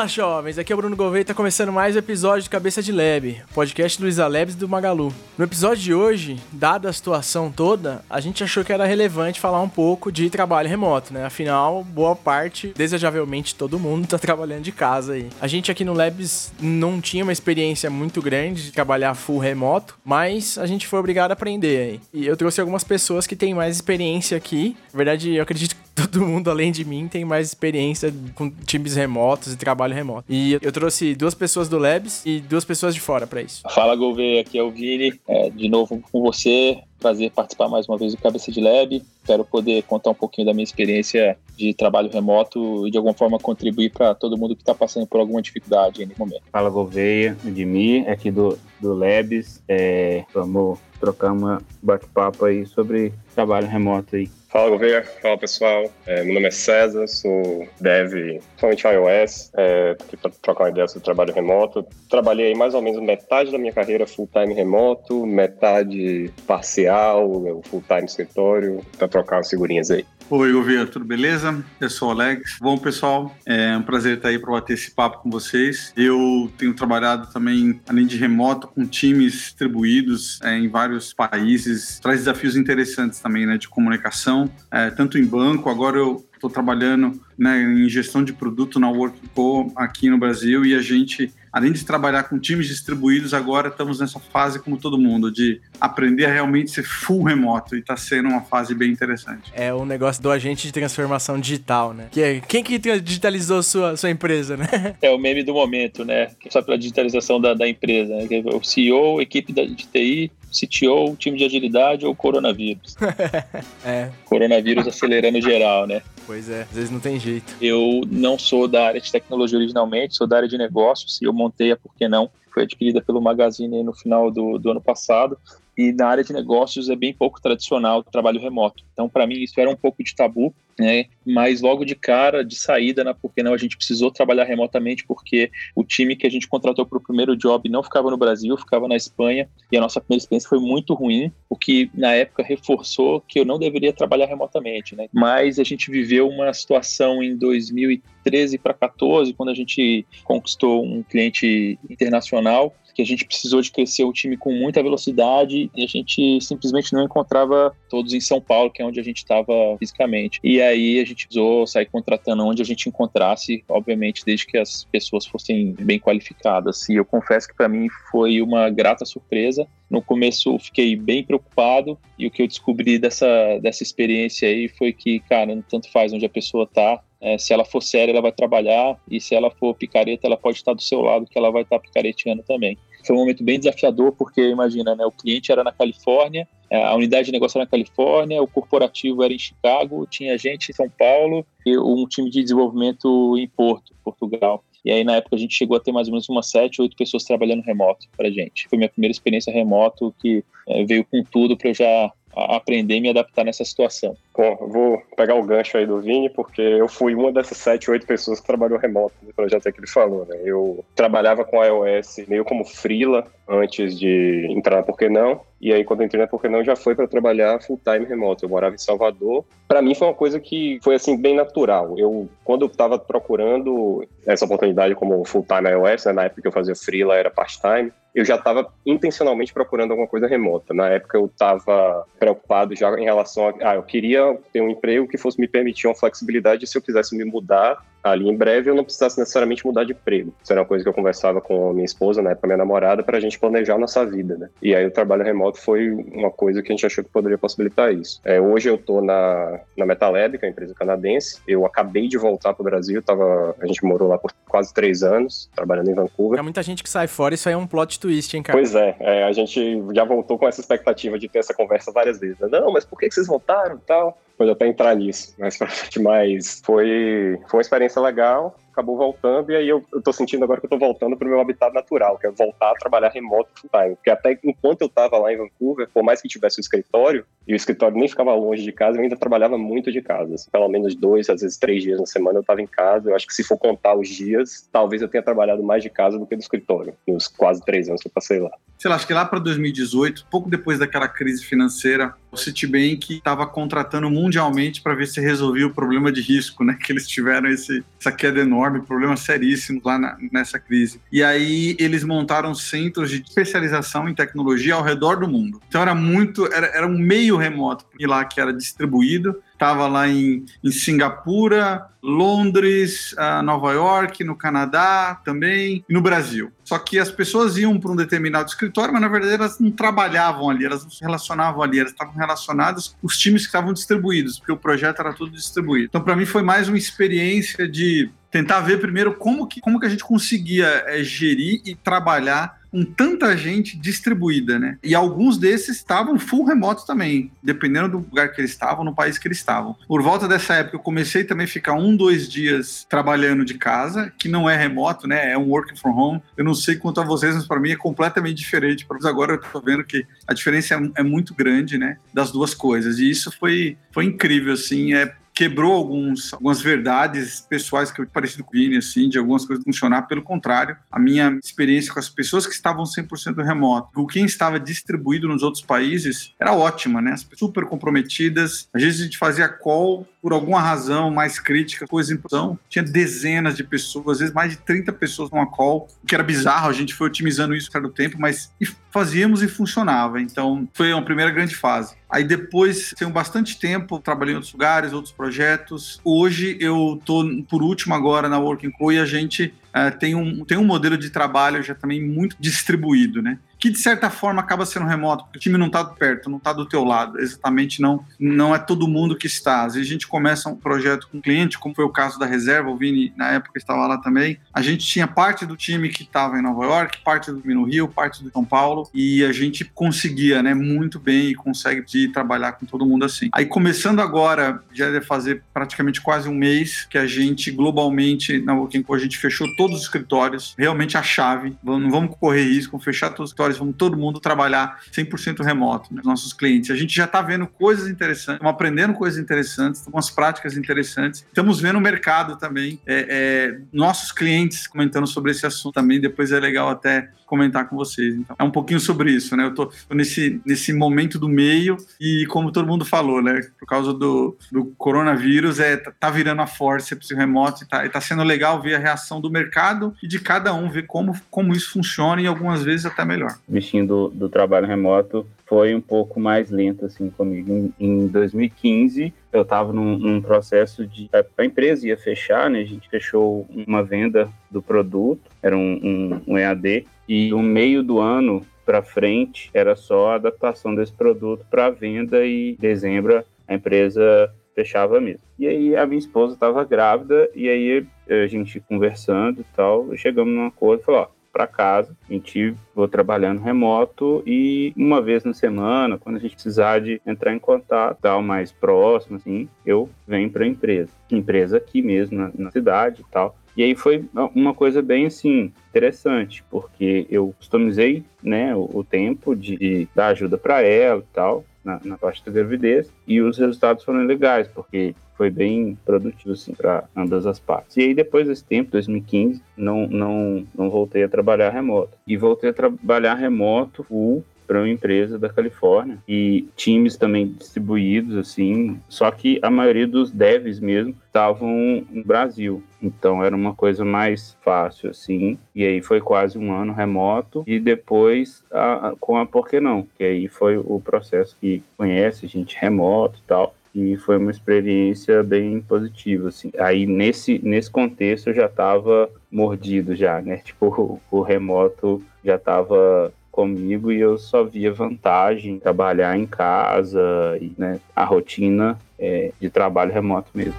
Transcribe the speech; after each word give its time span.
Fala 0.00 0.08
jovens, 0.08 0.56
aqui 0.56 0.72
é 0.72 0.74
o 0.74 0.78
Bruno 0.78 0.96
Gouveia 0.96 1.20
e 1.20 1.24
tá 1.26 1.34
começando 1.34 1.70
mais 1.70 1.94
um 1.94 1.98
episódio 1.98 2.44
do 2.44 2.50
Cabeça 2.50 2.82
de 2.82 2.90
Lab, 2.90 3.42
podcast 3.52 3.98
do 3.98 4.04
Luiza 4.04 4.26
Labs 4.26 4.54
do 4.54 4.66
Magalu. 4.66 5.12
No 5.36 5.44
episódio 5.44 5.82
de 5.82 5.92
hoje, 5.92 6.40
dada 6.50 6.88
a 6.88 6.92
situação 6.92 7.52
toda, 7.52 8.02
a 8.08 8.18
gente 8.18 8.42
achou 8.42 8.64
que 8.64 8.72
era 8.72 8.86
relevante 8.86 9.38
falar 9.38 9.60
um 9.60 9.68
pouco 9.68 10.10
de 10.10 10.30
trabalho 10.30 10.70
remoto, 10.70 11.12
né? 11.12 11.26
Afinal, 11.26 11.84
boa 11.84 12.16
parte, 12.16 12.72
desejavelmente 12.74 13.54
todo 13.54 13.78
mundo 13.78 14.06
tá 14.06 14.16
trabalhando 14.18 14.62
de 14.62 14.72
casa 14.72 15.12
aí. 15.12 15.28
A 15.38 15.46
gente 15.46 15.70
aqui 15.70 15.84
no 15.84 15.92
Labs 15.92 16.50
não 16.58 16.98
tinha 16.98 17.22
uma 17.22 17.32
experiência 17.32 17.90
muito 17.90 18.22
grande 18.22 18.64
de 18.64 18.72
trabalhar 18.72 19.14
full 19.14 19.38
remoto, 19.38 19.98
mas 20.02 20.56
a 20.56 20.64
gente 20.64 20.86
foi 20.86 20.98
obrigado 20.98 21.32
a 21.32 21.34
aprender 21.34 21.76
aí. 21.76 22.00
E 22.14 22.26
eu 22.26 22.38
trouxe 22.38 22.58
algumas 22.58 22.84
pessoas 22.84 23.26
que 23.26 23.36
têm 23.36 23.52
mais 23.52 23.76
experiência 23.76 24.34
aqui. 24.34 24.74
Na 24.94 24.96
verdade, 24.96 25.34
eu 25.34 25.42
acredito 25.42 25.76
que 25.76 25.89
todo 26.08 26.26
mundo 26.26 26.50
além 26.50 26.72
de 26.72 26.84
mim 26.84 27.08
tem 27.08 27.24
mais 27.24 27.48
experiência 27.48 28.12
com 28.34 28.50
times 28.50 28.96
remotos 28.96 29.52
e 29.52 29.56
trabalho 29.56 29.94
remoto. 29.94 30.24
E 30.28 30.58
eu 30.60 30.72
trouxe 30.72 31.14
duas 31.14 31.34
pessoas 31.34 31.68
do 31.68 31.78
Labs 31.78 32.24
e 32.24 32.40
duas 32.40 32.64
pessoas 32.64 32.94
de 32.94 33.00
fora 33.00 33.26
para 33.26 33.42
isso. 33.42 33.62
Fala 33.70 33.94
Gouveia, 33.94 34.40
aqui 34.40 34.58
é 34.58 34.62
o 34.62 34.70
Vini, 34.70 35.18
é, 35.28 35.50
de 35.50 35.68
novo 35.68 36.02
com 36.10 36.22
você. 36.22 36.78
Prazer 36.98 37.30
participar 37.30 37.66
mais 37.66 37.88
uma 37.88 37.96
vez 37.96 38.14
do 38.14 38.20
Cabeça 38.20 38.52
de 38.52 38.60
Lab. 38.60 39.02
Espero 39.22 39.42
poder 39.42 39.82
contar 39.84 40.10
um 40.10 40.14
pouquinho 40.14 40.46
da 40.46 40.52
minha 40.52 40.64
experiência 40.64 41.38
de 41.56 41.72
trabalho 41.72 42.10
remoto 42.10 42.86
e 42.86 42.90
de 42.90 42.98
alguma 42.98 43.14
forma 43.14 43.38
contribuir 43.38 43.90
para 43.90 44.14
todo 44.14 44.36
mundo 44.36 44.54
que 44.54 44.60
está 44.60 44.74
passando 44.74 45.06
por 45.06 45.18
alguma 45.18 45.40
dificuldade 45.40 46.04
nesse 46.04 46.20
momento. 46.20 46.42
Fala 46.52 46.68
Gouveia, 46.68 47.36
de 47.42 47.64
mim, 47.64 48.00
aqui 48.06 48.30
do, 48.30 48.58
do 48.78 48.92
Labs. 48.92 49.62
É, 49.66 50.24
vamos 50.34 50.78
trocar 51.00 51.32
uma 51.32 51.62
bate-papo 51.82 52.44
aí 52.44 52.66
sobre 52.66 53.14
trabalho 53.34 53.66
remoto 53.66 54.16
aí. 54.16 54.28
Fala 54.50 54.68
Gouveia, 54.68 55.04
fala 55.22 55.38
pessoal, 55.38 55.92
é, 56.04 56.24
meu 56.24 56.34
nome 56.34 56.48
é 56.48 56.50
César, 56.50 57.06
sou 57.06 57.68
dev, 57.80 58.42
somente 58.56 58.84
iOS, 58.84 59.52
é, 59.56 59.92
aqui 59.92 60.16
para 60.16 60.32
trocar 60.42 60.64
uma 60.64 60.70
ideia 60.70 60.88
sobre 60.88 61.04
trabalho 61.04 61.32
remoto. 61.32 61.86
Trabalhei 62.08 62.52
mais 62.56 62.74
ou 62.74 62.82
menos 62.82 63.00
metade 63.00 63.52
da 63.52 63.58
minha 63.58 63.72
carreira 63.72 64.08
full-time 64.08 64.52
remoto, 64.52 65.24
metade 65.24 66.32
parcial, 66.48 67.62
full-time 67.66 68.06
escritório, 68.06 68.84
para 68.98 69.06
trocar 69.06 69.36
umas 69.36 69.48
figurinhas 69.48 69.88
aí. 69.88 70.04
Oi, 70.32 70.52
Gouveia, 70.52 70.86
tudo 70.86 71.04
beleza? 71.04 71.60
Eu 71.80 71.90
sou 71.90 72.06
o 72.06 72.12
Alex. 72.12 72.58
Bom, 72.60 72.78
pessoal, 72.78 73.34
é 73.44 73.76
um 73.76 73.82
prazer 73.82 74.16
estar 74.16 74.28
aí 74.28 74.38
para 74.38 74.52
bater 74.52 74.74
esse 74.74 74.92
papo 74.92 75.18
com 75.18 75.28
vocês. 75.28 75.92
Eu 75.96 76.48
tenho 76.56 76.72
trabalhado 76.72 77.26
também, 77.32 77.80
além 77.88 78.06
de 78.06 78.16
remoto, 78.16 78.68
com 78.68 78.86
times 78.86 79.32
distribuídos 79.32 80.38
é, 80.44 80.56
em 80.56 80.68
vários 80.68 81.12
países. 81.12 81.98
Traz 81.98 82.20
desafios 82.20 82.56
interessantes 82.56 83.18
também, 83.18 83.44
né, 83.44 83.58
de 83.58 83.68
comunicação, 83.68 84.39
é, 84.70 84.90
tanto 84.90 85.18
em 85.18 85.24
banco, 85.24 85.68
agora 85.68 85.96
eu 85.98 86.24
estou 86.34 86.48
trabalhando 86.48 87.20
né, 87.36 87.60
em 87.62 87.88
gestão 87.88 88.22
de 88.22 88.32
produto 88.32 88.78
na 88.78 88.88
Workco 88.88 89.72
aqui 89.76 90.08
no 90.08 90.18
Brasil 90.18 90.64
e 90.64 90.74
a 90.74 90.80
gente 90.80 91.32
além 91.52 91.72
de 91.72 91.84
trabalhar 91.84 92.24
com 92.24 92.38
times 92.38 92.68
distribuídos, 92.68 93.34
agora 93.34 93.68
estamos 93.68 94.00
nessa 94.00 94.20
fase, 94.20 94.58
como 94.58 94.76
todo 94.76 94.98
mundo, 94.98 95.30
de 95.30 95.60
aprender 95.80 96.26
a 96.26 96.32
realmente 96.32 96.70
ser 96.70 96.84
full 96.84 97.24
remoto 97.24 97.76
e 97.76 97.80
está 97.80 97.96
sendo 97.96 98.28
uma 98.28 98.42
fase 98.42 98.74
bem 98.74 98.90
interessante. 98.90 99.52
É 99.54 99.72
o 99.72 99.84
negócio 99.84 100.22
do 100.22 100.30
agente 100.30 100.66
de 100.66 100.72
transformação 100.72 101.38
digital, 101.38 101.92
né? 101.92 102.08
Que 102.10 102.22
é, 102.22 102.40
quem 102.40 102.62
que 102.62 102.78
digitalizou 102.78 103.62
sua, 103.62 103.96
sua 103.96 104.10
empresa, 104.10 104.56
né? 104.56 104.68
É 105.02 105.10
o 105.10 105.18
meme 105.18 105.42
do 105.42 105.54
momento, 105.54 106.04
né? 106.04 106.30
Só 106.48 106.62
pela 106.62 106.78
digitalização 106.78 107.40
da, 107.40 107.54
da 107.54 107.68
empresa. 107.68 108.14
Né? 108.16 108.26
O 108.54 108.62
CEO, 108.62 109.20
equipe 109.20 109.52
de 109.52 109.86
TI, 109.86 110.30
CTO, 110.50 111.16
time 111.16 111.38
de 111.38 111.44
agilidade 111.44 112.04
ou 112.04 112.14
coronavírus. 112.14 112.96
é. 113.84 114.10
Coronavírus 114.24 114.86
acelerando 114.86 115.40
geral, 115.40 115.86
né? 115.86 116.02
Pois 116.30 116.48
é, 116.48 116.62
às 116.62 116.70
vezes 116.70 116.90
não 116.92 117.00
tem 117.00 117.18
jeito. 117.18 117.56
Eu 117.60 118.02
não 118.08 118.38
sou 118.38 118.68
da 118.68 118.86
área 118.86 119.00
de 119.00 119.10
tecnologia 119.10 119.58
originalmente, 119.58 120.14
sou 120.14 120.28
da 120.28 120.36
área 120.36 120.48
de 120.48 120.56
negócios 120.56 121.20
e 121.20 121.24
eu 121.24 121.32
montei 121.32 121.72
a 121.72 121.76
Por 121.76 121.92
Que 121.92 122.06
Não, 122.06 122.30
foi 122.54 122.62
adquirida 122.62 123.02
pelo 123.02 123.20
Magazine 123.20 123.82
no 123.82 123.92
final 123.92 124.30
do, 124.30 124.56
do 124.56 124.70
ano 124.70 124.80
passado 124.80 125.36
e 125.80 125.92
na 125.92 126.08
área 126.08 126.22
de 126.22 126.30
negócios 126.30 126.90
é 126.90 126.94
bem 126.94 127.14
pouco 127.14 127.40
tradicional 127.40 128.00
o 128.00 128.04
trabalho 128.04 128.38
remoto. 128.38 128.84
Então, 128.92 129.08
para 129.08 129.26
mim, 129.26 129.40
isso 129.40 129.58
era 129.58 129.70
um 129.70 129.74
pouco 129.74 130.04
de 130.04 130.14
tabu, 130.14 130.54
né? 130.78 131.06
Mas 131.26 131.62
logo 131.62 131.86
de 131.86 131.94
cara, 131.94 132.44
de 132.44 132.54
saída, 132.54 133.02
na 133.02 133.14
Porque 133.14 133.42
Não, 133.42 133.54
a 133.54 133.56
gente 133.56 133.78
precisou 133.78 134.10
trabalhar 134.10 134.44
remotamente 134.44 135.06
porque 135.06 135.50
o 135.74 135.82
time 135.82 136.16
que 136.16 136.26
a 136.26 136.30
gente 136.30 136.46
contratou 136.46 136.84
para 136.84 136.98
o 136.98 137.02
primeiro 137.02 137.34
job 137.34 137.66
não 137.70 137.82
ficava 137.82 138.10
no 138.10 138.18
Brasil, 138.18 138.54
ficava 138.58 138.86
na 138.86 138.94
Espanha 138.94 139.48
e 139.72 139.76
a 139.76 139.80
nossa 139.80 140.00
primeira 140.02 140.20
experiência 140.20 140.50
foi 140.50 140.58
muito 140.58 140.92
ruim, 140.92 141.32
o 141.48 141.56
que 141.56 141.90
na 141.94 142.12
época 142.12 142.42
reforçou 142.42 143.22
que 143.26 143.40
eu 143.40 143.44
não 143.46 143.58
deveria 143.58 143.92
trabalhar 143.92 144.26
remotamente, 144.26 144.94
né? 144.94 145.08
Mas 145.12 145.58
a 145.58 145.64
gente 145.64 145.90
viveu 145.90 146.28
uma 146.28 146.52
situação 146.52 147.22
em 147.22 147.36
2013 147.36 148.58
para 148.58 148.74
14, 148.74 149.32
quando 149.32 149.48
a 149.48 149.54
gente 149.54 150.06
conquistou 150.24 150.84
um 150.84 151.02
cliente 151.02 151.78
internacional 151.88 152.74
que 152.94 153.02
a 153.02 153.04
gente 153.04 153.24
precisou 153.24 153.60
de 153.60 153.70
crescer 153.70 154.04
o 154.04 154.12
time 154.12 154.36
com 154.36 154.52
muita 154.52 154.82
velocidade 154.82 155.70
e 155.74 155.84
a 155.84 155.86
gente 155.86 156.40
simplesmente 156.40 156.92
não 156.92 157.02
encontrava 157.02 157.74
todos 157.88 158.12
em 158.12 158.20
São 158.20 158.40
Paulo, 158.40 158.70
que 158.70 158.82
é 158.82 158.84
onde 158.84 159.00
a 159.00 159.02
gente 159.02 159.18
estava 159.18 159.52
fisicamente. 159.78 160.40
E 160.42 160.60
aí 160.60 161.00
a 161.00 161.04
gente 161.04 161.26
precisou 161.26 161.66
sair 161.66 161.86
contratando 161.86 162.44
onde 162.44 162.62
a 162.62 162.64
gente 162.64 162.88
encontrasse, 162.88 163.64
obviamente, 163.68 164.24
desde 164.24 164.46
que 164.46 164.58
as 164.58 164.84
pessoas 164.84 165.26
fossem 165.26 165.74
bem 165.80 165.98
qualificadas. 165.98 166.88
E 166.88 166.94
eu 166.94 167.04
confesso 167.04 167.48
que 167.48 167.54
para 167.54 167.68
mim 167.68 167.88
foi 168.10 168.40
uma 168.42 168.70
grata 168.70 169.04
surpresa. 169.04 169.66
No 169.90 170.00
começo 170.00 170.58
fiquei 170.58 170.94
bem 170.94 171.24
preocupado 171.24 171.98
e 172.16 172.26
o 172.26 172.30
que 172.30 172.42
eu 172.42 172.46
descobri 172.46 172.98
dessa, 172.98 173.58
dessa 173.60 173.82
experiência 173.82 174.48
aí 174.48 174.68
foi 174.68 174.92
que, 174.92 175.18
cara, 175.20 175.60
tanto 175.68 175.90
faz 175.90 176.12
onde 176.12 176.24
a 176.24 176.30
pessoa 176.30 176.66
tá, 176.66 177.02
é, 177.20 177.36
se 177.36 177.52
ela 177.52 177.64
for 177.64 177.82
séria, 177.82 178.12
ela 178.12 178.22
vai 178.22 178.32
trabalhar, 178.32 178.96
e 179.10 179.20
se 179.20 179.34
ela 179.34 179.50
for 179.50 179.74
picareta, 179.74 180.26
ela 180.26 180.38
pode 180.38 180.56
estar 180.56 180.72
do 180.72 180.80
seu 180.80 181.02
lado, 181.02 181.26
que 181.26 181.38
ela 181.38 181.50
vai 181.50 181.62
estar 181.62 181.78
picareteando 181.78 182.42
também. 182.42 182.78
Foi 183.04 183.14
um 183.14 183.18
momento 183.18 183.44
bem 183.44 183.58
desafiador, 183.58 184.12
porque 184.12 184.40
imagina, 184.40 184.94
né, 184.94 185.04
o 185.04 185.12
cliente 185.12 185.52
era 185.52 185.62
na 185.62 185.72
Califórnia, 185.72 186.48
é, 186.70 186.82
a 186.82 186.94
unidade 186.94 187.26
de 187.26 187.32
negócio 187.32 187.58
era 187.58 187.64
na 187.64 187.70
Califórnia, 187.70 188.42
o 188.42 188.46
corporativo 188.46 189.22
era 189.22 189.34
em 189.34 189.38
Chicago, 189.38 190.06
tinha 190.06 190.38
gente 190.38 190.70
em 190.70 190.74
São 190.74 190.88
Paulo 190.88 191.44
e 191.66 191.76
um 191.76 192.06
time 192.06 192.30
de 192.30 192.42
desenvolvimento 192.42 193.36
em 193.36 193.48
Porto, 193.48 193.94
Portugal. 194.02 194.64
E 194.84 194.90
aí, 194.90 195.04
na 195.04 195.16
época, 195.16 195.36
a 195.36 195.38
gente 195.38 195.54
chegou 195.54 195.76
a 195.76 195.80
ter 195.80 195.92
mais 195.92 196.08
ou 196.08 196.12
menos 196.12 196.28
umas 196.28 196.48
sete, 196.48 196.80
oito 196.80 196.96
pessoas 196.96 197.24
trabalhando 197.24 197.62
remoto 197.62 198.06
para 198.16 198.30
gente. 198.30 198.68
Foi 198.68 198.78
minha 198.78 198.88
primeira 198.88 199.12
experiência 199.12 199.52
remoto 199.52 200.14
que 200.20 200.44
é, 200.66 200.84
veio 200.84 201.04
com 201.04 201.22
tudo 201.22 201.56
para 201.56 201.68
eu 201.70 201.74
já 201.74 202.12
aprender 202.34 202.96
e 202.96 203.00
me 203.00 203.10
adaptar 203.10 203.44
nessa 203.44 203.64
situação. 203.64 204.16
Bom, 204.36 204.56
vou 204.68 205.02
pegar 205.16 205.34
o 205.34 205.42
gancho 205.42 205.76
aí 205.76 205.86
do 205.86 206.00
Vini, 206.00 206.30
porque 206.30 206.62
eu 206.62 206.88
fui 206.88 207.14
uma 207.14 207.32
dessas 207.32 207.58
sete, 207.58 207.90
oito 207.90 208.06
pessoas 208.06 208.40
que 208.40 208.46
trabalhou 208.46 208.78
remoto 208.78 209.14
no 209.22 209.34
projeto 209.34 209.70
que 209.70 209.80
ele 209.80 209.86
falou, 209.86 210.24
né? 210.26 210.38
Eu 210.44 210.84
trabalhava 210.94 211.44
com 211.44 211.62
iOS 211.62 212.24
meio 212.26 212.44
como 212.44 212.64
freela 212.64 213.26
antes 213.48 213.98
de 213.98 214.46
entrar 214.48 214.76
na 214.76 214.82
Por 214.82 214.96
Não, 215.10 215.40
e 215.60 215.72
aí 215.72 215.84
quando 215.84 216.04
entrei 216.04 216.22
na 216.22 216.28
Por 216.28 216.48
Não 216.48 216.64
já 216.64 216.76
foi 216.76 216.94
para 216.94 217.08
trabalhar 217.08 217.60
full 217.60 217.78
time 217.84 218.06
remoto. 218.06 218.44
Eu 218.44 218.48
morava 218.48 218.74
em 218.74 218.78
Salvador. 218.78 219.44
Para 219.68 219.82
mim 219.82 219.94
foi 219.94 220.08
uma 220.08 220.14
coisa 220.14 220.40
que 220.40 220.78
foi 220.82 220.94
assim 220.94 221.20
bem 221.20 221.34
natural. 221.34 221.98
Eu 221.98 222.28
quando 222.44 222.62
eu 222.62 222.68
estava 222.68 222.98
procurando 222.98 224.06
essa 224.26 224.44
oportunidade 224.44 224.94
como 224.94 225.24
full 225.24 225.44
time 225.44 225.68
iOS, 225.68 226.06
né, 226.06 226.12
na 226.12 226.24
época 226.24 226.42
que 226.42 226.48
eu 226.48 226.52
fazia 226.52 226.74
freela 226.74 227.16
era 227.16 227.30
part-time, 227.30 227.92
eu 228.14 228.24
já 228.24 228.34
estava 228.34 228.72
intencionalmente 228.84 229.52
procurando 229.52 229.92
alguma 229.92 230.08
coisa 230.08 230.26
remota. 230.26 230.74
Na 230.74 230.88
época 230.88 231.16
eu 231.16 231.26
estava 231.26 232.04
preocupado 232.18 232.74
já 232.74 232.90
em 232.98 233.04
relação 233.04 233.48
a, 233.48 233.54
ah, 233.62 233.74
eu 233.76 233.82
queria 233.82 234.38
ter 234.52 234.60
um 234.60 234.70
emprego 234.70 235.06
que 235.06 235.18
fosse 235.18 235.40
me 235.40 235.46
permitir 235.46 235.86
uma 235.86 235.94
flexibilidade 235.94 236.66
se 236.66 236.76
eu 236.76 236.82
quisesse 236.82 237.16
me 237.16 237.24
mudar 237.24 237.78
ali 238.02 238.28
em 238.28 238.36
breve 238.36 238.70
eu 238.70 238.74
não 238.74 238.84
precisasse 238.84 239.18
necessariamente 239.18 239.64
mudar 239.66 239.84
de 239.84 239.92
emprego. 239.92 240.34
Isso 240.42 240.52
era 240.52 240.60
uma 240.60 240.66
coisa 240.66 240.82
que 240.82 240.88
eu 240.88 240.94
conversava 240.94 241.40
com 241.40 241.70
a 241.70 241.72
minha 241.72 241.84
esposa, 241.84 242.22
na 242.22 242.30
época 242.30 242.46
minha 242.46 242.56
namorada, 242.56 243.02
para 243.02 243.18
a 243.18 243.20
gente 243.20 243.38
planejar 243.38 243.74
a 243.74 243.78
nossa 243.78 244.04
vida, 244.04 244.36
né? 244.36 244.48
E 244.62 244.74
aí 244.74 244.86
o 244.86 244.90
trabalho 244.90 245.24
remoto 245.24 245.60
foi 245.60 245.90
uma 245.90 246.30
coisa 246.30 246.62
que 246.62 246.72
a 246.72 246.74
gente 246.74 246.86
achou 246.86 247.04
que 247.04 247.10
poderia 247.10 247.38
possibilitar 247.38 247.92
isso. 247.92 248.20
É, 248.24 248.40
hoje 248.40 248.68
eu 248.68 248.76
estou 248.76 249.02
na, 249.02 249.60
na 249.76 249.86
Metalab, 249.86 250.36
que 250.38 250.44
é 250.44 250.48
uma 250.48 250.52
empresa 250.52 250.74
canadense. 250.74 251.40
Eu 251.46 251.66
acabei 251.66 252.08
de 252.08 252.18
voltar 252.18 252.54
para 252.54 252.62
o 252.62 252.64
Brasil, 252.64 253.02
tava, 253.02 253.54
a 253.60 253.66
gente 253.66 253.84
morou 253.84 254.08
lá 254.08 254.18
por 254.18 254.32
quase 254.48 254.72
três 254.72 255.02
anos, 255.02 255.50
trabalhando 255.54 255.90
em 255.90 255.94
Vancouver. 255.94 256.38
Há 256.38 256.42
muita 256.42 256.62
gente 256.62 256.82
que 256.82 256.90
sai 256.90 257.06
fora, 257.06 257.34
isso 257.34 257.48
aí 257.48 257.54
é 257.54 257.58
um 257.58 257.66
plot 257.66 258.00
twist, 258.00 258.36
hein, 258.36 258.42
cara? 258.42 258.58
Pois 258.58 258.74
é, 258.74 258.96
é 259.00 259.24
a 259.24 259.32
gente 259.32 259.82
já 259.94 260.04
voltou 260.04 260.38
com 260.38 260.48
essa 260.48 260.60
expectativa 260.60 261.18
de 261.18 261.28
ter 261.28 261.38
essa 261.38 261.54
conversa 261.54 261.92
várias 261.92 262.18
vezes. 262.18 262.38
Né? 262.38 262.48
Não, 262.50 262.72
mas 262.72 262.84
por 262.84 262.98
que 262.98 263.10
vocês 263.10 263.26
voltaram 263.26 263.76
e 263.76 263.86
tal? 263.86 264.18
Pode 264.40 264.52
até 264.52 264.66
entrar 264.66 264.96
nisso 264.96 265.34
mais 265.38 265.58
pra 265.58 265.68
frente, 265.68 266.00
mas 266.00 266.62
foi, 266.64 267.38
foi 267.46 267.58
uma 267.58 267.60
experiência 267.60 268.00
legal 268.00 268.56
acabou 268.80 268.96
voltando, 268.96 269.50
e 269.50 269.56
aí 269.56 269.68
eu, 269.68 269.84
eu 269.92 270.00
tô 270.00 270.12
sentindo 270.12 270.44
agora 270.44 270.60
que 270.60 270.66
eu 270.66 270.70
tô 270.70 270.78
voltando 270.78 271.16
pro 271.16 271.28
meu 271.28 271.40
habitat 271.40 271.72
natural, 271.72 272.18
que 272.18 272.26
é 272.26 272.30
voltar 272.30 272.70
a 272.70 272.74
trabalhar 272.74 273.10
remoto 273.10 273.50
full 273.60 273.70
time. 273.70 273.94
Porque 273.96 274.10
até 274.10 274.38
enquanto 274.42 274.82
eu 274.82 274.88
tava 274.88 275.18
lá 275.18 275.32
em 275.32 275.36
Vancouver, 275.36 275.88
por 275.92 276.02
mais 276.02 276.20
que 276.20 276.28
tivesse 276.28 276.58
o 276.58 276.62
escritório, 276.62 277.24
e 277.46 277.52
o 277.52 277.56
escritório 277.56 277.96
nem 277.96 278.08
ficava 278.08 278.34
longe 278.34 278.62
de 278.62 278.72
casa, 278.72 278.96
eu 278.96 279.02
ainda 279.02 279.16
trabalhava 279.16 279.58
muito 279.58 279.92
de 279.92 280.00
casa. 280.00 280.34
Assim, 280.34 280.50
pelo 280.50 280.68
menos 280.68 280.94
dois, 280.94 281.28
às 281.28 281.40
vezes 281.40 281.58
três 281.58 281.82
dias 281.82 281.98
na 281.98 282.06
semana 282.06 282.38
eu 282.38 282.44
tava 282.44 282.62
em 282.62 282.66
casa. 282.66 283.10
Eu 283.10 283.16
acho 283.16 283.26
que 283.26 283.34
se 283.34 283.44
for 283.44 283.58
contar 283.58 283.94
os 283.94 284.08
dias, 284.08 284.68
talvez 284.72 285.02
eu 285.02 285.08
tenha 285.08 285.22
trabalhado 285.22 285.62
mais 285.62 285.82
de 285.82 285.90
casa 285.90 286.18
do 286.18 286.26
que 286.26 286.36
do 286.36 286.40
escritório, 286.40 286.94
nos 287.06 287.28
quase 287.28 287.64
três 287.64 287.88
anos 287.88 288.00
que 288.00 288.08
eu 288.08 288.12
passei 288.12 288.38
lá. 288.38 288.50
sei 288.78 288.88
lá, 288.88 288.96
acho 288.96 289.06
que 289.06 289.12
lá 289.12 289.24
para 289.24 289.38
2018, 289.38 290.26
pouco 290.30 290.48
depois 290.48 290.78
daquela 290.78 291.08
crise 291.08 291.44
financeira, 291.44 292.14
o 292.32 292.36
Citibank 292.36 293.14
estava 293.14 293.46
contratando 293.46 294.08
mundialmente 294.10 294.80
para 294.80 294.94
ver 294.94 295.06
se 295.06 295.20
resolvia 295.20 295.66
o 295.66 295.74
problema 295.74 296.12
de 296.12 296.20
risco, 296.20 296.64
né? 296.64 296.76
Que 296.90 296.92
eles 296.92 297.06
tiveram 297.06 297.48
esse, 297.48 297.84
essa 298.00 298.10
queda 298.10 298.40
enorme, 298.40 298.80
problema 298.80 299.16
seríssimo 299.16 299.80
lá 299.84 299.98
na, 299.98 300.16
nessa 300.32 300.58
crise. 300.58 301.00
E 301.12 301.22
aí 301.22 301.76
eles 301.78 302.02
montaram 302.02 302.54
centros 302.54 303.10
de 303.10 303.22
especialização 303.22 304.08
em 304.08 304.14
tecnologia 304.14 304.74
ao 304.74 304.82
redor 304.82 305.16
do 305.16 305.28
mundo. 305.28 305.60
Então 305.68 305.82
era 305.82 305.94
muito, 305.94 306.46
era, 306.52 306.66
era 306.68 306.86
um 306.86 306.98
meio 306.98 307.36
remoto, 307.36 307.84
porque 307.84 308.06
lá 308.06 308.24
que 308.24 308.40
era 308.40 308.52
distribuído 308.52 309.36
estava 309.60 309.86
lá 309.86 310.08
em, 310.08 310.46
em 310.64 310.70
Singapura, 310.70 311.86
Londres, 312.02 313.12
uh, 313.12 313.42
Nova 313.42 313.72
York, 313.72 314.24
no 314.24 314.34
Canadá 314.34 315.20
também, 315.22 315.84
e 315.86 315.92
no 315.92 316.00
Brasil. 316.00 316.50
Só 316.64 316.78
que 316.78 316.98
as 316.98 317.10
pessoas 317.10 317.58
iam 317.58 317.78
para 317.78 317.92
um 317.92 317.96
determinado 317.96 318.48
escritório, 318.48 318.90
mas 318.90 319.02
na 319.02 319.08
verdade 319.08 319.34
elas 319.34 319.58
não 319.60 319.70
trabalhavam 319.70 320.48
ali, 320.48 320.64
elas 320.64 320.82
não 320.82 320.90
se 320.90 321.02
relacionavam 321.02 321.62
ali, 321.62 321.78
elas 321.78 321.92
estavam 321.92 322.14
relacionadas 322.14 322.88
com 322.88 323.06
os 323.06 323.18
times 323.18 323.42
que 323.42 323.48
estavam 323.48 323.74
distribuídos, 323.74 324.38
porque 324.38 324.52
o 324.52 324.56
projeto 324.56 325.00
era 325.00 325.12
todo 325.12 325.30
distribuído. 325.30 325.88
Então, 325.90 326.00
para 326.00 326.16
mim, 326.16 326.24
foi 326.24 326.42
mais 326.42 326.66
uma 326.66 326.78
experiência 326.78 327.68
de 327.68 328.10
tentar 328.30 328.60
ver 328.60 328.80
primeiro 328.80 329.14
como 329.14 329.46
que, 329.46 329.60
como 329.60 329.78
que 329.78 329.86
a 329.86 329.90
gente 329.90 330.04
conseguia 330.04 330.84
é, 330.86 331.02
gerir 331.02 331.60
e 331.66 331.74
trabalhar 331.74 332.59
com 332.70 332.84
tanta 332.84 333.36
gente 333.36 333.78
distribuída, 333.78 334.58
né? 334.58 334.78
E 334.82 334.94
alguns 334.94 335.38
desses 335.38 335.76
estavam 335.76 336.18
full 336.18 336.44
remoto 336.44 336.86
também, 336.86 337.30
dependendo 337.42 337.88
do 337.88 337.98
lugar 337.98 338.32
que 338.32 338.40
eles 338.40 338.50
estavam, 338.50 338.84
no 338.84 338.94
país 338.94 339.18
que 339.18 339.26
eles 339.26 339.38
estavam. 339.38 339.76
Por 339.86 340.02
volta 340.02 340.28
dessa 340.28 340.54
época, 340.54 340.76
eu 340.76 340.80
comecei 340.80 341.24
também 341.24 341.44
a 341.44 341.48
ficar 341.48 341.74
um, 341.74 341.96
dois 341.96 342.28
dias 342.28 342.86
trabalhando 342.88 343.44
de 343.44 343.54
casa, 343.54 344.12
que 344.18 344.28
não 344.28 344.48
é 344.48 344.56
remoto, 344.56 345.06
né? 345.06 345.32
É 345.32 345.38
um 345.38 345.48
working 345.48 345.76
from 345.76 345.96
home. 345.96 346.22
Eu 346.36 346.44
não 346.44 346.54
sei 346.54 346.76
quanto 346.76 347.00
a 347.00 347.04
vocês, 347.04 347.34
mas 347.34 347.46
para 347.46 347.60
mim 347.60 347.70
é 347.70 347.76
completamente 347.76 348.36
diferente. 348.36 348.86
Para 348.86 349.00
agora 349.08 349.32
eu 349.32 349.40
tô 349.40 349.60
vendo 349.60 349.82
que 349.82 350.06
a 350.26 350.34
diferença 350.34 350.74
é, 350.74 351.00
é 351.00 351.02
muito 351.02 351.34
grande, 351.34 351.78
né? 351.78 351.96
Das 352.12 352.30
duas 352.30 352.54
coisas. 352.54 352.98
E 352.98 353.10
isso 353.10 353.32
foi, 353.32 353.76
foi 353.92 354.04
incrível, 354.04 354.52
assim. 354.52 354.94
É 354.94 355.14
quebrou 355.40 355.72
alguns, 355.72 356.34
algumas 356.34 356.60
verdades 356.60 357.40
pessoais 357.48 357.90
que 357.90 357.98
eu 357.98 358.06
parecido 358.06 358.44
com 358.44 358.50
o 358.50 358.52
Vini, 358.52 358.76
assim, 358.76 359.08
de 359.08 359.16
algumas 359.16 359.46
coisas 359.46 359.64
funcionar. 359.64 360.02
Pelo 360.02 360.20
contrário, 360.20 360.76
a 360.92 360.98
minha 360.98 361.38
experiência 361.42 361.90
com 361.94 361.98
as 361.98 362.10
pessoas 362.10 362.46
que 362.46 362.52
estavam 362.52 362.84
100% 362.84 363.42
remoto, 363.42 363.88
com 363.94 364.06
quem 364.06 364.26
estava 364.26 364.60
distribuído 364.60 365.26
nos 365.26 365.42
outros 365.42 365.64
países, 365.64 366.34
era 366.38 366.52
ótima, 366.52 367.00
né? 367.00 367.14
Super 367.38 367.64
comprometidas. 367.64 368.68
Às 368.74 368.82
vezes 368.82 369.00
a 369.00 369.04
gente 369.04 369.16
fazia 369.16 369.48
call 369.48 370.06
por 370.20 370.34
alguma 370.34 370.60
razão 370.60 371.10
mais 371.10 371.38
crítica, 371.38 371.86
coisa 371.86 372.12
em 372.12 372.20
tinha 372.68 372.84
dezenas 372.84 373.56
de 373.56 373.64
pessoas, 373.64 374.08
às 374.08 374.18
vezes 374.18 374.34
mais 374.34 374.50
de 374.50 374.58
30 374.58 374.92
pessoas 374.92 375.30
numa 375.30 375.50
call, 375.50 375.88
o 376.02 376.06
que 376.06 376.14
era 376.14 376.22
bizarro, 376.22 376.68
a 376.68 376.72
gente 376.74 376.92
foi 376.92 377.06
otimizando 377.06 377.54
isso 377.54 377.70
cada 377.70 377.88
tempo, 377.88 378.18
mas 378.20 378.52
fazíamos 378.90 379.42
e 379.42 379.48
funcionava. 379.48 380.20
Então, 380.20 380.68
foi 380.74 380.92
uma 380.92 381.02
primeira 381.02 381.30
grande 381.30 381.56
fase. 381.56 381.96
Aí 382.10 382.24
depois, 382.24 382.92
tenho 382.98 383.10
bastante 383.10 383.58
tempo, 383.58 384.00
trabalhei 384.00 384.34
em 384.34 384.36
outros 384.36 384.52
lugares, 384.52 384.92
outros 384.92 385.12
projetos. 385.12 386.00
Hoje 386.04 386.56
eu 386.60 387.00
tô 387.04 387.24
por 387.48 387.62
último 387.62 387.94
agora 387.94 388.28
na 388.28 388.38
Working 388.38 388.72
Co 388.72 388.90
e 388.90 388.98
a 388.98 389.06
gente 389.06 389.54
uh, 389.68 389.96
tem, 389.96 390.14
um, 390.16 390.44
tem 390.44 390.58
um 390.58 390.64
modelo 390.64 390.98
de 390.98 391.10
trabalho 391.10 391.62
já 391.62 391.74
também 391.74 392.04
muito 392.04 392.36
distribuído, 392.40 393.22
né? 393.22 393.38
Que 393.60 393.68
de 393.68 393.78
certa 393.78 394.08
forma 394.08 394.40
acaba 394.40 394.64
sendo 394.64 394.86
remoto, 394.86 395.24
porque 395.24 395.38
o 395.38 395.40
time 395.40 395.58
não 395.58 395.66
está 395.66 395.84
perto, 395.84 396.30
não 396.30 396.38
está 396.38 396.52
do 396.52 396.66
teu 396.66 396.82
lado, 396.82 397.20
exatamente 397.20 397.82
não, 397.82 398.04
não 398.18 398.54
é 398.54 398.58
todo 398.58 398.88
mundo 398.88 399.14
que 399.14 399.26
está. 399.26 399.64
Às 399.64 399.74
vezes 399.74 399.88
a 399.88 399.92
gente 399.92 400.08
começa 400.08 400.48
um 400.48 400.56
projeto 400.56 401.08
com 401.10 401.18
um 401.18 401.20
cliente, 401.20 401.58
como 401.58 401.74
foi 401.74 401.84
o 401.84 401.90
caso 401.90 402.18
da 402.18 402.24
reserva, 402.24 402.70
o 402.70 402.76
Vini 402.76 403.12
na 403.16 403.32
época 403.32 403.58
estava 403.58 403.86
lá 403.86 403.98
também, 403.98 404.38
a 404.52 404.62
gente 404.62 404.86
tinha 404.86 405.06
parte 405.06 405.44
do 405.44 405.56
time 405.56 405.90
que 405.90 406.02
estava 406.02 406.38
em 406.38 406.42
Nova 406.42 406.64
York, 406.64 407.02
parte 407.04 407.30
do 407.30 407.40
no 407.50 407.64
Rio, 407.64 407.88
parte 407.88 408.22
do 408.22 408.30
São 408.30 408.44
Paulo, 408.44 408.88
e 408.94 409.24
a 409.24 409.32
gente 409.32 409.64
conseguia, 409.64 410.42
né, 410.42 410.54
muito 410.54 410.98
bem 410.98 411.28
e 411.28 411.34
consegue 411.34 411.84
de 411.84 412.08
trabalhar 412.08 412.52
com 412.52 412.64
todo 412.64 412.86
mundo 412.86 413.04
assim. 413.04 413.28
Aí 413.32 413.44
começando 413.44 414.00
agora, 414.00 414.62
já 414.72 414.90
deve 414.90 415.04
fazer 415.04 415.42
praticamente 415.52 416.00
quase 416.00 416.28
um 416.28 416.34
mês 416.34 416.86
que 416.88 416.96
a 416.96 417.06
gente 417.06 417.50
globalmente 417.50 418.40
na 418.40 418.54
Working 418.54 418.84
a 418.90 418.98
gente 418.98 419.18
fechou 419.18 419.46
todos 419.56 419.76
os 419.76 419.82
escritórios, 419.82 420.54
realmente 420.58 420.96
a 420.96 421.02
chave, 421.02 421.56
não 421.62 421.90
vamos 421.90 422.16
correr 422.18 422.44
risco, 422.44 422.78
fechar 422.78 423.10
todos 423.10 423.30
os 423.30 423.30
escritórios 423.30 423.49
vamos 423.56 423.74
todo 423.76 423.96
mundo 423.96 424.20
trabalhar 424.20 424.80
100% 424.92 425.42
remoto, 425.42 425.94
né, 425.94 426.02
nossos 426.04 426.32
clientes. 426.32 426.70
A 426.70 426.76
gente 426.76 426.94
já 426.94 427.04
está 427.04 427.22
vendo 427.22 427.46
coisas 427.46 427.88
interessantes, 427.88 428.34
estamos 428.34 428.52
aprendendo 428.52 428.94
coisas 428.94 429.18
interessantes, 429.18 429.86
umas 429.86 430.10
práticas 430.10 430.56
interessantes. 430.56 431.24
Estamos 431.26 431.60
vendo 431.60 431.76
o 431.76 431.80
mercado 431.80 432.36
também, 432.36 432.80
é, 432.86 433.06
é, 433.08 433.60
nossos 433.72 434.12
clientes 434.12 434.66
comentando 434.66 435.06
sobre 435.06 435.30
esse 435.30 435.46
assunto 435.46 435.74
também. 435.74 436.00
Depois 436.00 436.32
é 436.32 436.40
legal 436.40 436.68
até 436.68 437.10
comentar 437.30 437.68
com 437.68 437.76
vocês. 437.76 438.16
Então, 438.16 438.34
é 438.36 438.42
um 438.42 438.50
pouquinho 438.50 438.80
sobre 438.80 439.12
isso, 439.12 439.36
né? 439.36 439.44
Eu 439.44 439.54
tô, 439.54 439.66
tô, 439.66 439.94
nesse, 439.94 440.40
nesse 440.44 440.72
momento 440.72 441.16
do 441.16 441.28
meio 441.28 441.76
e, 442.00 442.26
como 442.26 442.50
todo 442.50 442.66
mundo 442.66 442.84
falou, 442.84 443.22
né? 443.22 443.40
Por 443.56 443.66
causa 443.66 443.94
do, 443.94 444.36
do 444.50 444.64
coronavírus, 444.76 445.60
é, 445.60 445.76
tá, 445.76 446.10
virando 446.10 446.42
a 446.42 446.46
força 446.48 446.98
o 447.00 447.16
remoto 447.16 447.62
e 447.62 447.66
tá, 447.68 447.86
e 447.86 447.88
tá 447.88 448.00
sendo 448.00 448.24
legal 448.24 448.60
ver 448.60 448.74
a 448.74 448.78
reação 448.78 449.20
do 449.20 449.30
mercado 449.30 449.94
e 450.02 450.08
de 450.08 450.18
cada 450.18 450.52
um, 450.52 450.68
ver 450.68 450.86
como, 450.86 451.14
como 451.30 451.52
isso 451.52 451.72
funciona 451.72 452.20
e 452.20 452.26
algumas 452.26 452.64
vezes 452.64 452.84
até 452.84 453.04
melhor. 453.04 453.38
Bichinho 453.46 453.86
do, 453.86 454.08
do 454.08 454.28
trabalho 454.28 454.66
remoto 454.66 455.24
foi 455.50 455.74
um 455.74 455.80
pouco 455.80 456.20
mais 456.20 456.48
lento 456.48 456.86
assim 456.86 457.10
comigo. 457.10 457.52
Em, 457.52 457.74
em 457.80 458.06
2015, 458.06 459.12
eu 459.32 459.42
estava 459.42 459.72
num, 459.72 459.98
num, 459.98 460.22
processo 460.22 460.86
de 460.86 461.10
a 461.36 461.44
empresa 461.44 461.88
ia 461.88 461.96
fechar, 461.96 462.48
né? 462.48 462.60
A 462.60 462.64
gente 462.64 462.88
fechou 462.88 463.48
uma 463.66 463.82
venda 463.82 464.30
do 464.48 464.62
produto, 464.62 465.28
era 465.42 465.56
um, 465.56 465.72
um, 465.82 466.34
um 466.34 466.38
EAD 466.38 466.86
e 467.08 467.34
o 467.34 467.42
meio 467.42 467.82
do 467.82 467.98
ano 467.98 468.46
para 468.64 468.80
frente 468.80 469.50
era 469.52 469.74
só 469.74 470.12
a 470.12 470.14
adaptação 470.14 470.72
desse 470.72 470.92
produto 470.92 471.44
para 471.50 471.68
venda 471.68 472.24
e 472.24 472.52
em 472.52 472.54
dezembro 472.54 473.24
a 473.48 473.54
empresa 473.54 474.32
fechava 474.54 475.00
mesmo. 475.00 475.24
E 475.36 475.48
aí 475.48 475.74
a 475.74 475.84
minha 475.84 475.98
esposa 475.98 476.34
estava 476.34 476.62
grávida 476.62 477.28
e 477.34 477.48
aí 477.48 477.84
a 478.08 478.28
gente 478.28 478.60
conversando 478.60 479.40
e 479.40 479.44
tal, 479.56 479.96
chegamos 479.96 480.32
num 480.32 480.46
acordo 480.46 480.82
e 480.82 480.84
falou, 480.84 481.00
ó, 481.00 481.19
para 481.32 481.46
casa, 481.46 481.96
a 482.08 482.12
gente 482.12 482.54
vou 482.74 482.88
trabalhando 482.88 483.40
remoto 483.40 484.22
e 484.26 484.72
uma 484.76 485.00
vez 485.00 485.24
na 485.24 485.32
semana, 485.32 485.98
quando 485.98 486.16
a 486.16 486.18
gente 486.18 486.34
precisar 486.34 486.80
de 486.80 487.00
entrar 487.06 487.34
em 487.34 487.38
contato, 487.38 487.98
tal 488.00 488.22
mais 488.22 488.52
próximo, 488.52 489.16
assim, 489.16 489.48
eu 489.64 489.88
venho 490.06 490.30
para 490.30 490.44
a 490.44 490.48
empresa, 490.48 490.90
empresa 491.10 491.56
aqui 491.56 491.82
mesmo 491.82 492.18
na, 492.18 492.30
na 492.36 492.50
cidade 492.50 493.02
e 493.02 493.10
tal. 493.10 493.36
E 493.56 493.62
aí 493.62 493.74
foi 493.74 494.04
uma 494.34 494.54
coisa 494.54 494.80
bem 494.80 495.06
assim 495.06 495.52
interessante, 495.70 496.44
porque 496.50 497.06
eu 497.10 497.34
customizei, 497.38 498.04
né, 498.22 498.54
o, 498.54 498.70
o 498.72 498.84
tempo 498.84 499.34
de, 499.34 499.56
de, 499.56 499.88
dar 499.94 500.08
ajuda 500.08 500.38
para 500.38 500.62
ela 500.62 501.00
e 501.00 501.14
tal, 501.14 501.44
na, 501.64 501.80
na 501.84 501.98
parte 501.98 502.24
da 502.24 502.32
gravidez, 502.32 502.90
e 503.06 503.20
os 503.20 503.36
resultados 503.38 503.84
foram 503.84 504.04
legais, 504.04 504.48
porque 504.48 504.94
foi 505.20 505.28
bem 505.28 505.76
produtivo 505.84 506.32
assim 506.32 506.54
para 506.54 506.84
ambas 506.96 507.26
as 507.26 507.38
partes. 507.38 507.76
E 507.76 507.80
aí 507.80 507.92
depois 507.92 508.26
desse 508.26 508.42
tempo, 508.42 508.70
2015, 508.70 509.42
não 509.54 509.86
não 509.86 510.46
não 510.56 510.70
voltei 510.70 511.04
a 511.04 511.08
trabalhar 511.10 511.50
remoto. 511.50 511.98
E 512.06 512.16
voltei 512.16 512.48
a 512.48 512.54
trabalhar 512.54 513.16
remoto 513.16 513.82
full 513.82 514.24
para 514.46 514.60
uma 514.60 514.68
empresa 514.68 515.18
da 515.18 515.28
Califórnia 515.28 515.98
e 516.08 516.48
times 516.56 516.96
também 516.96 517.28
distribuídos 517.28 518.16
assim, 518.16 518.80
só 518.88 519.08
que 519.10 519.38
a 519.42 519.50
maioria 519.50 519.86
dos 519.86 520.10
devs 520.10 520.58
mesmo 520.58 520.96
estavam 521.06 521.86
no 521.90 522.02
Brasil. 522.02 522.62
Então 522.82 523.22
era 523.22 523.36
uma 523.36 523.54
coisa 523.54 523.84
mais 523.84 524.36
fácil 524.42 524.88
assim. 524.88 525.38
E 525.54 525.64
aí 525.64 525.82
foi 525.82 526.00
quase 526.00 526.38
um 526.38 526.50
ano 526.50 526.72
remoto 526.72 527.44
e 527.46 527.60
depois 527.60 528.42
a, 528.50 528.88
a, 528.88 528.96
com 528.96 529.18
a 529.18 529.26
Por 529.26 529.46
que 529.46 529.60
não? 529.60 529.86
Que 529.98 530.02
aí 530.02 530.28
foi 530.28 530.56
o 530.56 530.80
processo 530.80 531.36
que 531.38 531.62
conhece 531.76 532.26
gente 532.26 532.56
remoto 532.58 533.18
e 533.18 533.28
tal 533.28 533.54
e 533.74 533.96
foi 533.96 534.18
uma 534.18 534.30
experiência 534.30 535.22
bem 535.22 535.60
positiva, 535.60 536.28
assim. 536.28 536.50
Aí, 536.58 536.86
nesse, 536.86 537.40
nesse 537.42 537.70
contexto, 537.70 538.28
eu 538.28 538.34
já 538.34 538.46
estava 538.46 539.08
mordido 539.30 539.94
já, 539.94 540.20
né? 540.20 540.38
Tipo, 540.44 541.00
o, 541.10 541.18
o 541.18 541.22
remoto 541.22 542.02
já 542.24 542.36
estava 542.36 543.12
comigo 543.30 543.92
e 543.92 544.00
eu 544.00 544.18
só 544.18 544.44
via 544.44 544.72
vantagem 544.72 545.54
em 545.54 545.58
trabalhar 545.58 546.18
em 546.18 546.26
casa 546.26 547.00
e 547.40 547.52
né, 547.56 547.80
a 547.94 548.04
rotina 548.04 548.78
é, 548.98 549.32
de 549.40 549.48
trabalho 549.48 549.92
remoto 549.92 550.30
mesmo. 550.34 550.58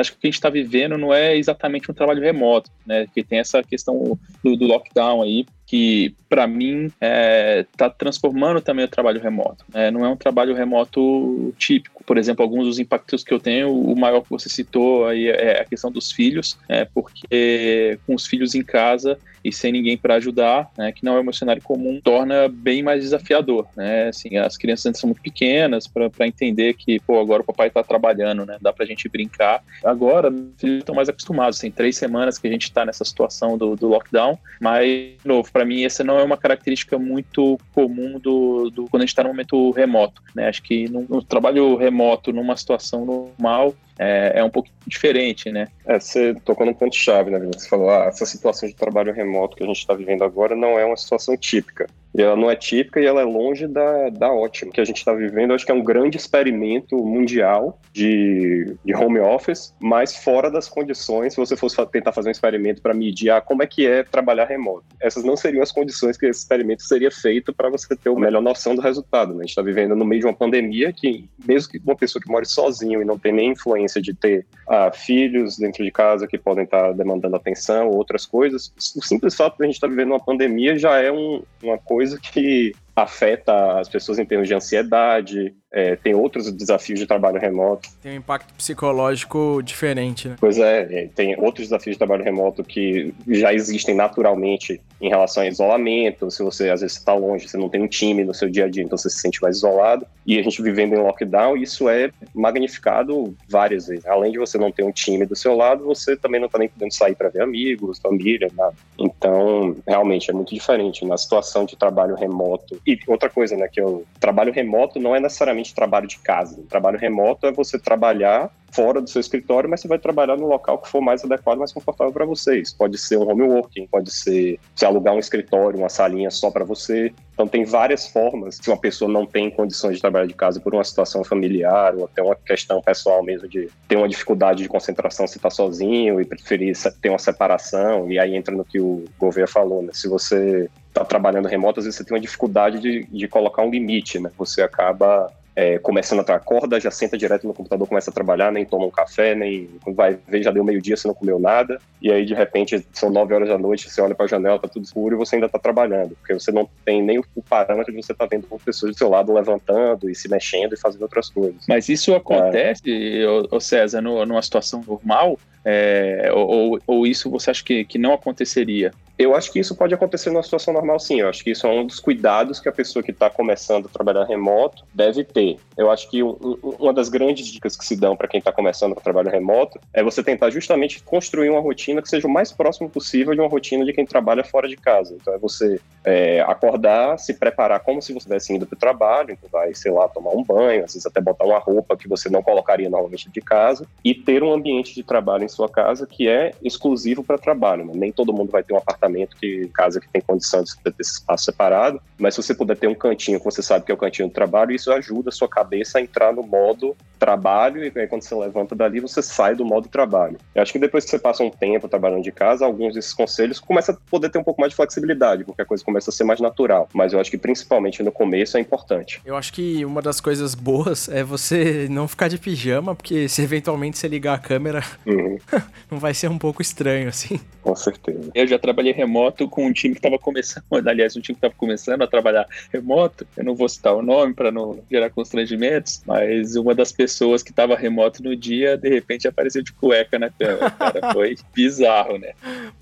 Acho 0.00 0.12
que 0.12 0.18
o 0.18 0.20
que 0.20 0.26
a 0.26 0.30
gente 0.30 0.34
está 0.36 0.50
vivendo 0.50 0.96
não 0.96 1.12
é 1.12 1.36
exatamente 1.36 1.90
um 1.90 1.94
trabalho 1.94 2.22
remoto, 2.22 2.70
né? 2.86 3.06
Que 3.12 3.22
tem 3.22 3.38
essa 3.38 3.62
questão 3.62 4.18
do, 4.42 4.56
do 4.56 4.66
lockdown 4.66 5.22
aí, 5.22 5.46
que 5.66 6.14
para 6.28 6.46
mim 6.46 6.86
está 6.86 6.96
é, 7.00 7.66
tá 7.76 7.90
transformando 7.90 8.60
também 8.60 8.84
o 8.84 8.88
trabalho 8.88 9.20
remoto. 9.20 9.64
Né? 9.74 9.90
Não 9.90 10.04
é 10.04 10.08
um 10.08 10.16
trabalho 10.16 10.54
remoto 10.54 11.52
típico. 11.58 12.04
Por 12.04 12.16
exemplo, 12.16 12.42
alguns 12.42 12.66
dos 12.66 12.78
impactos 12.78 13.24
que 13.24 13.34
eu 13.34 13.40
tenho, 13.40 13.72
o 13.72 13.98
maior 13.98 14.22
que 14.22 14.30
você 14.30 14.48
citou 14.48 15.06
aí 15.06 15.28
é 15.28 15.60
a 15.60 15.64
questão 15.64 15.90
dos 15.90 16.12
filhos, 16.12 16.56
é, 16.68 16.84
porque 16.84 17.98
com 18.06 18.14
os 18.14 18.26
filhos 18.26 18.54
em 18.54 18.62
casa 18.62 19.18
e 19.46 19.52
sem 19.52 19.70
ninguém 19.70 19.96
para 19.96 20.16
ajudar, 20.16 20.68
né, 20.76 20.90
que 20.90 21.04
não 21.04 21.16
é 21.16 21.20
um 21.20 21.32
cenário 21.32 21.62
comum, 21.62 22.00
torna 22.02 22.48
bem 22.48 22.82
mais 22.82 23.02
desafiador, 23.02 23.66
né? 23.76 24.08
Assim, 24.08 24.36
as 24.36 24.56
crianças 24.56 24.86
ainda 24.86 24.98
são 24.98 25.08
muito 25.08 25.22
pequenas 25.22 25.86
para 25.86 26.26
entender 26.26 26.74
que, 26.74 26.98
pô, 27.00 27.20
agora 27.20 27.42
o 27.42 27.44
papai 27.44 27.68
está 27.68 27.80
trabalhando, 27.82 28.44
né? 28.44 28.56
Dá 28.60 28.72
para 28.72 28.84
a 28.84 28.86
gente 28.86 29.08
brincar. 29.08 29.62
Agora, 29.84 30.28
eles 30.28 30.78
estão 30.78 30.96
mais 30.96 31.08
acostumados, 31.08 31.60
tem 31.60 31.70
três 31.70 31.96
semanas 31.96 32.38
que 32.38 32.48
a 32.48 32.50
gente 32.50 32.64
está 32.64 32.84
nessa 32.84 33.04
situação 33.04 33.56
do, 33.56 33.76
do 33.76 33.86
lockdown, 33.86 34.36
mas, 34.60 34.88
de 34.88 35.28
novo, 35.28 35.48
para 35.56 35.64
mim, 35.64 35.84
essa 35.84 36.04
não 36.04 36.18
é 36.18 36.22
uma 36.22 36.36
característica 36.36 36.98
muito 36.98 37.58
comum 37.72 38.18
do, 38.18 38.68
do 38.68 38.84
quando 38.90 39.00
a 39.00 39.06
gente 39.06 39.12
está 39.12 39.22
no 39.22 39.30
momento 39.30 39.70
remoto, 39.70 40.22
né? 40.34 40.48
Acho 40.48 40.62
que 40.62 40.86
no, 40.86 41.06
no 41.08 41.22
trabalho 41.22 41.76
remoto, 41.76 42.30
numa 42.30 42.54
situação 42.58 43.06
normal, 43.06 43.74
é, 43.98 44.32
é 44.36 44.44
um 44.44 44.50
pouco 44.50 44.68
diferente, 44.86 45.50
né? 45.50 45.68
É, 45.84 45.98
você 45.98 46.34
tocou 46.44 46.66
num 46.66 46.74
ponto-chave, 46.74 47.30
né? 47.30 47.38
Você 47.54 47.68
falou, 47.68 47.90
ah, 47.90 48.04
essa 48.06 48.26
situação 48.26 48.68
de 48.68 48.74
trabalho 48.74 49.12
remoto 49.12 49.56
que 49.56 49.64
a 49.64 49.66
gente 49.66 49.78
está 49.78 49.94
vivendo 49.94 50.22
agora 50.22 50.54
não 50.54 50.78
é 50.78 50.84
uma 50.84 50.96
situação 50.96 51.36
típica. 51.36 51.86
E 52.16 52.22
ela 52.22 52.34
não 52.34 52.50
é 52.50 52.56
típica 52.56 52.98
e 52.98 53.04
ela 53.04 53.20
é 53.20 53.24
longe 53.24 53.66
da, 53.66 54.08
da 54.08 54.32
ótima. 54.32 54.72
Que 54.72 54.80
a 54.80 54.84
gente 54.84 54.96
está 54.96 55.12
vivendo, 55.12 55.52
acho 55.52 55.66
que 55.66 55.72
é 55.72 55.74
um 55.74 55.84
grande 55.84 56.16
experimento 56.16 56.96
mundial 56.96 57.78
de, 57.92 58.74
de 58.82 58.94
home 58.94 59.18
office, 59.18 59.74
mas 59.78 60.16
fora 60.16 60.50
das 60.50 60.66
condições, 60.66 61.34
se 61.34 61.36
você 61.38 61.56
fosse 61.56 61.76
tentar 61.88 62.12
fazer 62.12 62.28
um 62.28 62.32
experimento 62.32 62.80
para 62.80 62.94
medir 62.94 63.30
ah, 63.30 63.42
como 63.42 63.62
é 63.62 63.66
que 63.66 63.86
é 63.86 64.02
trabalhar 64.02 64.46
remoto. 64.46 64.86
Essas 64.98 65.24
não 65.24 65.36
seriam 65.36 65.62
as 65.62 65.70
condições 65.70 66.16
que 66.16 66.24
esse 66.24 66.40
experimento 66.40 66.84
seria 66.84 67.10
feito 67.10 67.52
para 67.52 67.68
você 67.68 67.94
ter 67.94 68.08
uma 68.08 68.20
melhor 68.20 68.40
noção 68.40 68.74
do 68.74 68.80
resultado. 68.80 69.34
Né? 69.34 69.40
A 69.40 69.42
gente 69.42 69.50
está 69.50 69.62
vivendo 69.62 69.94
no 69.94 70.04
meio 70.04 70.20
de 70.20 70.26
uma 70.26 70.34
pandemia 70.34 70.94
que, 70.94 71.28
mesmo 71.46 71.70
que 71.70 71.78
uma 71.84 71.96
pessoa 71.96 72.22
que 72.22 72.30
more 72.30 72.46
sozinho 72.46 73.02
e 73.02 73.04
não 73.04 73.18
tem 73.18 73.32
nem 73.32 73.50
influência 73.50 73.85
de 73.94 74.14
ter 74.14 74.46
ah, 74.68 74.90
filhos 74.92 75.58
dentro 75.58 75.84
de 75.84 75.90
casa 75.90 76.26
que 76.26 76.38
podem 76.38 76.64
estar 76.64 76.92
demandando 76.92 77.36
atenção, 77.36 77.88
ou 77.88 77.96
outras 77.96 78.26
coisas, 78.26 78.72
o 78.96 79.02
simples 79.02 79.34
fato 79.34 79.56
de 79.56 79.64
a 79.64 79.66
gente 79.66 79.76
estar 79.76 79.86
tá 79.86 79.90
vivendo 79.90 80.10
uma 80.10 80.24
pandemia 80.24 80.78
já 80.78 80.98
é 80.98 81.10
um, 81.10 81.42
uma 81.62 81.78
coisa 81.78 82.18
que 82.18 82.74
afeta 82.96 83.78
as 83.78 83.88
pessoas 83.90 84.18
em 84.18 84.24
termos 84.24 84.48
de 84.48 84.54
ansiedade, 84.54 85.54
é, 85.70 85.94
tem 85.94 86.14
outros 86.14 86.50
desafios 86.50 86.98
de 86.98 87.06
trabalho 87.06 87.38
remoto. 87.38 87.90
Tem 88.02 88.12
um 88.12 88.16
impacto 88.16 88.54
psicológico 88.54 89.60
diferente, 89.62 90.26
né? 90.26 90.36
Pois 90.40 90.58
é, 90.58 91.02
é, 91.02 91.08
tem 91.14 91.38
outros 91.38 91.66
desafios 91.66 91.96
de 91.96 91.98
trabalho 91.98 92.24
remoto 92.24 92.64
que 92.64 93.12
já 93.28 93.52
existem 93.52 93.94
naturalmente 93.94 94.80
em 94.98 95.10
relação 95.10 95.42
a 95.42 95.46
isolamento. 95.46 96.30
Se 96.30 96.42
você 96.42 96.70
às 96.70 96.80
vezes 96.80 96.96
está 96.96 97.12
longe, 97.12 97.46
você 97.46 97.58
não 97.58 97.68
tem 97.68 97.82
um 97.82 97.88
time 97.88 98.24
no 98.24 98.32
seu 98.32 98.48
dia 98.48 98.64
a 98.64 98.68
dia, 98.68 98.82
então 98.82 98.96
você 98.96 99.10
se 99.10 99.18
sente 99.18 99.42
mais 99.42 99.58
isolado. 99.58 100.06
E 100.26 100.38
a 100.38 100.42
gente 100.42 100.62
vivendo 100.62 100.94
em 100.94 100.98
lockdown, 100.98 101.58
isso 101.58 101.90
é 101.90 102.10
magnificado 102.34 103.36
várias 103.46 103.86
vezes. 103.86 104.06
Além 104.06 104.32
de 104.32 104.38
você 104.38 104.56
não 104.56 104.72
ter 104.72 104.82
um 104.82 104.90
time 104.90 105.26
do 105.26 105.36
seu 105.36 105.54
lado, 105.54 105.84
você 105.84 106.16
também 106.16 106.40
não 106.40 106.46
está 106.46 106.58
nem 106.58 106.68
podendo 106.68 106.94
sair 106.94 107.14
para 107.14 107.28
ver 107.28 107.42
amigos, 107.42 107.98
família, 107.98 108.50
nada. 108.56 108.74
Então, 108.98 109.76
realmente 109.86 110.30
é 110.30 110.34
muito 110.34 110.54
diferente 110.54 111.04
na 111.04 111.18
situação 111.18 111.66
de 111.66 111.76
trabalho 111.76 112.14
remoto. 112.14 112.80
E 112.86 112.98
outra 113.08 113.28
coisa, 113.28 113.56
né, 113.56 113.68
que 113.68 113.82
o 113.82 114.04
trabalho 114.20 114.52
remoto 114.52 115.00
não 115.00 115.14
é 115.14 115.18
necessariamente 115.18 115.74
trabalho 115.74 116.06
de 116.06 116.18
casa. 116.18 116.62
Trabalho 116.68 116.98
remoto 116.98 117.46
é 117.46 117.52
você 117.52 117.78
trabalhar 117.78 118.50
fora 118.70 119.00
do 119.00 119.08
seu 119.08 119.20
escritório, 119.20 119.68
mas 119.70 119.80
você 119.80 119.88
vai 119.88 119.98
trabalhar 119.98 120.36
no 120.36 120.46
local 120.46 120.78
que 120.78 120.88
for 120.88 121.00
mais 121.00 121.24
adequado, 121.24 121.58
mais 121.58 121.72
confortável 121.72 122.12
para 122.12 122.26
vocês. 122.26 122.74
Pode 122.74 122.98
ser 122.98 123.16
um 123.16 123.28
home 123.28 123.42
working, 123.42 123.86
pode 123.86 124.12
ser 124.12 124.60
você 124.74 124.84
alugar 124.84 125.14
um 125.14 125.18
escritório, 125.18 125.78
uma 125.78 125.88
salinha 125.88 126.30
só 126.30 126.50
para 126.50 126.64
você. 126.64 127.12
Então 127.32 127.48
tem 127.48 127.64
várias 127.64 128.06
formas. 128.06 128.56
Se 128.56 128.68
uma 128.68 128.76
pessoa 128.76 129.10
não 129.10 129.24
tem 129.24 129.50
condições 129.50 129.96
de 129.96 130.00
trabalhar 130.00 130.26
de 130.26 130.34
casa 130.34 130.60
por 130.60 130.74
uma 130.74 130.84
situação 130.84 131.24
familiar 131.24 131.94
ou 131.94 132.04
até 132.04 132.22
uma 132.22 132.36
questão 132.36 132.80
pessoal 132.82 133.22
mesmo 133.22 133.48
de 133.48 133.68
ter 133.88 133.96
uma 133.96 134.08
dificuldade 134.08 134.62
de 134.62 134.68
concentração 134.68 135.26
se 135.26 135.38
está 135.38 135.50
sozinho 135.50 136.20
e 136.20 136.24
preferir 136.24 136.76
ter 137.00 137.08
uma 137.08 137.18
separação, 137.18 138.10
e 138.10 138.18
aí 138.18 138.36
entra 138.36 138.54
no 138.54 138.64
que 138.64 138.78
o 138.78 139.04
governo 139.18 139.50
falou, 139.50 139.82
né? 139.82 139.90
Se 139.92 140.08
você 140.08 140.68
está 140.96 141.04
trabalhando 141.04 141.46
remoto, 141.46 141.80
às 141.80 141.84
vezes 141.84 141.98
você 141.98 142.04
tem 142.04 142.14
uma 142.14 142.20
dificuldade 142.20 142.78
de, 142.78 143.04
de 143.04 143.28
colocar 143.28 143.62
um 143.62 143.70
limite, 143.70 144.18
né? 144.18 144.30
Você 144.38 144.62
acaba 144.62 145.30
é, 145.54 145.78
começando 145.78 146.20
a 146.28 146.34
acorda, 146.34 146.78
já 146.78 146.90
senta 146.90 147.16
direto 147.16 147.46
no 147.46 147.54
computador, 147.54 147.88
começa 147.88 148.10
a 148.10 148.12
trabalhar, 148.12 148.52
nem 148.52 148.66
toma 148.66 148.84
um 148.84 148.90
café, 148.90 149.34
nem 149.34 149.70
vai 149.86 150.18
ver, 150.28 150.42
já 150.42 150.50
deu 150.50 150.62
meio-dia, 150.62 150.96
você 150.96 151.08
não 151.08 151.14
comeu 151.14 151.38
nada, 151.38 151.80
e 152.00 152.12
aí 152.12 152.26
de 152.26 152.34
repente 152.34 152.86
são 152.92 153.08
nove 153.08 153.34
horas 153.34 153.48
da 153.48 153.56
noite, 153.56 153.90
você 153.90 154.02
olha 154.02 154.14
para 154.14 154.26
a 154.26 154.28
janela, 154.28 154.58
tá 154.58 154.68
tudo 154.68 154.84
escuro 154.84 155.14
e 155.14 155.18
você 155.18 155.36
ainda 155.36 155.46
está 155.46 155.58
trabalhando, 155.58 156.14
porque 156.16 156.34
você 156.34 156.52
não 156.52 156.68
tem 156.84 157.02
nem 157.02 157.18
o 157.18 157.42
parâmetro 157.48 157.90
de 157.90 158.02
você 158.02 158.12
estar 158.12 158.26
tá 158.26 158.36
vendo 158.36 158.46
pessoas 158.62 158.92
do 158.92 158.98
seu 158.98 159.08
lado 159.08 159.32
levantando 159.32 160.10
e 160.10 160.14
se 160.14 160.28
mexendo 160.28 160.74
e 160.74 160.76
fazendo 160.78 161.02
outras 161.02 161.30
coisas. 161.30 161.64
Mas 161.66 161.88
isso 161.88 162.14
acontece, 162.14 162.82
é. 162.86 163.60
César, 163.60 164.02
no, 164.02 164.24
numa 164.26 164.42
situação 164.42 164.84
normal, 164.86 165.38
é, 165.64 166.30
ou, 166.32 166.78
ou, 166.86 167.06
isso 167.06 167.28
você 167.30 167.50
acha 167.50 167.64
que, 167.64 167.84
que 167.84 167.98
não 167.98 168.12
aconteceria? 168.12 168.92
Eu 169.18 169.34
acho 169.34 169.50
que 169.50 169.58
isso 169.58 169.74
pode 169.74 169.94
acontecer 169.94 170.30
numa 170.30 170.42
situação 170.42 170.74
normal, 170.74 171.00
sim. 171.00 171.20
Eu 171.20 171.28
acho 171.28 171.42
que 171.42 171.50
isso 171.50 171.66
é 171.66 171.70
um 171.70 171.86
dos 171.86 171.98
cuidados 171.98 172.60
que 172.60 172.68
a 172.68 172.72
pessoa 172.72 173.02
que 173.02 173.10
está 173.10 173.30
começando 173.30 173.86
a 173.86 173.88
trabalhar 173.88 174.24
remoto 174.24 174.84
deve 174.92 175.24
ter. 175.24 175.56
Eu 175.76 175.90
acho 175.90 176.10
que 176.10 176.22
um, 176.22 176.36
uma 176.78 176.92
das 176.92 177.08
grandes 177.08 177.46
dicas 177.46 177.76
que 177.76 177.84
se 177.84 177.96
dão 177.96 178.14
para 178.14 178.28
quem 178.28 178.38
está 178.38 178.52
começando 178.52 178.92
a 178.92 179.00
trabalho 179.00 179.30
remoto 179.30 179.80
é 179.92 180.02
você 180.02 180.22
tentar 180.22 180.50
justamente 180.50 181.02
construir 181.02 181.48
uma 181.48 181.60
rotina 181.60 182.02
que 182.02 182.08
seja 182.08 182.26
o 182.26 182.30
mais 182.30 182.52
próximo 182.52 182.90
possível 182.90 183.34
de 183.34 183.40
uma 183.40 183.48
rotina 183.48 183.84
de 183.84 183.92
quem 183.92 184.04
trabalha 184.04 184.44
fora 184.44 184.68
de 184.68 184.76
casa. 184.76 185.16
Então 185.18 185.32
é 185.32 185.38
você 185.38 185.80
é, 186.04 186.42
acordar, 186.42 187.18
se 187.18 187.32
preparar 187.32 187.80
como 187.80 188.02
se 188.02 188.12
você 188.12 188.18
estivesse 188.18 188.52
indo 188.52 188.66
para 188.66 188.76
o 188.76 188.78
trabalho, 188.78 189.30
então 189.32 189.48
vai, 189.50 189.74
sei 189.74 189.92
lá, 189.92 190.08
tomar 190.08 190.30
um 190.30 190.44
banho, 190.44 190.84
às 190.84 190.92
vezes 190.92 191.06
até 191.06 191.20
botar 191.20 191.44
uma 191.44 191.58
roupa 191.58 191.96
que 191.96 192.08
você 192.08 192.28
não 192.28 192.42
colocaria 192.42 192.90
normalmente 192.90 193.30
de 193.30 193.40
casa 193.40 193.86
e 194.04 194.14
ter 194.14 194.42
um 194.42 194.52
ambiente 194.52 194.94
de 194.94 195.02
trabalho 195.02 195.44
em 195.44 195.48
sua 195.48 195.68
casa 195.68 196.06
que 196.06 196.28
é 196.28 196.52
exclusivo 196.62 197.24
para 197.24 197.38
trabalho. 197.38 197.84
Né? 197.86 197.92
Nem 197.94 198.12
todo 198.12 198.32
mundo 198.32 198.50
vai 198.50 198.62
ter 198.62 198.74
um 198.74 198.78
apartamento 198.78 199.05
apartamento, 199.06 199.36
que 199.36 199.68
casa 199.68 200.00
que 200.00 200.08
tem 200.08 200.20
condição 200.20 200.62
de 200.62 200.76
ter 200.76 200.94
esse 200.98 201.12
espaço 201.12 201.44
separado, 201.44 202.00
mas 202.18 202.34
se 202.34 202.42
você 202.42 202.54
puder 202.54 202.76
ter 202.76 202.88
um 202.88 202.94
cantinho 202.94 203.38
que 203.38 203.44
você 203.44 203.62
sabe 203.62 203.84
que 203.84 203.92
é 203.92 203.94
o 203.94 203.98
cantinho 203.98 204.28
do 204.28 204.34
trabalho, 204.34 204.72
isso 204.72 204.92
ajuda 204.92 205.30
a 205.30 205.32
sua 205.32 205.48
cabeça 205.48 205.98
a 205.98 206.02
entrar 206.02 206.32
no 206.32 206.42
modo 206.42 206.96
trabalho 207.18 207.82
e 207.82 207.92
aí 207.98 208.06
quando 208.06 208.22
você 208.22 208.34
levanta 208.34 208.74
dali, 208.74 209.00
você 209.00 209.22
sai 209.22 209.54
do 209.54 209.64
modo 209.64 209.88
trabalho. 209.88 210.38
Eu 210.54 210.62
acho 210.62 210.72
que 210.72 210.78
depois 210.78 211.04
que 211.04 211.10
você 211.10 211.18
passa 211.18 211.42
um 211.42 211.50
tempo 211.50 211.88
trabalhando 211.88 212.22
de 212.22 212.32
casa, 212.32 212.64
alguns 212.64 212.94
desses 212.94 213.12
conselhos 213.12 213.58
começa 213.58 213.92
a 213.92 213.96
poder 214.10 214.30
ter 214.30 214.38
um 214.38 214.44
pouco 214.44 214.60
mais 214.60 214.70
de 214.70 214.76
flexibilidade, 214.76 215.44
porque 215.44 215.62
a 215.62 215.64
coisa 215.64 215.84
começa 215.84 216.10
a 216.10 216.12
ser 216.12 216.24
mais 216.24 216.40
natural, 216.40 216.88
mas 216.92 217.12
eu 217.12 217.20
acho 217.20 217.30
que 217.30 217.38
principalmente 217.38 218.02
no 218.02 218.12
começo 218.12 218.56
é 218.56 218.60
importante. 218.60 219.20
Eu 219.24 219.36
acho 219.36 219.52
que 219.52 219.84
uma 219.84 220.02
das 220.02 220.20
coisas 220.20 220.54
boas 220.54 221.08
é 221.08 221.22
você 221.22 221.88
não 221.90 222.06
ficar 222.06 222.28
de 222.28 222.38
pijama, 222.38 222.94
porque 222.94 223.28
se 223.28 223.42
eventualmente 223.42 223.98
você 223.98 224.08
ligar 224.08 224.34
a 224.34 224.38
câmera, 224.38 224.82
uhum. 225.06 225.38
não 225.90 225.98
vai 225.98 226.12
ser 226.12 226.28
um 226.28 226.38
pouco 226.38 226.60
estranho 226.60 227.08
assim. 227.08 227.40
Com 227.62 227.74
certeza. 227.74 228.30
Eu 228.34 228.46
já 228.46 228.58
trabalhei 228.58 228.92
remoto 228.96 229.48
com 229.48 229.66
um 229.66 229.72
time 229.72 229.94
que 229.94 229.98
estava 229.98 230.18
começando, 230.18 230.64
aliás, 230.88 231.16
um 231.16 231.20
time 231.20 231.34
que 231.34 231.46
estava 231.46 231.54
começando 231.54 232.02
a 232.02 232.06
trabalhar 232.06 232.46
remoto. 232.72 233.26
Eu 233.36 233.44
não 233.44 233.54
vou 233.54 233.68
citar 233.68 233.94
o 233.94 234.02
nome 234.02 234.34
para 234.34 234.50
não 234.50 234.80
gerar 234.90 235.10
constrangimentos, 235.10 236.02
mas 236.06 236.56
uma 236.56 236.74
das 236.74 236.90
pessoas 236.90 237.42
que 237.42 237.50
estava 237.50 237.76
remoto 237.76 238.22
no 238.22 238.34
dia, 238.34 238.76
de 238.76 238.88
repente 238.88 239.28
apareceu 239.28 239.62
de 239.62 239.72
cueca 239.72 240.18
na 240.18 240.30
cama. 240.30 240.70
Cara, 240.70 241.12
foi 241.12 241.36
bizarro, 241.54 242.18
né? 242.18 242.32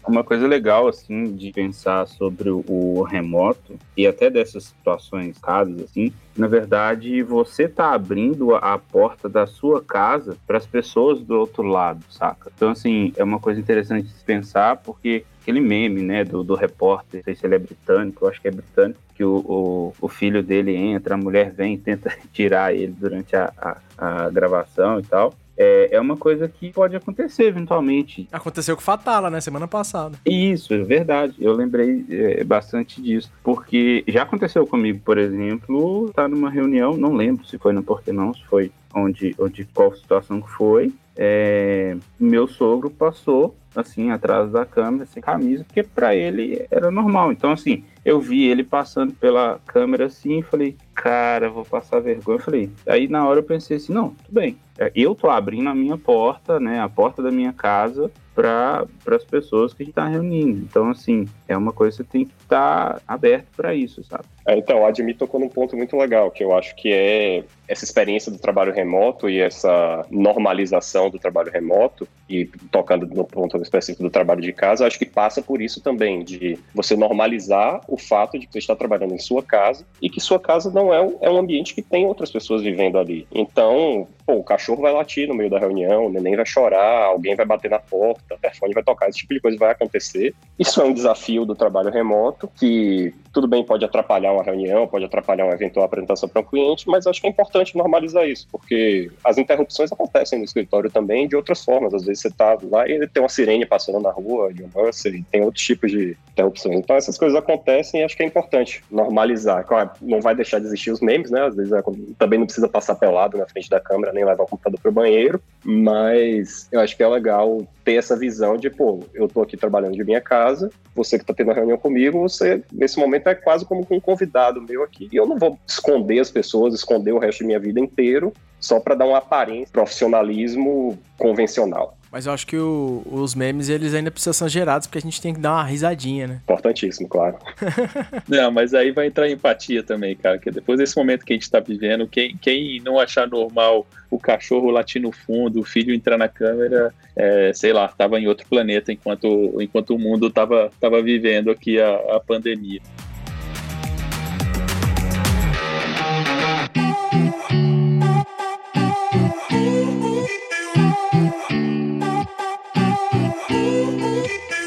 Uma 0.07 0.23
coisa 0.23 0.47
legal, 0.47 0.87
assim, 0.87 1.35
de 1.35 1.51
pensar 1.53 2.07
sobre 2.07 2.51
o 2.51 3.03
remoto 3.03 3.79
e 3.97 4.07
até 4.07 4.31
dessas 4.31 4.65
situações, 4.65 5.39
casos, 5.39 5.83
assim, 5.83 6.13
na 6.37 6.49
verdade, 6.49 7.23
você 7.23 7.69
tá 7.69 7.93
abrindo 7.93 8.55
a 8.57 8.77
porta 8.77 9.29
da 9.29 9.47
sua 9.47 9.81
casa 9.81 10.37
para 10.47 10.59
as 10.59 10.67
pessoas 10.67 11.21
do 11.21 11.39
outro 11.39 11.63
lado, 11.63 12.05
saca? 12.11 12.51
Então, 12.55 12.71
assim, 12.71 13.13
é 13.17 13.23
uma 13.23 13.39
coisa 13.39 13.61
interessante 13.61 14.09
de 14.09 14.25
pensar, 14.25 14.79
porque 14.79 15.25
aquele 15.45 15.61
meme, 15.61 16.03
né, 16.03 16.25
do, 16.25 16.43
do 16.43 16.55
repórter, 16.55 17.19
não 17.19 17.25
sei 17.25 17.35
se 17.35 17.47
ele 17.47 17.55
é 17.55 17.59
britânico, 17.59 18.25
eu 18.25 18.31
acho 18.31 18.41
que 18.41 18.49
é 18.49 18.51
britânico, 18.51 18.99
que 19.15 19.23
o, 19.23 19.37
o, 19.37 19.95
o 20.01 20.09
filho 20.09 20.43
dele 20.43 20.75
entra, 20.75 21.15
a 21.15 21.19
mulher 21.19 21.53
vem 21.53 21.75
e 21.75 21.79
tenta 21.79 22.11
tirar 22.33 22.75
ele 22.75 22.95
durante 22.99 23.37
a, 23.37 23.53
a, 23.57 24.25
a 24.25 24.31
gravação 24.31 24.99
e 24.99 25.03
tal 25.03 25.35
é, 25.57 25.89
é 25.93 26.01
uma 26.01 26.17
coisa 26.17 26.49
que 26.49 26.73
pode 26.73 26.97
acontecer 26.97 27.45
eventualmente. 27.45 28.29
Aconteceu 28.33 28.75
com 28.75 28.83
Fatala, 28.83 29.31
né? 29.31 29.41
Semana 29.41 29.69
passada. 29.69 30.19
Isso, 30.27 30.75
é 30.75 30.83
verdade. 30.83 31.35
Eu 31.39 31.53
lembrei 31.53 32.05
é, 32.11 32.45
bastante 32.45 33.01
disso. 33.01 33.31
Porque 33.43 34.05
já 34.09 34.23
aconteceu 34.23 34.67
comigo, 34.67 35.01
por 35.05 35.19
exemplo, 35.19 36.11
tá 36.15 36.27
numa 36.27 36.51
reunião, 36.51 36.97
não 36.97 37.15
lembro 37.15 37.47
se 37.47 37.59
foi 37.59 37.73
no 37.73 37.83
Porquê 37.83 38.13
Não, 38.13 38.35
se 38.35 38.45
foi 38.47 38.73
onde, 38.93 39.35
onde 39.39 39.65
qual 39.67 39.95
situação 39.95 40.41
que 40.41 40.51
foi. 40.51 40.93
É, 41.17 41.97
meu 42.19 42.49
sogro 42.49 42.91
passou 42.91 43.55
assim 43.77 44.11
atrás 44.11 44.51
da 44.51 44.65
câmera 44.65 45.07
sem 45.07 45.23
camisa, 45.23 45.65
porque 45.65 45.83
para 45.83 46.15
ele 46.15 46.67
era 46.71 46.91
normal. 46.91 47.33
Então 47.33 47.53
assim, 47.53 47.85
eu 48.05 48.21
vi 48.21 48.45
ele 48.45 48.63
passando 48.63 49.13
pela 49.15 49.61
câmera 49.67 50.07
assim 50.07 50.41
e 50.41 50.43
falei, 50.43 50.77
cara, 50.95 51.49
vou 51.49 51.65
passar 51.65 52.01
vergonha. 52.01 52.39
Eu 52.39 52.43
falei, 52.43 52.71
aí 52.87 53.09
na 53.09 53.27
hora 53.27 53.41
eu 53.41 53.45
pensei 53.45 53.77
assim, 53.77 53.93
não, 53.93 54.11
tudo 54.11 54.33
bem. 54.33 54.57
É, 54.79 54.91
eu 54.95 55.15
tô 55.15 55.31
abrindo 55.31 55.69
a 55.69 55.75
minha 55.75 55.97
porta, 55.97 56.59
né, 56.59 56.81
a 56.81 56.89
porta 56.89 57.23
da 57.23 57.31
minha 57.31 57.53
casa 57.53 58.11
para 58.35 58.85
as 59.07 59.25
pessoas 59.25 59.73
que 59.73 59.83
a 59.83 59.87
gente 59.87 59.93
está 59.93 60.09
reunindo. 60.09 60.59
Então, 60.59 60.91
assim, 60.91 61.29
é 61.47 61.57
uma 61.57 61.73
coisa 61.73 61.99
que 61.99 62.03
você 62.03 62.05
tem 62.05 62.25
que 62.25 62.35
estar 62.43 62.95
tá 62.95 63.01
aberto 63.07 63.47
para 63.57 63.75
isso, 63.75 64.03
sabe? 64.03 64.25
É, 64.47 64.57
então, 64.59 64.81
o 64.81 64.87
Admi 64.87 65.15
tocou 65.15 65.41
num 65.41 65.49
ponto 65.49 65.77
muito 65.77 65.97
legal, 65.97 66.31
que 66.31 66.45
eu 66.45 66.57
acho 66.57 66.75
que 66.77 66.93
é 66.93 67.45
essa 67.67 67.85
experiência 67.85 68.31
do 68.31 68.39
trabalho 68.39 68.73
remoto 68.73 69.29
e 69.29 69.41
essa 69.41 70.05
normalização 70.11 71.09
do 71.09 71.19
trabalho 71.19 71.51
remoto, 71.51 72.07
e 72.29 72.47
tocando 72.71 73.07
no 73.07 73.25
ponto 73.25 73.57
específico 73.61 74.03
do 74.03 74.11
trabalho 74.11 74.41
de 74.41 74.53
casa, 74.53 74.87
acho 74.87 74.99
que 74.99 75.07
passa 75.07 75.43
por 75.43 75.61
isso 75.61 75.81
também, 75.81 76.23
de 76.23 76.59
você 76.75 76.97
normalizar 76.97 77.81
o 77.89 77.97
fato 77.97 78.39
de 78.39 78.47
que 78.47 78.53
você 78.53 78.59
está 78.59 78.77
trabalhando 78.77 79.15
em 79.15 79.19
sua 79.19 79.43
casa 79.43 79.87
e 80.01 80.09
que 80.09 80.21
sua 80.21 80.39
casa 80.39 80.71
não 80.71 80.93
é 80.93 81.01
um, 81.01 81.19
é 81.21 81.31
um 81.31 81.39
ambiente 81.39 81.75
que 81.75 81.83
tem 81.83 82.07
outras 82.07 82.31
pessoas 82.31 82.63
vivendo 82.63 82.99
ali. 82.99 83.27
Então, 83.33 84.07
pô, 84.27 84.35
o 84.35 84.45
cachorro 84.45 84.83
vai 84.83 84.93
latir 84.93 85.29
no 85.29 85.35
meio 85.35 85.51
da 85.51 85.59
reunião, 85.59 86.07
o 86.07 86.11
neném 86.11 86.37
vai 86.37 86.47
chorar, 86.47 87.05
alguém 87.05 87.35
vai 87.35 87.47
bater 87.47 87.71
na 87.71 87.79
porta, 87.79 88.35
o 88.35 88.39
telefone 88.39 88.75
vai 88.75 88.83
tocar, 88.83 89.09
esse 89.09 89.19
tipo 89.19 89.35
de 89.35 89.41
coisa 89.41 89.59
vai 89.59 89.71
acontecer. 89.71 90.35
Isso 90.59 90.81
é 90.81 90.85
um 90.85 90.93
desafio 90.93 91.45
do 91.45 91.55
trabalho 91.55 91.91
remoto, 91.91 92.49
que 92.59 93.15
tudo 93.33 93.47
bem 93.47 93.65
pode 93.65 93.85
atrapalhar 93.85 94.33
uma 94.35 94.45
reunião, 94.45 94.87
pode 94.87 95.05
atrapalhar 95.05 95.45
uma 95.45 95.55
eventual 95.55 95.87
apresentação 95.87 96.29
para 96.29 96.41
um 96.41 96.45
cliente, 96.45 96.89
mas 96.89 97.07
acho 97.07 97.21
que 97.21 97.27
é 97.27 97.31
importante 97.31 97.77
normalizar 97.77 98.27
isso, 98.27 98.47
porque 98.51 99.11
as 99.25 99.39
interrupções 99.39 99.93
acontecem 99.93 100.39
no 100.39 100.45
escritório 100.45 100.91
também 100.91 101.27
de 101.29 101.37
outras 101.37 101.65
formas. 101.65 101.95
Às 101.95 102.05
vezes 102.05 102.23
você 102.23 102.29
está 102.29 102.57
lá 102.71 102.89
e 102.89 103.07
tem 103.09 103.23
uma 103.23 103.29
sirene 103.29 103.67
passando 103.67 104.01
na 104.01 104.11
rua, 104.11 104.53
de 104.53 104.63
um 104.63 104.69
e 105.07 105.23
tem 105.31 105.43
outros 105.43 105.65
tipos 105.65 105.91
de 105.91 106.17
interrupções. 106.33 106.77
Então 106.77 106.97
essas 106.97 107.17
coisas 107.17 107.39
acontecem 107.39 108.01
e 108.01 108.05
acho 108.05 108.17
que 108.17 108.23
é 108.23 108.27
importante 108.27 108.83
normalizar. 108.91 109.65
Claro, 109.65 109.91
não 110.01 110.21
vai 110.21 110.35
deixar 110.35 110.59
de 110.59 110.67
existir 110.67 110.91
os 110.91 111.01
memes, 111.01 111.31
né? 111.31 111.47
Às 111.47 111.55
vezes 111.55 111.73
é, 111.73 111.83
também 112.19 112.39
não 112.39 112.47
precisa 112.47 112.69
passar 112.69 112.95
pelado 112.97 113.39
na 113.39 113.47
frente 113.47 113.71
da 113.71 113.81
câmera, 113.81 114.13
nem 114.13 114.25
levar 114.25 114.45
o 114.45 114.47
computador 114.47 114.81
para 114.81 114.89
o 114.89 114.93
banheiro, 114.93 115.41
mas 115.65 116.69
eu 116.73 116.81
acho 116.81 116.97
que 116.97 117.03
é 117.03 117.09
legal 117.09 117.67
ter 117.85 117.95
essa 117.95 118.17
visão 118.17 118.57
de, 118.57 118.71
pô, 118.71 119.01
eu 119.13 119.29
tô 119.29 119.43
aqui 119.43 119.57
trabalhando 119.57 119.95
de 119.95 120.05
minha 120.05 120.21
casa, 120.21 120.71
você 120.95 121.19
que 121.19 121.25
tá 121.25 121.35
tendo 121.35 121.49
uma 121.49 121.55
reunião 121.55 121.77
comigo, 121.77 122.19
você, 122.19 122.63
nesse 122.73 122.99
momento, 122.99 123.29
é 123.29 123.35
quase 123.35 123.65
como 123.65 123.87
um 123.91 124.01
convidado 124.01 124.63
meu 124.63 124.83
aqui. 124.83 125.09
E 125.13 125.17
eu 125.17 125.27
não 125.27 125.39
vou 125.39 125.59
esconder 125.67 126.19
as 126.21 126.31
pessoas, 126.31 126.75
esconder 126.75 127.13
o 127.13 127.19
resto 127.19 127.41
da 127.41 127.47
minha 127.47 127.61
vida 127.61 127.79
inteiro, 127.79 128.33
só 128.59 128.81
para 128.81 128.95
dar 128.95 129.07
uma 129.07 129.19
aparência 129.19 129.71
profissionalismo 129.71 130.99
convencional. 131.19 131.97
Mas 132.15 132.27
eu 132.27 132.33
acho 132.33 132.47
que 132.47 132.57
o, 132.57 133.03
os 133.11 133.35
memes, 133.35 133.69
eles 133.69 133.93
ainda 133.93 134.09
precisam 134.09 134.33
ser 134.33 134.49
gerados, 134.49 134.87
porque 134.87 134.99
a 134.99 135.01
gente 135.01 135.21
tem 135.21 135.35
que 135.35 135.41
dar 135.41 135.55
uma 135.55 135.65
risadinha, 135.65 136.29
né? 136.29 136.41
Importantíssimo, 136.45 137.09
claro. 137.09 137.39
não, 138.29 138.53
mas 138.53 138.73
aí 138.73 138.93
vai 138.93 139.09
entrar 139.09 139.29
empatia 139.29 139.83
também, 139.83 140.15
cara, 140.15 140.39
que 140.39 140.49
depois 140.49 140.79
desse 140.79 140.97
momento 140.97 141.25
que 141.25 141.33
a 141.33 141.37
gente 141.37 141.51
tá 141.51 141.59
vivendo, 141.59 142.07
quem, 142.07 142.37
quem 142.37 142.81
não 142.85 143.01
achar 143.01 143.27
normal 143.27 143.85
o 144.09 144.17
cachorro 144.17 144.71
latir 144.71 145.03
no 145.03 145.11
fundo, 145.11 145.59
o 145.59 145.65
filho 145.65 145.93
entrar 145.93 146.17
na 146.17 146.29
câmera, 146.29 146.95
é, 147.17 147.53
sei 147.53 147.73
lá, 147.73 147.89
tava 147.89 148.21
em 148.21 148.29
outro 148.29 148.47
planeta 148.49 148.93
enquanto, 148.93 149.61
enquanto 149.61 149.93
o 149.93 149.99
mundo 149.99 150.31
tava, 150.31 150.71
tava 150.81 151.03
vivendo 151.03 151.51
aqui 151.51 151.81
a, 151.81 151.97
a 152.15 152.21
pandemia. 152.21 152.81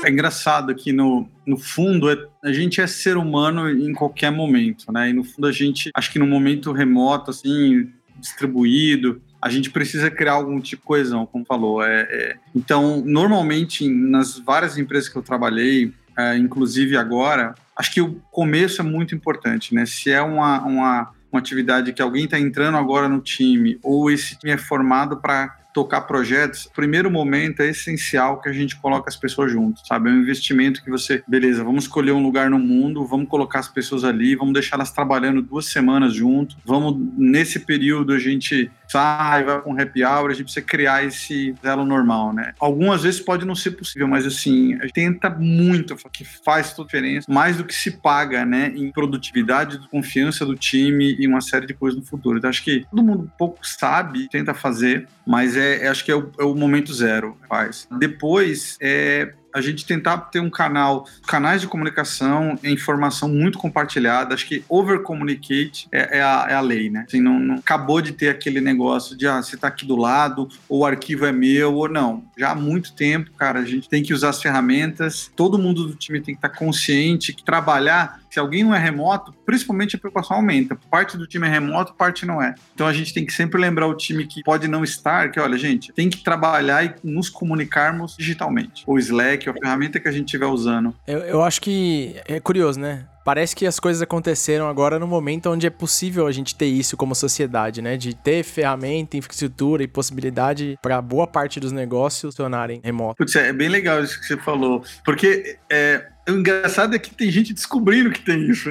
É 0.08 0.12
engraçado 0.12 0.74
que 0.74 0.92
no, 0.92 1.30
no 1.46 1.58
fundo 1.58 2.10
é, 2.10 2.18
a 2.44 2.52
gente 2.52 2.80
é 2.82 2.88
ser 2.88 3.18
humano 3.18 3.70
em 3.70 3.94
qualquer 3.94 4.32
momento, 4.32 4.92
né? 4.92 5.10
E 5.10 5.14
no 5.14 5.24
fundo 5.24 5.48
a 5.48 5.52
gente, 5.52 5.92
acho 5.94 6.12
que 6.12 6.20
no 6.20 6.26
momento 6.26 6.72
remoto, 6.72 7.32
assim, 7.32 7.90
distribuído, 8.20 9.22
a 9.42 9.50
gente 9.50 9.70
precisa 9.70 10.10
criar 10.10 10.34
algum 10.34 10.60
tipo 10.60 10.82
de 10.82 10.88
coesão, 10.88 11.26
como 11.26 11.46
falou. 11.46 11.84
É, 11.84 12.02
é, 12.10 12.38
então, 12.56 13.02
normalmente, 13.06 13.88
nas 13.88 14.40
várias 14.40 14.78
empresas 14.78 15.10
que 15.10 15.18
eu 15.18 15.22
trabalhei, 15.22 15.94
é, 16.18 16.38
inclusive 16.38 16.98
agora, 16.98 17.54
acho 17.76 17.94
que 17.94 18.02
o 18.02 18.16
começo 18.32 18.82
é 18.82 18.84
muito 18.84 19.14
importante, 19.14 19.76
né? 19.76 19.86
Se 19.86 20.10
é 20.10 20.22
uma, 20.22 20.64
uma, 20.64 21.12
uma 21.32 21.40
atividade 21.40 21.94
que 21.94 22.02
alguém 22.02 22.26
está 22.26 22.40
entrando 22.40 22.78
agora 22.78 23.08
no 23.08 23.22
time, 23.22 23.78
ou 23.84 24.10
esse 24.10 24.38
time 24.40 24.54
é 24.54 24.58
formado 24.58 25.18
para 25.18 25.56
tocar 25.78 26.02
projetos, 26.02 26.68
primeiro 26.76 27.12
momento 27.12 27.62
é 27.62 27.68
essencial 27.68 28.42
que 28.42 28.50
a 28.50 28.52
gente 28.52 28.76
coloque 28.78 29.08
as 29.08 29.16
pessoas 29.16 29.52
juntos, 29.52 29.84
sabe? 29.88 30.10
É 30.10 30.12
um 30.12 30.22
investimento 30.22 30.84
que 30.84 30.90
você, 30.90 31.24
beleza, 31.28 31.64
vamos 31.64 31.84
escolher 31.84 32.14
um 32.14 32.24
lugar 32.24 32.50
no 32.50 32.58
mundo, 32.58 33.06
vamos 33.06 33.30
colocar 33.30 33.60
as 33.60 33.68
pessoas 33.68 34.04
ali, 34.04 34.36
vamos 34.36 34.56
deixar 34.56 34.78
elas 34.78 34.92
trabalhando 34.92 35.40
duas 35.40 35.68
semanas 35.68 36.16
junto, 36.16 36.58
vamos, 36.66 37.00
nesse 37.16 37.60
período, 37.60 38.12
a 38.12 38.18
gente 38.18 38.72
sai, 38.88 39.44
vai 39.44 39.62
com 39.62 39.80
happy 39.80 40.04
hour, 40.04 40.32
a 40.32 40.34
gente 40.34 40.46
precisa 40.46 40.66
criar 40.66 41.04
esse 41.04 41.54
elo 41.62 41.86
normal, 41.86 42.34
né? 42.34 42.54
Algumas 42.60 43.04
vezes 43.04 43.20
pode 43.20 43.46
não 43.46 43.54
ser 43.54 43.72
possível, 43.72 44.08
mas 44.08 44.26
assim, 44.26 44.74
a 44.76 44.84
gente 44.84 44.94
tenta 44.94 45.30
muito, 45.30 45.96
que 46.12 46.24
faz 46.24 46.74
toda 46.74 46.88
a 46.88 46.88
diferença, 46.88 47.32
mais 47.32 47.58
do 47.58 47.66
que 47.66 47.76
se 47.76 47.92
paga, 47.92 48.46
né, 48.46 48.72
em 48.76 48.92
produtividade, 48.92 49.80
confiança 49.90 50.46
do 50.46 50.56
time 50.56 51.16
e 51.20 51.28
uma 51.28 51.42
série 51.42 51.68
de 51.68 51.74
coisas 51.74 52.00
no 52.00 52.06
futuro. 52.06 52.38
Então, 52.38 52.50
acho 52.50 52.64
que 52.64 52.86
todo 52.90 53.04
mundo 53.04 53.32
pouco 53.38 53.60
sabe, 53.62 54.28
tenta 54.30 54.54
fazer, 54.54 55.08
mas 55.28 55.58
é, 55.58 55.67
é 55.76 55.88
acho 55.88 56.04
que 56.04 56.12
é 56.12 56.16
o, 56.16 56.32
é 56.40 56.44
o 56.44 56.56
momento 56.56 56.94
zero, 56.94 57.38
faz. 57.48 57.88
Depois, 58.00 58.78
é 58.82 59.34
a 59.54 59.62
gente 59.62 59.86
tentar 59.86 60.18
ter 60.18 60.40
um 60.40 60.50
canal, 60.50 61.08
canais 61.26 61.62
de 61.62 61.68
comunicação, 61.68 62.58
informação 62.64 63.30
muito 63.30 63.58
compartilhada. 63.58 64.34
Acho 64.34 64.48
que 64.48 64.64
over 64.70 65.02
communicate 65.02 65.88
é, 65.92 66.20
é, 66.20 66.22
a, 66.22 66.48
é 66.50 66.54
a, 66.54 66.62
lei, 66.62 66.90
né? 66.90 67.06
Assim, 67.08 67.22
não, 67.22 67.40
não, 67.40 67.56
acabou 67.56 68.02
de 68.02 68.12
ter 68.12 68.30
aquele 68.30 68.62
negócio 68.62 69.18
de 69.18 69.28
ah, 69.28 69.42
você 69.42 69.56
está 69.56 69.68
aqui 69.68 69.86
do 69.86 69.96
lado, 69.96 70.48
ou 70.70 70.80
o 70.80 70.86
arquivo 70.86 71.26
é 71.26 71.32
meu, 71.32 71.74
ou 71.74 71.90
não. 71.90 72.24
Já 72.38 72.52
há 72.52 72.56
muito 72.56 72.94
tempo, 72.94 73.32
cara, 73.32 73.60
a 73.60 73.66
gente 73.66 73.90
tem 73.90 74.04
que 74.04 74.14
usar 74.14 74.30
as 74.30 74.42
ferramentas, 74.42 75.32
todo 75.36 75.58
mundo 75.58 75.88
do 75.88 75.96
time 75.96 76.22
tem 76.22 76.36
que 76.36 76.40
estar 76.40 76.50
tá 76.50 76.56
consciente 76.56 77.34
que 77.34 77.44
trabalhar 77.44 78.20
se 78.30 78.40
alguém 78.40 78.64
não 78.64 78.76
é 78.76 78.78
remoto, 78.78 79.34
principalmente 79.46 79.96
a 79.96 80.00
preocupação 80.00 80.38
aumenta. 80.38 80.78
Parte 80.92 81.18
do 81.18 81.26
time 81.26 81.48
é 81.48 81.50
remoto, 81.50 81.94
parte 81.94 82.26
não 82.26 82.42
é. 82.42 82.54
Então 82.76 82.86
a 82.86 82.94
gente 82.94 83.14
tem 83.14 83.26
que 83.26 83.34
sempre 83.34 83.60
lembrar 83.60 83.88
o 83.88 83.96
time 83.96 84.26
que 84.28 84.44
pode 84.44 84.68
não 84.68 84.84
estar, 84.84 85.32
que 85.32 85.40
olha, 85.40 85.58
gente, 85.58 85.92
tem 85.94 86.10
que 86.10 86.24
trabalhar 86.24 86.86
e 86.86 86.94
nos 87.04 87.30
comunicarmos 87.30 88.16
digitalmente. 88.16 88.84
O 88.86 89.00
Slack, 89.00 89.37
a 89.46 89.54
ferramenta 89.54 90.00
que 90.00 90.08
a 90.08 90.12
gente 90.12 90.26
estiver 90.26 90.46
usando. 90.46 90.94
Eu, 91.06 91.20
eu 91.20 91.44
acho 91.44 91.62
que 91.62 92.16
é 92.28 92.40
curioso, 92.40 92.80
né? 92.80 93.06
Parece 93.24 93.54
que 93.54 93.66
as 93.68 93.78
coisas 93.78 94.02
aconteceram 94.02 94.70
agora 94.70 94.98
no 94.98 95.06
momento 95.06 95.50
onde 95.50 95.68
é 95.68 95.70
possível 95.70 96.28
a 96.28 96.32
gente 96.32 96.56
ter 96.56 96.68
isso 96.68 96.96
como 96.96 97.14
sociedade, 97.14 97.82
né? 97.82 97.98
De 97.98 98.16
ter 98.16 98.42
ferramenta, 98.42 99.18
infraestrutura 99.18 99.84
e 99.84 99.88
possibilidade 99.88 100.80
para 100.82 101.02
boa 101.02 101.28
parte 101.28 101.60
dos 101.60 101.74
negócios 101.74 102.34
funcionarem 102.34 102.80
remoto. 102.82 103.18
Putz, 103.18 103.36
é 103.36 103.52
bem 103.52 103.68
legal 103.68 104.02
isso 104.02 104.18
que 104.20 104.26
você 104.26 104.38
falou. 104.38 104.82
Porque 105.04 105.58
é, 105.70 106.08
o 106.32 106.40
engraçado 106.40 106.96
é 106.96 107.00
que 107.00 107.14
tem 107.14 107.32
gente 107.32 107.54
descobrindo 107.54 108.12
que 108.12 108.22
tem 108.22 108.50
isso. 108.50 108.70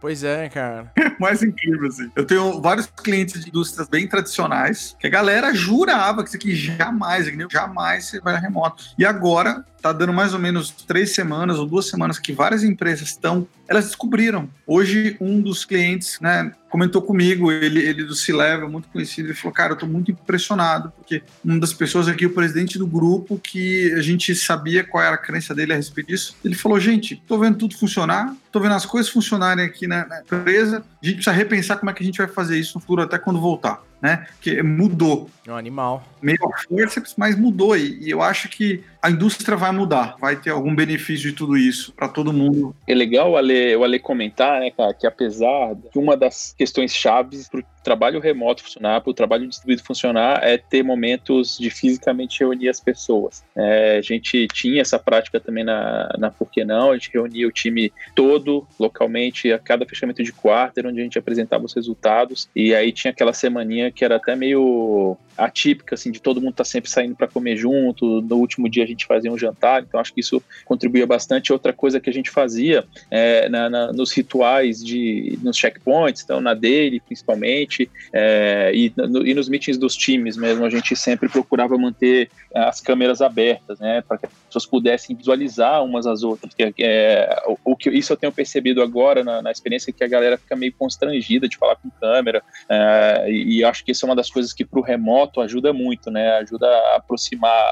Pois 0.00 0.24
é, 0.24 0.48
cara. 0.48 0.92
É 1.08 1.20
mais 1.20 1.42
incrível, 1.42 1.88
assim. 1.88 2.08
Eu 2.14 2.24
tenho 2.24 2.60
vários 2.60 2.86
clientes 2.86 3.42
de 3.42 3.48
indústrias 3.48 3.88
bem 3.88 4.06
tradicionais 4.06 4.96
que 5.00 5.06
a 5.06 5.10
galera 5.10 5.52
jurava 5.52 6.22
que 6.22 6.28
isso 6.28 6.36
aqui 6.36 6.54
jamais, 6.54 7.26
jamais 7.50 8.04
você 8.04 8.20
vai 8.20 8.38
remoto. 8.38 8.84
E 8.96 9.04
agora 9.04 9.64
tá 9.80 9.92
dando 9.92 10.12
mais 10.12 10.34
ou 10.34 10.38
menos 10.38 10.70
três 10.70 11.14
semanas 11.14 11.58
ou 11.58 11.66
duas 11.66 11.88
semanas 11.88 12.18
que 12.18 12.32
várias 12.32 12.62
empresas 12.62 13.08
estão, 13.08 13.46
elas 13.66 13.86
descobriram. 13.86 14.48
Hoje, 14.66 15.16
um 15.20 15.40
dos 15.40 15.64
clientes, 15.64 16.18
né, 16.20 16.52
comentou 16.68 17.02
comigo, 17.02 17.50
ele, 17.50 17.80
ele 17.80 18.04
do 18.04 18.14
C-Level, 18.14 18.68
muito 18.68 18.88
conhecido, 18.88 19.28
ele 19.28 19.34
falou, 19.34 19.52
cara, 19.52 19.72
eu 19.72 19.76
tô 19.76 19.86
muito 19.86 20.10
impressionado, 20.10 20.92
porque 20.96 21.22
uma 21.44 21.58
das 21.58 21.72
pessoas 21.72 22.08
aqui, 22.08 22.26
o 22.26 22.30
presidente 22.30 22.78
do 22.78 22.86
grupo, 22.86 23.38
que 23.38 23.92
a 23.94 24.02
gente 24.02 24.34
sabia 24.34 24.84
qual 24.84 25.02
era 25.02 25.14
a 25.14 25.18
crença 25.18 25.54
dele 25.54 25.72
a 25.72 25.76
respeito 25.76 26.08
disso, 26.08 26.36
ele 26.44 26.54
falou, 26.54 26.78
gente, 26.78 27.16
tô 27.26 27.38
vendo 27.38 27.58
tudo 27.58 27.76
funcionar, 27.76 28.34
tô 28.52 28.60
vendo 28.60 28.74
as 28.74 28.86
coisas 28.86 29.10
funcionarem 29.10 29.64
aqui 29.64 29.86
na, 29.86 30.06
na 30.06 30.20
empresa, 30.20 30.84
a 31.02 31.06
gente 31.06 31.16
precisa 31.16 31.32
repensar 31.32 31.78
como 31.78 31.90
é 31.90 31.94
que 31.94 32.02
a 32.02 32.06
gente 32.06 32.18
vai 32.18 32.28
fazer 32.28 32.58
isso 32.58 32.76
no 32.76 32.80
futuro, 32.80 33.02
até 33.02 33.18
quando 33.18 33.40
voltar 33.40 33.82
né? 34.00 34.26
Que 34.40 34.62
mudou. 34.62 35.28
É 35.46 35.52
um 35.52 35.56
animal. 35.56 36.04
Meio 36.22 36.38
força, 36.68 37.02
mas 37.16 37.36
mudou. 37.36 37.76
E, 37.76 37.98
e 38.00 38.10
eu 38.10 38.22
acho 38.22 38.48
que 38.48 38.84
a 39.00 39.10
indústria 39.10 39.56
vai 39.56 39.72
mudar. 39.72 40.16
Vai 40.20 40.36
ter 40.36 40.50
algum 40.50 40.74
benefício 40.74 41.30
de 41.30 41.36
tudo 41.36 41.56
isso 41.56 41.92
para 41.92 42.08
todo 42.08 42.32
mundo. 42.32 42.74
É 42.86 42.94
legal 42.94 43.32
o 43.32 43.36
Ale, 43.36 43.76
o 43.76 43.84
Ale 43.84 43.98
comentar, 43.98 44.60
né, 44.60 44.70
cara, 44.70 44.92
que 44.92 45.06
apesar 45.06 45.74
de 45.74 45.98
uma 45.98 46.16
das 46.16 46.54
questões 46.56 46.92
chaves 46.92 47.48
para 47.48 47.60
o 47.60 47.64
trabalho 47.82 48.20
remoto 48.20 48.62
funcionar, 48.62 49.00
para 49.00 49.10
o 49.10 49.14
trabalho 49.14 49.46
distribuído 49.46 49.82
funcionar, 49.82 50.40
é 50.42 50.58
ter 50.58 50.82
momentos 50.82 51.56
de 51.58 51.70
fisicamente 51.70 52.40
reunir 52.40 52.68
as 52.68 52.80
pessoas. 52.80 53.44
É, 53.56 53.98
a 53.98 54.02
gente 54.02 54.46
tinha 54.48 54.82
essa 54.82 54.98
prática 54.98 55.40
também 55.40 55.64
na, 55.64 56.08
na 56.18 56.30
Por 56.30 56.50
que 56.50 56.64
Não, 56.64 56.90
a 56.90 56.94
gente 56.94 57.10
reunia 57.12 57.46
o 57.46 57.52
time 57.52 57.92
todo 58.14 58.66
localmente 58.78 59.52
a 59.52 59.58
cada 59.58 59.86
fechamento 59.86 60.22
de 60.22 60.32
quarto, 60.32 60.80
onde 60.84 61.00
a 61.00 61.04
gente 61.04 61.18
apresentava 61.18 61.64
os 61.64 61.72
resultados, 61.72 62.48
e 62.54 62.74
aí 62.74 62.92
tinha 62.92 63.10
aquela 63.10 63.32
semaninha 63.32 63.90
que 63.90 64.04
era 64.04 64.16
até 64.16 64.34
meio 64.34 65.16
atípica, 65.38 65.94
assim, 65.94 66.10
de 66.10 66.20
todo 66.20 66.40
mundo 66.40 66.50
estar 66.50 66.64
tá 66.64 66.70
sempre 66.70 66.90
saindo 66.90 67.14
para 67.14 67.28
comer 67.28 67.56
junto, 67.56 68.20
no 68.20 68.36
último 68.36 68.68
dia 68.68 68.82
a 68.82 68.86
gente 68.86 69.06
fazia 69.06 69.32
um 69.32 69.38
jantar, 69.38 69.82
então 69.82 70.00
acho 70.00 70.12
que 70.12 70.20
isso 70.20 70.42
contribuía 70.64 71.06
bastante. 71.06 71.52
Outra 71.52 71.72
coisa 71.72 72.00
que 72.00 72.10
a 72.10 72.12
gente 72.12 72.30
fazia 72.30 72.84
é, 73.10 73.48
na, 73.48 73.70
na, 73.70 73.92
nos 73.92 74.12
rituais, 74.12 74.84
de, 74.84 75.38
nos 75.42 75.56
checkpoints, 75.56 76.22
então 76.22 76.40
na 76.40 76.54
daily 76.54 77.00
principalmente, 77.00 77.88
é, 78.12 78.72
e, 78.74 78.92
no, 78.96 79.26
e 79.26 79.32
nos 79.32 79.48
meetings 79.48 79.78
dos 79.78 79.96
times 79.96 80.36
mesmo, 80.36 80.64
a 80.64 80.70
gente 80.70 80.96
sempre 80.96 81.28
procurava 81.28 81.78
manter 81.78 82.30
as 82.54 82.80
câmeras 82.80 83.20
abertas, 83.20 83.78
né, 83.78 84.02
para 84.06 84.18
que 84.18 84.26
as 84.26 84.32
pessoas 84.46 84.66
pudessem 84.66 85.14
visualizar 85.14 85.84
umas 85.84 86.06
às 86.06 86.22
outras. 86.22 86.52
É, 86.78 87.42
o, 87.46 87.72
o, 87.72 87.76
que 87.76 87.90
isso 87.90 88.12
eu 88.12 88.16
tenho 88.16 88.32
percebido 88.32 88.82
agora 88.82 89.22
na, 89.22 89.40
na, 89.40 89.52
experiência 89.52 89.92
que 89.92 90.02
a 90.02 90.08
galera 90.08 90.36
fica 90.36 90.56
meio 90.56 90.72
constrangida 90.72 91.48
de 91.48 91.56
falar 91.56 91.76
com 91.76 91.90
câmera, 91.90 92.42
é, 92.68 93.30
e, 93.30 93.58
e 93.58 93.64
acho 93.64 93.84
que 93.84 93.92
isso 93.92 94.04
é 94.04 94.08
uma 94.08 94.16
das 94.16 94.30
coisas 94.30 94.52
que 94.52 94.64
para 94.64 94.80
o 94.80 94.82
remoto 94.82 95.27
ajuda 95.40 95.72
muito, 95.72 96.10
né, 96.10 96.32
ajuda 96.38 96.66
a 96.66 96.96
aproximar 96.96 97.64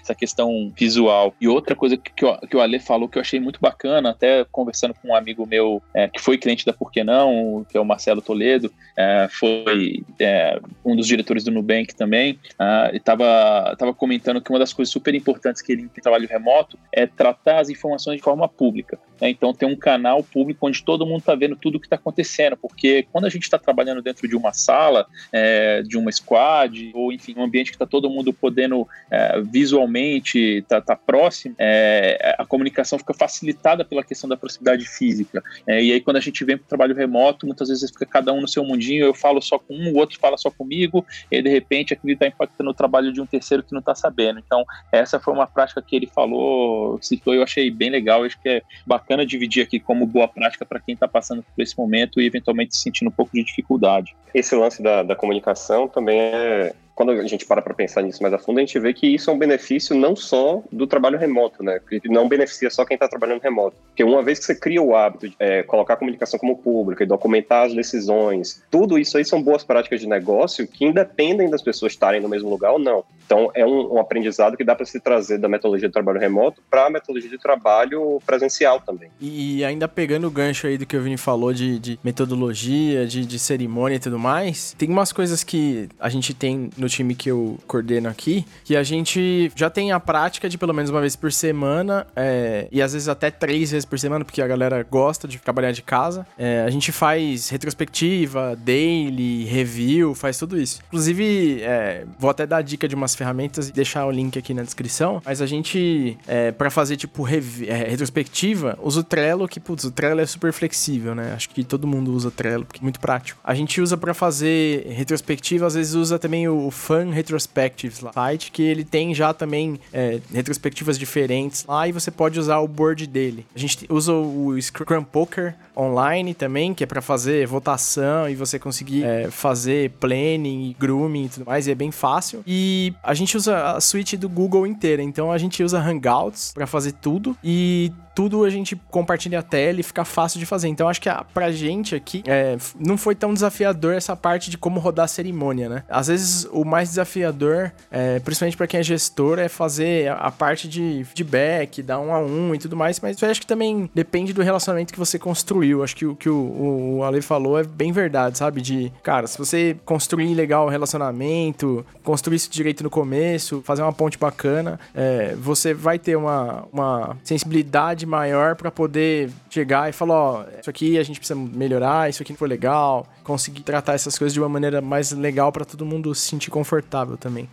essa 0.00 0.14
questão 0.14 0.72
visual. 0.76 1.34
E 1.40 1.48
outra 1.48 1.74
coisa 1.74 1.96
que, 1.96 2.12
que, 2.12 2.24
o, 2.24 2.38
o 2.54 2.60
Ale 2.60 2.78
falou 2.78 3.08
que 3.08 3.18
eu 3.18 3.22
achei 3.22 3.40
muito 3.40 3.60
bacana, 3.60 4.10
até 4.10 4.44
conversando 4.50 4.94
com 4.94 5.08
um 5.08 5.14
amigo 5.14 5.46
meu 5.46 5.82
é, 5.94 6.08
que 6.08 6.20
foi 6.20 6.38
cliente 6.38 6.66
da 6.66 6.72
Por 6.72 6.90
Que 6.90 7.02
Não, 7.02 7.64
que 7.68 7.76
é 7.76 7.80
o 7.80 7.84
Marcelo 7.84 8.20
Toledo, 8.20 8.72
é, 8.96 9.28
foi 9.30 10.04
é, 10.20 10.60
um 10.84 10.94
dos 10.94 11.06
diretores 11.06 11.44
do 11.44 11.50
Nubank 11.50 11.94
também, 11.94 12.38
uh, 12.60 12.92
e 12.92 12.96
estava 12.96 13.74
tava 13.78 13.94
comentando 13.94 14.40
que 14.40 14.50
uma 14.50 14.58
das 14.58 14.72
coisas 14.72 14.92
super 14.92 15.14
importantes 15.14 15.62
que 15.62 15.72
ele 15.72 15.88
tem 15.88 16.02
trabalho 16.02 16.28
remoto 16.28 16.78
é 16.92 17.06
tratar 17.06 17.60
as 17.60 17.68
informações 17.68 18.16
de 18.16 18.22
forma 18.22 18.48
pública. 18.48 18.98
Né? 19.20 19.30
Então, 19.30 19.52
tem 19.52 19.68
um 19.68 19.76
canal 19.76 20.22
público 20.22 20.66
onde 20.66 20.82
todo 20.82 21.06
mundo 21.06 21.20
está 21.20 21.34
vendo 21.34 21.56
tudo 21.56 21.76
o 21.76 21.80
que 21.80 21.86
está 21.86 21.96
acontecendo, 21.96 22.56
porque 22.56 23.06
quando 23.12 23.26
a 23.26 23.28
gente 23.28 23.42
está 23.42 23.58
trabalhando 23.58 24.02
dentro 24.02 24.28
de 24.28 24.36
uma 24.36 24.52
sala, 24.52 25.06
é, 25.32 25.82
de 25.82 25.96
uma 25.96 26.10
squad, 26.10 26.92
ou 26.94 27.12
enfim, 27.12 27.34
um 27.36 27.42
ambiente 27.42 27.70
que 27.70 27.76
está 27.76 27.86
todo 27.86 28.10
mundo 28.10 28.32
podendo 28.32 28.86
é, 29.10 29.40
visualmente 29.42 30.64
tá, 30.68 30.80
tá 30.80 30.96
próximo, 30.96 31.54
é, 31.58 32.34
a 32.38 32.44
comunicação 32.44 32.98
fica 32.98 33.14
facilitada 33.14 33.84
pela 33.84 34.02
questão 34.02 34.28
da 34.28 34.36
proximidade 34.36 34.86
física. 34.86 35.42
É, 35.66 35.82
e 35.82 35.92
aí, 35.92 36.00
quando 36.00 36.16
a 36.16 36.20
gente 36.20 36.44
vem 36.44 36.56
para 36.56 36.64
o 36.64 36.68
trabalho 36.68 36.94
remoto, 36.94 37.46
muitas 37.46 37.68
vezes 37.68 37.90
fica 37.90 38.06
cada 38.06 38.32
um 38.32 38.40
no 38.40 38.48
seu 38.48 38.64
mundinho, 38.64 39.04
eu 39.04 39.14
falo 39.14 39.40
só 39.40 39.58
com 39.58 39.74
um, 39.74 39.92
o 39.92 39.96
outro 39.96 40.18
fala 40.18 40.36
só 40.36 40.50
comigo, 40.50 41.04
e 41.30 41.40
de 41.42 41.48
repente 41.48 41.92
aquilo 41.92 42.12
está 42.12 42.26
impactando 42.26 42.70
o 42.70 42.74
trabalho 42.74 43.12
de 43.12 43.20
um 43.20 43.26
terceiro 43.26 43.62
que 43.62 43.72
não 43.72 43.80
está 43.80 43.94
sabendo. 43.94 44.38
Então, 44.38 44.64
essa 44.92 45.20
foi 45.20 45.32
uma 45.32 45.46
prática 45.46 45.82
que 45.82 45.96
ele 45.96 46.06
falou, 46.06 46.98
citou, 47.00 47.34
eu 47.34 47.42
achei 47.42 47.70
bem 47.70 47.90
legal, 47.90 48.24
acho 48.24 48.40
que 48.40 48.48
é 48.48 48.62
bacana 48.86 49.13
dividir 49.22 49.62
aqui 49.62 49.78
como 49.78 50.06
boa 50.06 50.26
prática 50.26 50.64
para 50.64 50.80
quem 50.80 50.94
está 50.94 51.06
passando 51.06 51.42
por 51.42 51.62
esse 51.62 51.76
momento 51.76 52.20
e 52.20 52.26
eventualmente 52.26 52.74
sentindo 52.76 53.08
um 53.08 53.12
pouco 53.12 53.32
de 53.34 53.44
dificuldade. 53.44 54.16
Esse 54.34 54.54
lance 54.56 54.82
da, 54.82 55.02
da 55.02 55.14
comunicação 55.14 55.86
também 55.86 56.18
é, 56.18 56.74
quando 56.94 57.12
a 57.12 57.26
gente 57.26 57.44
para 57.44 57.60
para 57.60 57.74
pensar 57.74 58.02
nisso 58.02 58.22
mais 58.22 58.32
a 58.32 58.38
fundo, 58.38 58.58
a 58.58 58.60
gente 58.60 58.78
vê 58.78 58.94
que 58.94 59.06
isso 59.06 59.30
é 59.30 59.32
um 59.32 59.38
benefício 59.38 59.96
não 59.96 60.14
só 60.14 60.62
do 60.70 60.86
trabalho 60.86 61.18
remoto, 61.18 61.62
né? 61.62 61.80
Que 61.88 62.08
não 62.08 62.28
beneficia 62.28 62.70
só 62.70 62.84
quem 62.84 62.94
está 62.94 63.08
trabalhando 63.08 63.42
remoto. 63.42 63.76
Porque 63.88 64.04
uma 64.04 64.22
vez 64.22 64.38
que 64.38 64.44
você 64.44 64.54
cria 64.54 64.80
o 64.80 64.94
hábito 64.94 65.28
de 65.28 65.36
é, 65.38 65.62
colocar 65.62 65.94
a 65.94 65.96
comunicação 65.96 66.38
como 66.38 66.56
pública 66.56 67.02
e 67.02 67.06
documentar 67.06 67.66
as 67.66 67.74
decisões, 67.74 68.62
tudo 68.70 68.98
isso 68.98 69.18
aí 69.18 69.24
são 69.24 69.42
boas 69.42 69.64
práticas 69.64 70.00
de 70.00 70.06
negócio 70.06 70.66
que 70.66 70.84
independem 70.84 71.50
das 71.50 71.62
pessoas 71.62 71.92
estarem 71.92 72.20
no 72.20 72.28
mesmo 72.28 72.48
lugar 72.48 72.72
ou 72.72 72.78
não. 72.78 73.04
Então, 73.26 73.50
é 73.54 73.64
um, 73.64 73.94
um 73.94 73.98
aprendizado 73.98 74.56
que 74.56 74.64
dá 74.64 74.74
para 74.74 74.84
se 74.84 75.00
trazer 75.00 75.38
da 75.38 75.48
metodologia 75.48 75.88
de 75.88 75.92
trabalho 75.92 76.20
remoto 76.20 76.62
para 76.70 76.86
a 76.86 76.90
metodologia 76.90 77.30
de 77.30 77.38
trabalho 77.38 78.20
presencial 78.26 78.80
também. 78.80 79.10
E 79.20 79.64
ainda 79.64 79.88
pegando 79.88 80.26
o 80.26 80.30
gancho 80.30 80.66
aí 80.66 80.76
do 80.76 80.84
que 80.84 80.96
o 80.96 81.02
Vini 81.02 81.16
falou 81.16 81.52
de, 81.52 81.78
de 81.78 81.98
metodologia, 82.04 83.06
de, 83.06 83.24
de 83.24 83.38
cerimônia 83.38 83.96
e 83.96 83.98
tudo 83.98 84.18
mais, 84.18 84.74
tem 84.78 84.88
umas 84.90 85.12
coisas 85.12 85.42
que 85.42 85.88
a 85.98 86.08
gente 86.08 86.34
tem 86.34 86.70
no 86.76 86.83
time 86.88 87.14
que 87.14 87.30
eu 87.30 87.58
coordeno 87.66 88.08
aqui, 88.08 88.44
que 88.64 88.76
a 88.76 88.82
gente 88.82 89.50
já 89.54 89.70
tem 89.70 89.92
a 89.92 90.00
prática 90.00 90.48
de 90.48 90.58
pelo 90.58 90.72
menos 90.72 90.90
uma 90.90 91.00
vez 91.00 91.16
por 91.16 91.32
semana, 91.32 92.06
é, 92.14 92.68
e 92.70 92.80
às 92.82 92.92
vezes 92.92 93.08
até 93.08 93.30
três 93.30 93.70
vezes 93.70 93.84
por 93.84 93.98
semana, 93.98 94.24
porque 94.24 94.42
a 94.42 94.46
galera 94.46 94.82
gosta 94.82 95.26
de 95.26 95.38
trabalhar 95.38 95.72
de 95.72 95.82
casa. 95.82 96.26
É, 96.38 96.62
a 96.66 96.70
gente 96.70 96.92
faz 96.92 97.48
retrospectiva, 97.48 98.56
daily, 98.56 99.44
review, 99.44 100.14
faz 100.14 100.38
tudo 100.38 100.58
isso. 100.58 100.80
Inclusive, 100.86 101.60
é, 101.62 102.04
vou 102.18 102.30
até 102.30 102.46
dar 102.46 102.58
a 102.58 102.62
dica 102.62 102.88
de 102.88 102.94
umas 102.94 103.14
ferramentas 103.14 103.68
e 103.68 103.72
deixar 103.72 104.06
o 104.06 104.10
link 104.10 104.38
aqui 104.38 104.54
na 104.54 104.62
descrição, 104.62 105.22
mas 105.24 105.40
a 105.40 105.46
gente, 105.46 106.18
é, 106.26 106.52
para 106.52 106.70
fazer 106.70 106.96
tipo 106.96 107.26
é, 107.26 107.74
retrospectiva, 107.90 108.78
usa 108.82 109.00
o 109.00 109.04
Trello, 109.04 109.48
que 109.48 109.60
putz, 109.60 109.84
o 109.84 109.90
Trello 109.90 110.20
é 110.20 110.26
super 110.26 110.52
flexível, 110.52 111.14
né? 111.14 111.32
Acho 111.34 111.48
que 111.50 111.64
todo 111.64 111.86
mundo 111.86 112.12
usa 112.12 112.30
Trello, 112.30 112.64
porque 112.64 112.80
é 112.80 112.82
muito 112.82 113.00
prático. 113.00 113.40
A 113.42 113.54
gente 113.54 113.80
usa 113.80 113.96
para 113.96 114.14
fazer 114.14 114.86
retrospectiva, 114.88 115.66
às 115.66 115.74
vezes 115.74 115.94
usa 115.94 116.18
também 116.18 116.48
o 116.48 116.70
Fun 116.74 117.10
Retrospectives 117.10 118.00
lá, 118.00 118.12
site, 118.12 118.50
que 118.50 118.62
ele 118.62 118.84
tem 118.84 119.14
já 119.14 119.32
também 119.32 119.80
é, 119.92 120.20
retrospectivas 120.32 120.98
diferentes 120.98 121.64
lá 121.66 121.88
e 121.88 121.92
você 121.92 122.10
pode 122.10 122.38
usar 122.38 122.58
o 122.58 122.68
board 122.68 123.06
dele. 123.06 123.46
A 123.54 123.58
gente 123.58 123.86
usa 123.88 124.12
o 124.12 124.60
Scrum 124.60 125.04
Poker 125.04 125.54
online 125.76 126.34
também, 126.34 126.74
que 126.74 126.84
é 126.84 126.86
para 126.86 127.00
fazer 127.00 127.46
votação 127.46 128.28
e 128.28 128.34
você 128.34 128.58
conseguir 128.58 129.04
é, 129.04 129.30
fazer 129.30 129.90
planning 130.00 130.74
grooming 130.78 131.24
e 131.24 131.28
tudo 131.28 131.46
mais, 131.46 131.66
e 131.66 131.70
é 131.70 131.74
bem 131.74 131.90
fácil. 131.90 132.42
E 132.46 132.92
a 133.02 133.14
gente 133.14 133.36
usa 133.36 133.72
a 133.72 133.80
suite 133.80 134.16
do 134.16 134.28
Google 134.28 134.66
inteira, 134.66 135.02
então 135.02 135.32
a 135.32 135.38
gente 135.38 135.62
usa 135.62 135.78
Hangouts 135.78 136.52
para 136.52 136.66
fazer 136.66 136.92
tudo 136.92 137.36
e 137.42 137.92
tudo 138.14 138.44
a 138.44 138.50
gente 138.50 138.76
compartilha 138.90 139.40
a 139.40 139.42
tela 139.42 139.80
e 139.80 139.82
fica 139.82 140.04
fácil 140.04 140.38
de 140.38 140.46
fazer. 140.46 140.68
Então 140.68 140.88
acho 140.88 141.00
que 141.00 141.08
a, 141.08 141.24
pra 141.24 141.50
gente 141.50 141.94
aqui 141.94 142.22
é, 142.26 142.56
não 142.78 142.96
foi 142.96 143.14
tão 143.14 143.34
desafiador 143.34 143.94
essa 143.94 144.14
parte 144.14 144.50
de 144.50 144.56
como 144.56 144.78
rodar 144.78 145.04
a 145.04 145.08
cerimônia, 145.08 145.68
né? 145.68 145.82
Às 145.88 146.06
vezes 146.06 146.48
o 146.52 146.63
mais 146.64 146.90
desafiador, 146.90 147.72
é, 147.90 148.18
principalmente 148.20 148.56
para 148.56 148.66
quem 148.66 148.80
é 148.80 148.82
gestor, 148.82 149.38
é 149.38 149.48
fazer 149.48 150.10
a, 150.10 150.30
parte 150.30 150.68
de 150.68 151.04
feedback, 151.04 151.82
dar 151.82 152.00
um 152.00 152.12
a 152.12 152.18
um 152.18 152.54
e 152.54 152.58
tudo 152.58 152.76
mais, 152.76 152.98
mas 153.00 153.20
eu 153.20 153.30
acho 153.30 153.40
que 153.40 153.46
também 153.46 153.90
depende 153.94 154.32
do 154.32 154.42
relacionamento 154.42 154.92
que 154.92 154.98
você 154.98 155.18
construiu. 155.18 155.82
Acho 155.82 155.96
que 155.96 156.06
o 156.06 156.16
que 156.16 156.28
o, 156.28 156.96
o 156.96 157.04
Ale 157.04 157.20
falou 157.22 157.58
é 157.58 157.64
bem 157.64 157.92
verdade, 157.92 158.38
sabe? 158.38 158.60
De, 158.60 158.92
cara, 159.02 159.26
se 159.26 159.38
você 159.38 159.76
construir 159.84 160.34
legal 160.34 160.66
o 160.66 160.68
relacionamento, 160.68 161.84
construir 162.02 162.36
isso 162.36 162.50
direito 162.50 162.82
no 162.82 162.90
começo, 162.90 163.62
fazer 163.62 163.82
uma 163.82 163.92
ponte 163.92 164.18
bacana, 164.18 164.78
é, 164.94 165.34
você 165.36 165.74
vai 165.74 165.98
ter 165.98 166.16
uma, 166.16 166.66
uma 166.72 167.16
sensibilidade 167.22 168.06
maior 168.06 168.56
para 168.56 168.70
poder 168.70 169.30
chegar 169.54 169.88
e 169.88 169.92
falar, 169.92 170.14
ó, 170.14 170.44
isso 170.60 170.68
aqui 170.68 170.98
a 170.98 171.02
gente 171.02 171.20
precisa 171.20 171.38
melhorar, 171.38 172.10
isso 172.10 172.22
aqui 172.22 172.32
não 172.32 172.38
foi 172.38 172.48
legal, 172.48 173.06
conseguir 173.22 173.62
tratar 173.62 173.94
essas 173.94 174.18
coisas 174.18 174.34
de 174.34 174.40
uma 174.40 174.48
maneira 174.48 174.80
mais 174.80 175.12
legal 175.12 175.52
para 175.52 175.64
todo 175.64 175.86
mundo 175.86 176.12
se 176.14 176.28
sentir 176.28 176.50
confortável 176.50 177.16
também. 177.16 177.48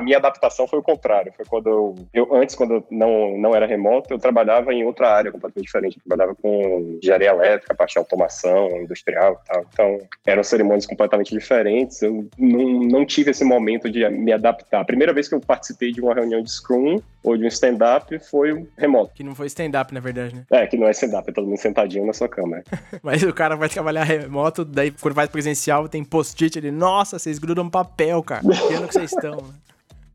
A 0.00 0.02
minha 0.02 0.16
adaptação 0.16 0.66
foi 0.66 0.78
o 0.78 0.82
contrário. 0.82 1.32
Foi 1.36 1.44
quando 1.44 1.68
eu, 1.68 1.94
eu, 2.12 2.34
antes, 2.34 2.54
quando 2.54 2.74
eu 2.74 2.86
não, 2.90 3.36
não 3.38 3.54
era 3.54 3.66
remoto, 3.66 4.12
eu 4.12 4.18
trabalhava 4.18 4.72
em 4.72 4.82
outra 4.84 5.10
área 5.10 5.30
completamente 5.30 5.66
diferente. 5.66 5.98
Eu 5.98 6.02
trabalhava 6.08 6.34
com 6.34 6.98
engenharia 7.00 7.28
elétrica, 7.28 7.74
parte 7.74 7.92
de 7.92 7.98
automação 7.98 8.68
industrial 8.80 9.40
e 9.44 9.52
tal. 9.52 9.66
Então, 9.72 9.98
eram 10.26 10.42
cerimônias 10.42 10.86
completamente 10.86 11.30
diferentes. 11.30 12.00
Eu 12.00 12.26
não, 12.38 12.80
não 12.80 13.06
tive 13.06 13.30
esse 13.30 13.44
momento 13.44 13.90
de 13.90 14.08
me 14.08 14.32
adaptar. 14.32 14.80
A 14.80 14.84
primeira 14.84 15.12
vez 15.12 15.28
que 15.28 15.34
eu 15.34 15.40
participei 15.40 15.92
de 15.92 16.00
uma 16.00 16.14
reunião 16.14 16.42
de 16.42 16.50
Scrum 16.50 16.96
ou 17.22 17.36
de 17.36 17.44
um 17.44 17.48
stand-up 17.48 18.18
foi 18.30 18.66
remoto. 18.78 19.12
Que 19.14 19.22
não 19.22 19.34
foi 19.34 19.46
stand-up, 19.46 19.92
na 19.92 20.00
verdade, 20.00 20.34
né? 20.34 20.44
É, 20.50 20.66
que 20.66 20.76
não 20.76 20.88
é 20.88 20.90
stand-up, 20.92 21.28
é 21.28 21.32
todo 21.32 21.46
mundo 21.46 21.58
sentadinho 21.58 22.06
na 22.06 22.12
sua 22.12 22.28
cama. 22.28 22.62
Mas 23.02 23.22
o 23.22 23.32
cara 23.32 23.54
vai 23.56 23.68
trabalhar 23.68 24.04
remoto, 24.04 24.64
daí 24.64 24.90
quando 24.90 25.14
vai 25.14 25.28
presencial 25.28 25.88
tem 25.88 26.02
post-it, 26.02 26.58
ele, 26.58 26.70
nossa, 26.70 27.18
vocês 27.18 27.38
grudam 27.38 27.68
papel, 27.68 28.22
cara. 28.22 28.40
Que 28.40 28.74
ano 28.74 28.88
que 28.88 28.94
vocês 28.94 29.12
estão, 29.12 29.36
né? 29.36 29.54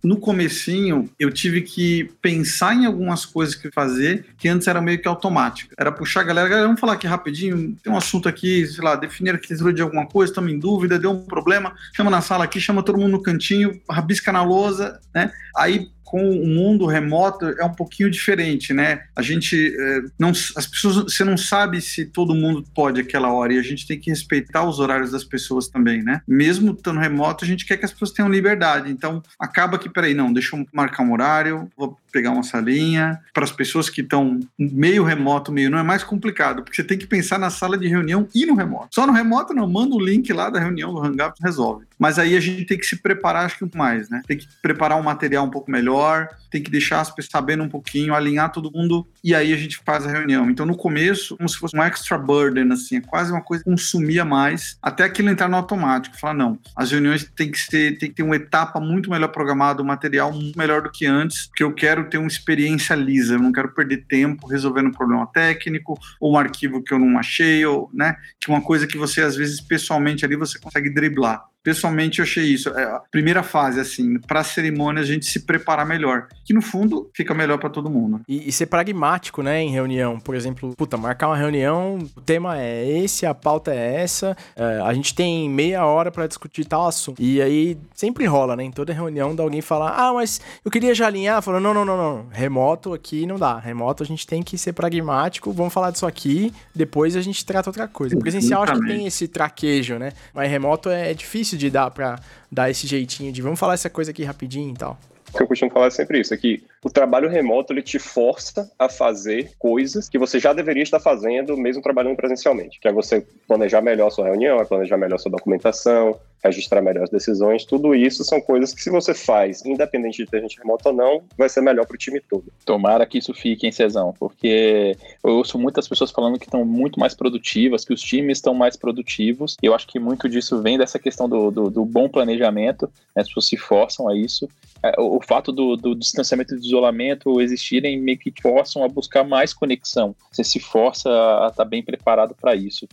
No 0.05 0.17
comecinho 0.17 1.09
eu 1.19 1.31
tive 1.31 1.61
que 1.61 2.11
pensar 2.21 2.75
em 2.75 2.85
algumas 2.85 3.25
coisas 3.25 3.55
que 3.55 3.71
fazer 3.71 4.25
que 4.37 4.47
antes 4.47 4.67
era 4.67 4.81
meio 4.81 5.01
que 5.01 5.07
automático. 5.07 5.73
Era 5.77 5.91
puxar 5.91 6.21
a 6.21 6.23
galera, 6.23 6.47
galera, 6.47 6.67
vamos 6.67 6.79
falar 6.79 6.93
aqui 6.93 7.07
rapidinho, 7.07 7.75
tem 7.83 7.91
um 7.91 7.97
assunto 7.97 8.29
aqui, 8.29 8.65
sei 8.67 8.83
lá, 8.83 8.95
definir 8.95 9.31
a 9.31 9.33
arquitetura 9.33 9.73
de 9.73 9.81
alguma 9.81 10.05
coisa, 10.05 10.31
estamos 10.31 10.51
em 10.51 10.59
dúvida, 10.59 10.99
deu 10.99 11.11
um 11.11 11.25
problema, 11.25 11.73
chama 11.95 12.11
na 12.11 12.21
sala 12.21 12.43
aqui, 12.43 12.59
chama 12.59 12.83
todo 12.83 12.97
mundo 12.97 13.11
no 13.11 13.21
cantinho, 13.21 13.81
rabisca 13.89 14.31
na 14.31 14.43
lousa, 14.43 14.99
né? 15.13 15.31
Aí 15.55 15.89
com 16.05 16.29
o 16.29 16.45
mundo 16.45 16.85
remoto 16.85 17.45
é 17.59 17.65
um 17.65 17.73
pouquinho 17.73 18.09
diferente, 18.09 18.71
né? 18.71 19.01
A 19.15 19.23
gente 19.23 19.75
é, 19.77 20.01
não, 20.17 20.29
as 20.29 20.67
pessoas, 20.67 20.95
você 20.97 21.23
não 21.23 21.35
sabe 21.35 21.81
se 21.81 22.05
todo 22.05 22.35
mundo 22.35 22.63
pode 22.73 23.01
aquela 23.01 23.33
hora 23.33 23.53
e 23.53 23.57
a 23.57 23.63
gente 23.63 23.87
tem 23.87 23.99
que 23.99 24.11
respeitar 24.11 24.63
os 24.63 24.79
horários 24.79 25.11
das 25.11 25.23
pessoas 25.23 25.67
também, 25.67 26.03
né? 26.03 26.21
Mesmo 26.27 26.71
estando 26.71 26.99
remoto, 26.99 27.43
a 27.43 27.47
gente 27.47 27.65
quer 27.65 27.77
que 27.77 27.85
as 27.85 27.91
pessoas 27.91 28.11
tenham 28.11 28.29
liberdade. 28.29 28.91
Então 28.91 29.21
acaba 29.39 29.79
que, 29.79 29.89
peraí, 29.89 30.13
não, 30.13 30.31
deixa 30.31 30.55
eu 30.55 30.65
marcar 30.71 31.03
um 31.03 31.11
horário, 31.11 31.67
vou 31.75 31.97
pegar 32.15 32.31
uma 32.31 32.43
salinha. 32.43 33.19
Para 33.33 33.43
as 33.43 33.51
pessoas 33.51 33.89
que 33.89 33.99
estão 33.99 34.39
meio 34.57 35.03
remoto, 35.03 35.51
meio 35.51 35.69
não 35.69 35.77
é 35.77 35.83
mais 35.83 36.01
complicado, 36.01 36.63
porque 36.63 36.77
você 36.77 36.83
tem 36.83 36.97
que 36.97 37.05
pensar 37.05 37.37
na 37.37 37.49
sala 37.49 37.77
de 37.77 37.89
reunião 37.89 38.25
e 38.33 38.45
no 38.45 38.55
remoto. 38.55 38.95
Só 38.95 39.05
no 39.05 39.11
remoto 39.11 39.53
não, 39.53 39.69
manda 39.69 39.93
o 39.93 39.99
link 39.99 40.31
lá 40.31 40.49
da 40.49 40.59
reunião 40.59 40.93
do 40.93 41.03
Hangout 41.03 41.37
resolve. 41.43 41.85
Mas 41.99 42.17
aí 42.17 42.37
a 42.37 42.39
gente 42.39 42.63
tem 42.63 42.77
que 42.77 42.85
se 42.85 43.01
preparar, 43.01 43.45
acho 43.45 43.57
que 43.57 43.77
mais, 43.77 44.09
né? 44.09 44.21
Tem 44.25 44.37
que 44.37 44.47
preparar 44.61 44.97
um 44.97 45.03
material 45.03 45.45
um 45.45 45.49
pouco 45.49 45.69
melhor, 45.69 46.29
tem 46.49 46.63
que 46.63 46.71
deixar 46.71 47.01
as 47.01 47.09
pessoas 47.09 47.31
sabendo 47.31 47.63
um 47.63 47.69
pouquinho, 47.69 48.13
alinhar 48.13 48.51
todo 48.51 48.71
mundo 48.71 49.05
e 49.23 49.35
aí 49.35 49.51
a 49.51 49.57
gente 49.57 49.81
faz 49.85 50.05
a 50.05 50.09
reunião. 50.09 50.49
Então 50.49 50.65
no 50.65 50.77
começo, 50.77 51.35
como 51.35 51.49
se 51.49 51.57
fosse 51.57 51.75
um 51.75 51.83
extra 51.83 52.17
burden, 52.17 52.71
assim, 52.71 52.97
é 52.97 53.01
quase 53.01 53.31
uma 53.31 53.41
coisa 53.41 53.63
que 53.63 53.69
consumia 53.69 54.23
mais, 54.23 54.77
até 54.81 55.03
aquilo 55.03 55.29
entrar 55.29 55.49
no 55.49 55.57
automático. 55.57 56.17
Falar, 56.17 56.33
não, 56.33 56.57
as 56.75 56.91
reuniões 56.91 57.29
tem 57.35 57.51
que, 57.51 57.59
ser, 57.59 57.97
tem 57.97 58.09
que 58.09 58.15
ter 58.15 58.23
uma 58.23 58.35
etapa 58.35 58.79
muito 58.79 59.09
melhor 59.09 59.29
programada, 59.29 59.81
um 59.81 59.85
material 59.85 60.33
melhor 60.55 60.81
do 60.81 60.91
que 60.91 61.05
antes, 61.05 61.47
porque 61.47 61.63
eu 61.63 61.73
quero 61.73 62.04
ter 62.05 62.17
uma 62.17 62.27
experiência 62.27 62.95
lisa, 62.95 63.35
eu 63.35 63.39
não 63.39 63.51
quero 63.51 63.73
perder 63.73 64.05
tempo 64.07 64.47
resolvendo 64.47 64.87
um 64.87 64.93
problema 64.93 65.27
técnico, 65.27 65.97
ou 66.19 66.33
um 66.33 66.37
arquivo 66.37 66.83
que 66.83 66.93
eu 66.93 66.99
não 66.99 67.17
achei, 67.17 67.65
ou, 67.65 67.89
né, 67.93 68.15
que 68.39 68.49
uma 68.49 68.61
coisa 68.61 68.87
que 68.87 68.97
você, 68.97 69.21
às 69.21 69.35
vezes, 69.35 69.59
pessoalmente 69.59 70.23
ali, 70.25 70.35
você 70.35 70.59
consegue 70.59 70.89
driblar 70.89 71.43
pessoalmente 71.65 72.19
eu 72.19 72.23
achei 72.23 72.45
isso. 72.45 72.69
É, 72.69 72.83
a 72.83 73.01
primeira 73.11 73.41
fase, 73.41 73.79
assim, 73.79 74.19
para 74.19 74.41
a 74.41 74.43
cerimônia 74.43 75.01
a 75.01 75.05
gente 75.05 75.25
se 75.25 75.39
preparar 75.39 75.83
melhor. 75.83 76.27
Que 76.45 76.53
no 76.53 76.61
fundo 76.61 77.09
fica 77.11 77.33
melhor 77.33 77.57
para 77.57 77.71
todo 77.71 77.89
mundo. 77.89 78.21
E, 78.27 78.47
e, 78.47 78.51
ser 78.51 78.67
pragmático, 78.67 79.41
né, 79.41 79.63
em 79.63 79.71
reunião. 79.71 80.19
Por 80.19 80.35
exemplo, 80.35 80.75
puta, 80.77 80.95
marcar 80.95 81.27
uma 81.27 81.35
reunião, 81.35 81.97
o 82.15 82.21
tema 82.21 82.59
é 82.61 82.87
esse, 82.87 83.25
a 83.25 83.33
pauta 83.33 83.73
é 83.73 83.95
essa, 83.95 84.37
é, 84.55 84.79
a 84.81 84.93
gente 84.93 85.15
tem 85.15 85.49
meia 85.49 85.83
hora 85.85 86.11
para 86.11 86.27
discutir 86.27 86.65
tal 86.65 86.87
assunto. 86.87 87.19
E 87.19 87.41
aí 87.41 87.77
sempre 87.95 88.25
rola, 88.25 88.55
né? 88.55 88.63
Em 88.63 88.71
toda 88.71 88.93
reunião, 88.93 89.35
da 89.35 89.41
alguém 89.41 89.61
falar, 89.61 89.95
ah, 89.97 90.13
mas 90.13 90.39
eu 90.63 90.69
queria 90.69 90.93
já 90.93 91.07
alinhar. 91.07 91.41
Falando, 91.41 91.63
não, 91.63 91.73
não, 91.73 91.85
não, 91.85 91.97
não. 91.97 92.27
Remoto 92.31 92.93
aqui 92.93 93.25
não 93.25 93.37
dá. 93.37 93.57
Remoto 93.57 94.03
a 94.03 94.05
gente 94.05 94.27
tem 94.27 94.43
que 94.43 94.55
ser 94.55 94.73
pragmático, 94.73 95.51
vamos 95.51 95.73
falar 95.73 95.89
disso 95.89 96.05
aqui, 96.05 96.53
depois 96.75 97.15
a 97.15 97.21
gente 97.21 97.43
trata 97.43 97.69
outra 97.69 97.87
coisa. 97.87 98.15
Presencial 98.17 98.61
acho 98.61 98.79
que 98.79 98.87
tem 98.87 99.07
esse 99.07 99.27
traquejo, 99.27 99.97
né? 99.97 100.11
Mas 100.31 100.51
remoto 100.51 100.89
é 100.89 101.11
difícil 101.13 101.54
difícil 101.55 101.57
de 101.57 101.69
dar 101.69 101.89
para 101.91 102.19
dar 102.51 102.69
esse 102.69 102.85
jeitinho 102.85 103.31
de 103.31 103.41
vamos 103.41 103.59
falar 103.59 103.73
essa 103.73 103.89
coisa 103.89 104.11
aqui 104.11 104.23
rapidinho 104.23 104.71
e 104.71 104.77
tal. 104.77 104.99
Que 105.33 105.41
eu 105.41 105.47
costumo 105.47 105.71
falar 105.71 105.87
é 105.87 105.91
sempre 105.91 106.19
isso, 106.19 106.33
é 106.33 106.37
que 106.37 106.63
o 106.83 106.89
trabalho 106.89 107.29
remoto 107.29 107.73
ele 107.73 107.81
te 107.81 107.99
força 107.99 108.71
a 108.77 108.87
fazer 108.87 109.51
coisas 109.57 110.07
que 110.07 110.17
você 110.17 110.39
já 110.39 110.53
deveria 110.53 110.83
estar 110.83 110.99
fazendo 110.99 111.57
mesmo 111.57 111.81
trabalhando 111.81 112.15
presencialmente, 112.15 112.79
que 112.79 112.87
é 112.87 112.93
você 112.93 113.25
planejar 113.47 113.81
melhor 113.81 114.09
sua 114.11 114.25
reunião, 114.25 114.59
é 114.59 114.65
planejar 114.65 114.97
melhor 114.97 115.17
sua 115.17 115.31
documentação, 115.31 116.19
registrar 116.45 116.81
melhor 116.81 117.03
as 117.03 117.09
decisões, 117.09 117.65
tudo 117.65 117.95
isso 117.95 118.23
são 118.23 118.39
coisas 118.39 118.73
que 118.73 118.81
se 118.81 118.89
você 118.89 119.13
faz, 119.13 119.65
independente 119.65 120.23
de 120.23 120.29
ter 120.29 120.41
gente 120.41 120.57
remota 120.57 120.89
ou 120.89 120.95
não, 120.95 121.23
vai 121.37 121.49
ser 121.49 121.61
melhor 121.61 121.85
para 121.85 121.95
o 121.95 121.97
time 121.97 122.21
todo. 122.21 122.45
Tomara 122.63 123.05
que 123.05 123.17
isso 123.17 123.33
fique 123.33 123.67
em 123.67 123.71
Cezão, 123.71 124.13
porque 124.17 124.95
eu 125.23 125.31
ouço 125.31 125.57
muitas 125.57 125.87
pessoas 125.87 126.11
falando 126.11 126.37
que 126.37 126.45
estão 126.45 126.63
muito 126.63 126.99
mais 126.99 127.13
produtivas, 127.13 127.83
que 127.83 127.93
os 127.93 128.01
times 128.01 128.37
estão 128.37 128.53
mais 128.53 128.75
produtivos, 128.75 129.57
e 129.61 129.65
eu 129.65 129.73
acho 129.73 129.87
que 129.87 129.99
muito 129.99 130.29
disso 130.29 130.61
vem 130.61 130.77
dessa 130.77 130.99
questão 130.99 131.27
do, 131.27 131.49
do, 131.49 131.69
do 131.69 131.85
bom 131.85 132.07
planejamento, 132.07 132.85
né? 133.15 133.21
as 133.21 133.27
pessoas 133.27 133.47
se 133.47 133.57
forçam 133.57 134.07
a 134.07 134.15
isso, 134.15 134.47
é, 134.83 134.93
o 134.99 135.19
fato 135.27 135.51
do, 135.51 135.75
do 135.75 135.95
distanciamento 135.95 136.53
e 136.53 136.59
do 136.59 136.65
isolamento 136.65 137.41
existirem 137.41 137.99
meio 137.99 138.17
que 138.17 138.31
te 138.31 138.41
forçam 138.41 138.83
a 138.83 138.87
buscar 138.87 139.23
mais 139.23 139.53
conexão, 139.53 140.15
você 140.31 140.43
se 140.43 140.59
força 140.59 141.09
a 141.09 141.47
estar 141.47 141.63
tá 141.63 141.65
bem 141.65 141.83
preparado 141.83 142.35
para 142.35 142.55
isso. 142.55 142.87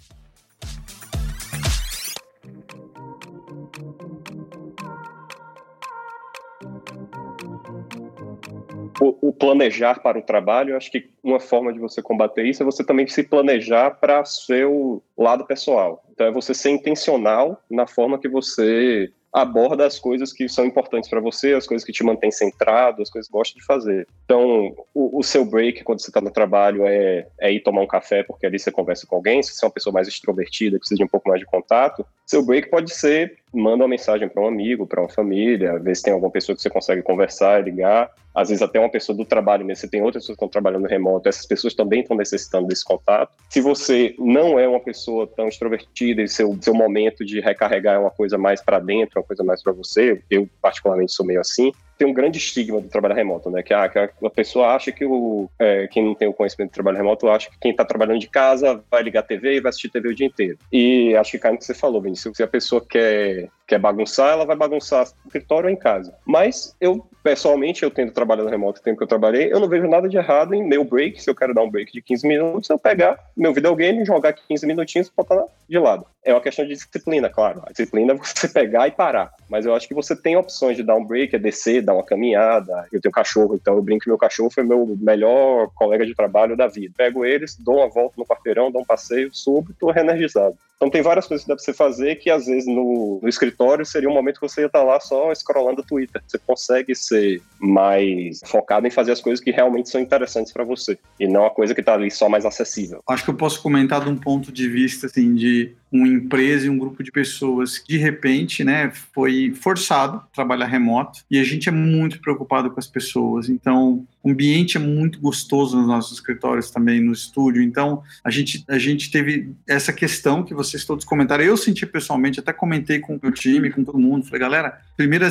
o, 9.02 9.28
o, 9.28 9.32
planejar 9.32 10.00
para 10.00 10.18
o 10.18 10.22
trabalho, 10.22 10.76
acho 10.76 10.90
que 10.90 11.10
uma 11.22 11.40
forma 11.40 11.72
de 11.72 11.80
você 11.80 12.00
combater 12.00 12.44
isso 12.44 12.62
é 12.62 12.66
você 12.66 12.84
também 12.84 13.06
se 13.08 13.24
planejar 13.24 13.90
para 13.90 14.24
seu 14.24 15.02
lado 15.18 15.44
pessoal. 15.44 16.04
Então 16.12 16.26
é 16.26 16.30
você 16.30 16.54
ser 16.54 16.70
intencional 16.70 17.60
na 17.68 17.86
forma 17.86 18.18
que 18.18 18.28
você 18.28 19.10
aborda 19.32 19.86
as 19.86 19.98
coisas 19.98 20.32
que 20.32 20.48
são 20.48 20.64
importantes 20.66 21.08
para 21.08 21.20
você, 21.20 21.54
as 21.54 21.66
coisas 21.66 21.84
que 21.84 21.92
te 21.92 22.04
mantêm 22.04 22.30
centrado, 22.30 23.00
as 23.00 23.08
coisas 23.08 23.28
que 23.28 23.32
gosta 23.32 23.58
de 23.58 23.64
fazer. 23.64 24.06
Então, 24.24 24.74
o, 24.92 25.18
o 25.18 25.22
seu 25.22 25.44
break 25.44 25.82
quando 25.84 26.00
você 26.00 26.10
está 26.10 26.20
no 26.20 26.30
trabalho 26.30 26.84
é, 26.86 27.26
é 27.40 27.52
ir 27.52 27.60
tomar 27.60 27.80
um 27.80 27.86
café, 27.86 28.22
porque 28.22 28.44
ali 28.44 28.58
você 28.58 28.70
conversa 28.70 29.06
com 29.06 29.16
alguém. 29.16 29.42
Se 29.42 29.54
você 29.54 29.64
é 29.64 29.68
uma 29.68 29.72
pessoa 29.72 29.92
mais 29.92 30.06
extrovertida, 30.06 30.78
precisa 30.78 30.98
de 30.98 31.04
um 31.04 31.08
pouco 31.08 31.28
mais 31.28 31.40
de 31.40 31.46
contato, 31.46 32.04
seu 32.26 32.44
break 32.44 32.68
pode 32.68 32.94
ser 32.94 33.41
manda 33.52 33.84
uma 33.84 33.88
mensagem 33.88 34.28
para 34.28 34.42
um 34.42 34.46
amigo, 34.46 34.86
para 34.86 35.00
uma 35.00 35.08
família, 35.08 35.78
ver 35.78 35.94
se 35.94 36.02
tem 36.02 36.12
alguma 36.12 36.30
pessoa 36.30 36.56
que 36.56 36.62
você 36.62 36.70
consegue 36.70 37.02
conversar, 37.02 37.62
ligar. 37.62 38.10
Às 38.34 38.48
vezes 38.48 38.62
até 38.62 38.80
uma 38.80 38.88
pessoa 38.88 39.16
do 39.16 39.24
trabalho, 39.26 39.66
mas 39.66 39.78
você 39.78 39.88
tem 39.88 40.00
outras 40.00 40.24
pessoas 40.24 40.36
que 40.36 40.44
estão 40.44 40.48
trabalhando 40.48 40.88
remoto, 40.88 41.28
essas 41.28 41.44
pessoas 41.44 41.74
também 41.74 42.00
estão 42.00 42.16
necessitando 42.16 42.66
desse 42.66 42.84
contato. 42.84 43.32
Se 43.50 43.60
você 43.60 44.14
não 44.18 44.58
é 44.58 44.66
uma 44.66 44.80
pessoa 44.80 45.26
tão 45.26 45.48
extrovertida 45.48 46.22
e 46.22 46.28
seu, 46.28 46.56
seu 46.60 46.72
momento 46.72 47.24
de 47.26 47.40
recarregar 47.40 47.96
é 47.96 47.98
uma 47.98 48.10
coisa 48.10 48.38
mais 48.38 48.62
para 48.62 48.78
dentro, 48.78 49.20
uma 49.20 49.26
coisa 49.26 49.44
mais 49.44 49.62
para 49.62 49.72
você, 49.72 50.22
eu 50.30 50.48
particularmente 50.62 51.12
sou 51.12 51.26
meio 51.26 51.40
assim, 51.40 51.72
tem 52.02 52.10
um 52.10 52.12
grande 52.12 52.38
estigma 52.38 52.80
do 52.80 52.88
trabalho 52.88 53.14
remoto, 53.14 53.48
né? 53.48 53.62
Que, 53.62 53.72
ah, 53.72 53.88
que 53.88 53.96
a 53.96 54.30
pessoa 54.30 54.74
acha 54.74 54.90
que 54.90 55.04
o, 55.04 55.48
é, 55.56 55.86
quem 55.86 56.04
não 56.04 56.16
tem 56.16 56.26
o 56.26 56.32
conhecimento 56.32 56.70
do 56.70 56.74
trabalho 56.74 56.96
remoto 56.96 57.28
acha 57.28 57.48
que 57.48 57.56
quem 57.60 57.70
está 57.70 57.84
trabalhando 57.84 58.18
de 58.18 58.28
casa 58.28 58.82
vai 58.90 59.04
ligar 59.04 59.20
a 59.20 59.22
TV 59.22 59.54
e 59.54 59.60
vai 59.60 59.70
assistir 59.70 59.88
TV 59.88 60.08
o 60.08 60.14
dia 60.14 60.26
inteiro. 60.26 60.58
E 60.72 61.14
acho 61.14 61.30
que 61.30 61.38
cai 61.38 61.52
no 61.52 61.58
que 61.58 61.64
você 61.64 61.74
falou, 61.74 62.02
Vinícius. 62.02 62.36
Se 62.36 62.42
a 62.42 62.48
pessoa 62.48 62.84
quer, 62.84 63.48
quer 63.72 63.78
bagunçar, 63.78 64.32
ela 64.32 64.44
vai 64.44 64.54
bagunçar 64.54 65.06
no 65.24 65.28
escritório 65.28 65.66
ou 65.66 65.72
em 65.72 65.76
casa. 65.76 66.14
Mas 66.26 66.76
eu, 66.78 67.06
pessoalmente, 67.22 67.82
eu 67.82 67.90
tendo 67.90 68.12
trabalhado 68.12 68.50
remoto 68.50 68.80
o 68.80 68.82
tempo 68.82 68.98
que 68.98 69.02
eu 69.02 69.08
trabalhei, 69.08 69.50
eu 69.50 69.58
não 69.58 69.66
vejo 69.66 69.88
nada 69.88 70.10
de 70.10 70.16
errado 70.18 70.52
em 70.52 70.62
meu 70.62 70.84
break, 70.84 71.22
se 71.22 71.30
eu 71.30 71.34
quero 71.34 71.54
dar 71.54 71.62
um 71.62 71.70
break 71.70 71.90
de 71.90 72.02
15 72.02 72.28
minutos, 72.28 72.68
eu 72.68 72.78
pegar 72.78 73.18
meu 73.34 73.54
videogame, 73.54 74.04
jogar 74.04 74.34
15 74.34 74.66
minutinhos 74.66 75.08
e 75.08 75.12
botar 75.16 75.42
de 75.66 75.78
lado. 75.78 76.04
É 76.22 76.34
uma 76.34 76.40
questão 76.40 76.66
de 76.66 76.74
disciplina, 76.74 77.30
claro. 77.30 77.62
A 77.66 77.70
disciplina 77.70 78.12
é 78.12 78.16
você 78.16 78.46
pegar 78.46 78.86
e 78.88 78.90
parar. 78.90 79.32
Mas 79.48 79.64
eu 79.64 79.74
acho 79.74 79.88
que 79.88 79.94
você 79.94 80.14
tem 80.14 80.36
opções 80.36 80.76
de 80.76 80.82
dar 80.82 80.94
um 80.94 81.04
break, 81.04 81.34
é 81.34 81.38
descer, 81.38 81.82
dar 81.82 81.94
uma 81.94 82.04
caminhada. 82.04 82.86
Eu 82.92 83.00
tenho 83.00 83.10
cachorro, 83.10 83.54
então 83.54 83.74
eu 83.74 83.82
brinco 83.82 84.04
que 84.04 84.10
meu 84.10 84.18
cachorro 84.18 84.50
foi 84.50 84.62
meu 84.64 84.96
melhor 85.00 85.70
colega 85.74 86.04
de 86.04 86.14
trabalho 86.14 86.56
da 86.56 86.68
vida. 86.68 86.92
Pego 86.96 87.24
eles, 87.24 87.56
dou 87.56 87.78
uma 87.78 87.88
volta 87.88 88.16
no 88.18 88.26
quarteirão, 88.26 88.70
dou 88.70 88.82
um 88.82 88.84
passeio, 88.84 89.34
subo 89.34 89.70
e 89.70 89.74
tô 89.74 89.90
reenergizado. 89.90 90.56
Então 90.82 90.90
tem 90.90 91.00
várias 91.00 91.28
coisas 91.28 91.44
que 91.44 91.48
dá 91.48 91.54
pra 91.54 91.64
você 91.64 91.72
fazer 91.72 92.16
que 92.16 92.28
às 92.28 92.46
vezes 92.46 92.66
no, 92.66 93.20
no 93.22 93.28
escritório 93.28 93.61
seria 93.84 94.08
um 94.08 94.14
momento 94.14 94.40
que 94.40 94.48
você 94.48 94.62
ia 94.62 94.66
estar 94.66 94.80
tá 94.80 94.84
lá 94.84 95.00
só 95.00 95.32
scrollando 95.34 95.80
o 95.80 95.84
Twitter. 95.84 96.22
Você 96.26 96.38
consegue 96.38 96.94
ser 96.94 97.42
mais 97.58 98.40
focado 98.46 98.86
em 98.86 98.90
fazer 98.90 99.12
as 99.12 99.20
coisas 99.20 99.42
que 99.42 99.50
realmente 99.50 99.88
são 99.88 100.00
interessantes 100.00 100.52
para 100.52 100.64
você 100.64 100.98
e 101.18 101.26
não 101.26 101.46
a 101.46 101.50
coisa 101.50 101.74
que 101.74 101.82
tá 101.82 101.94
ali 101.94 102.10
só 102.10 102.28
mais 102.28 102.44
acessível. 102.44 103.02
Acho 103.08 103.24
que 103.24 103.30
eu 103.30 103.36
posso 103.36 103.62
comentar 103.62 104.02
de 104.02 104.08
um 104.08 104.16
ponto 104.16 104.52
de 104.52 104.68
vista 104.68 105.06
assim 105.06 105.34
de 105.34 105.74
uma 105.92 106.08
empresa 106.08 106.66
e 106.66 106.70
um 106.70 106.78
grupo 106.78 107.02
de 107.02 107.12
pessoas 107.12 107.76
que 107.78 107.92
de 107.92 107.98
repente, 107.98 108.64
né, 108.64 108.90
foi 109.14 109.52
forçado 109.54 110.16
a 110.16 110.34
trabalhar 110.34 110.66
remoto 110.66 111.20
e 111.30 111.38
a 111.38 111.44
gente 111.44 111.68
é 111.68 111.72
muito 111.72 112.18
preocupado 112.20 112.70
com 112.70 112.80
as 112.80 112.86
pessoas. 112.86 113.50
Então, 113.50 114.06
o 114.22 114.30
ambiente 114.30 114.78
é 114.78 114.80
muito 114.80 115.20
gostoso 115.20 115.76
nos 115.76 115.86
nossos 115.86 116.12
escritórios 116.12 116.70
também, 116.70 117.00
no 117.00 117.12
estúdio. 117.12 117.62
Então, 117.62 118.02
a 118.24 118.30
gente, 118.30 118.64
a 118.68 118.78
gente 118.78 119.10
teve 119.10 119.52
essa 119.68 119.92
questão 119.92 120.42
que 120.42 120.54
vocês 120.54 120.84
todos 120.84 121.04
comentaram. 121.04 121.44
Eu 121.44 121.56
senti 121.56 121.84
pessoalmente, 121.84 122.40
até 122.40 122.52
comentei 122.52 122.98
com 122.98 123.16
o 123.16 123.20
meu 123.22 123.32
time, 123.32 123.51
com 123.72 123.84
todo 123.84 123.98
mundo. 123.98 124.24
Falei, 124.24 124.40
galera, 124.40 124.80
primeira, 124.96 125.28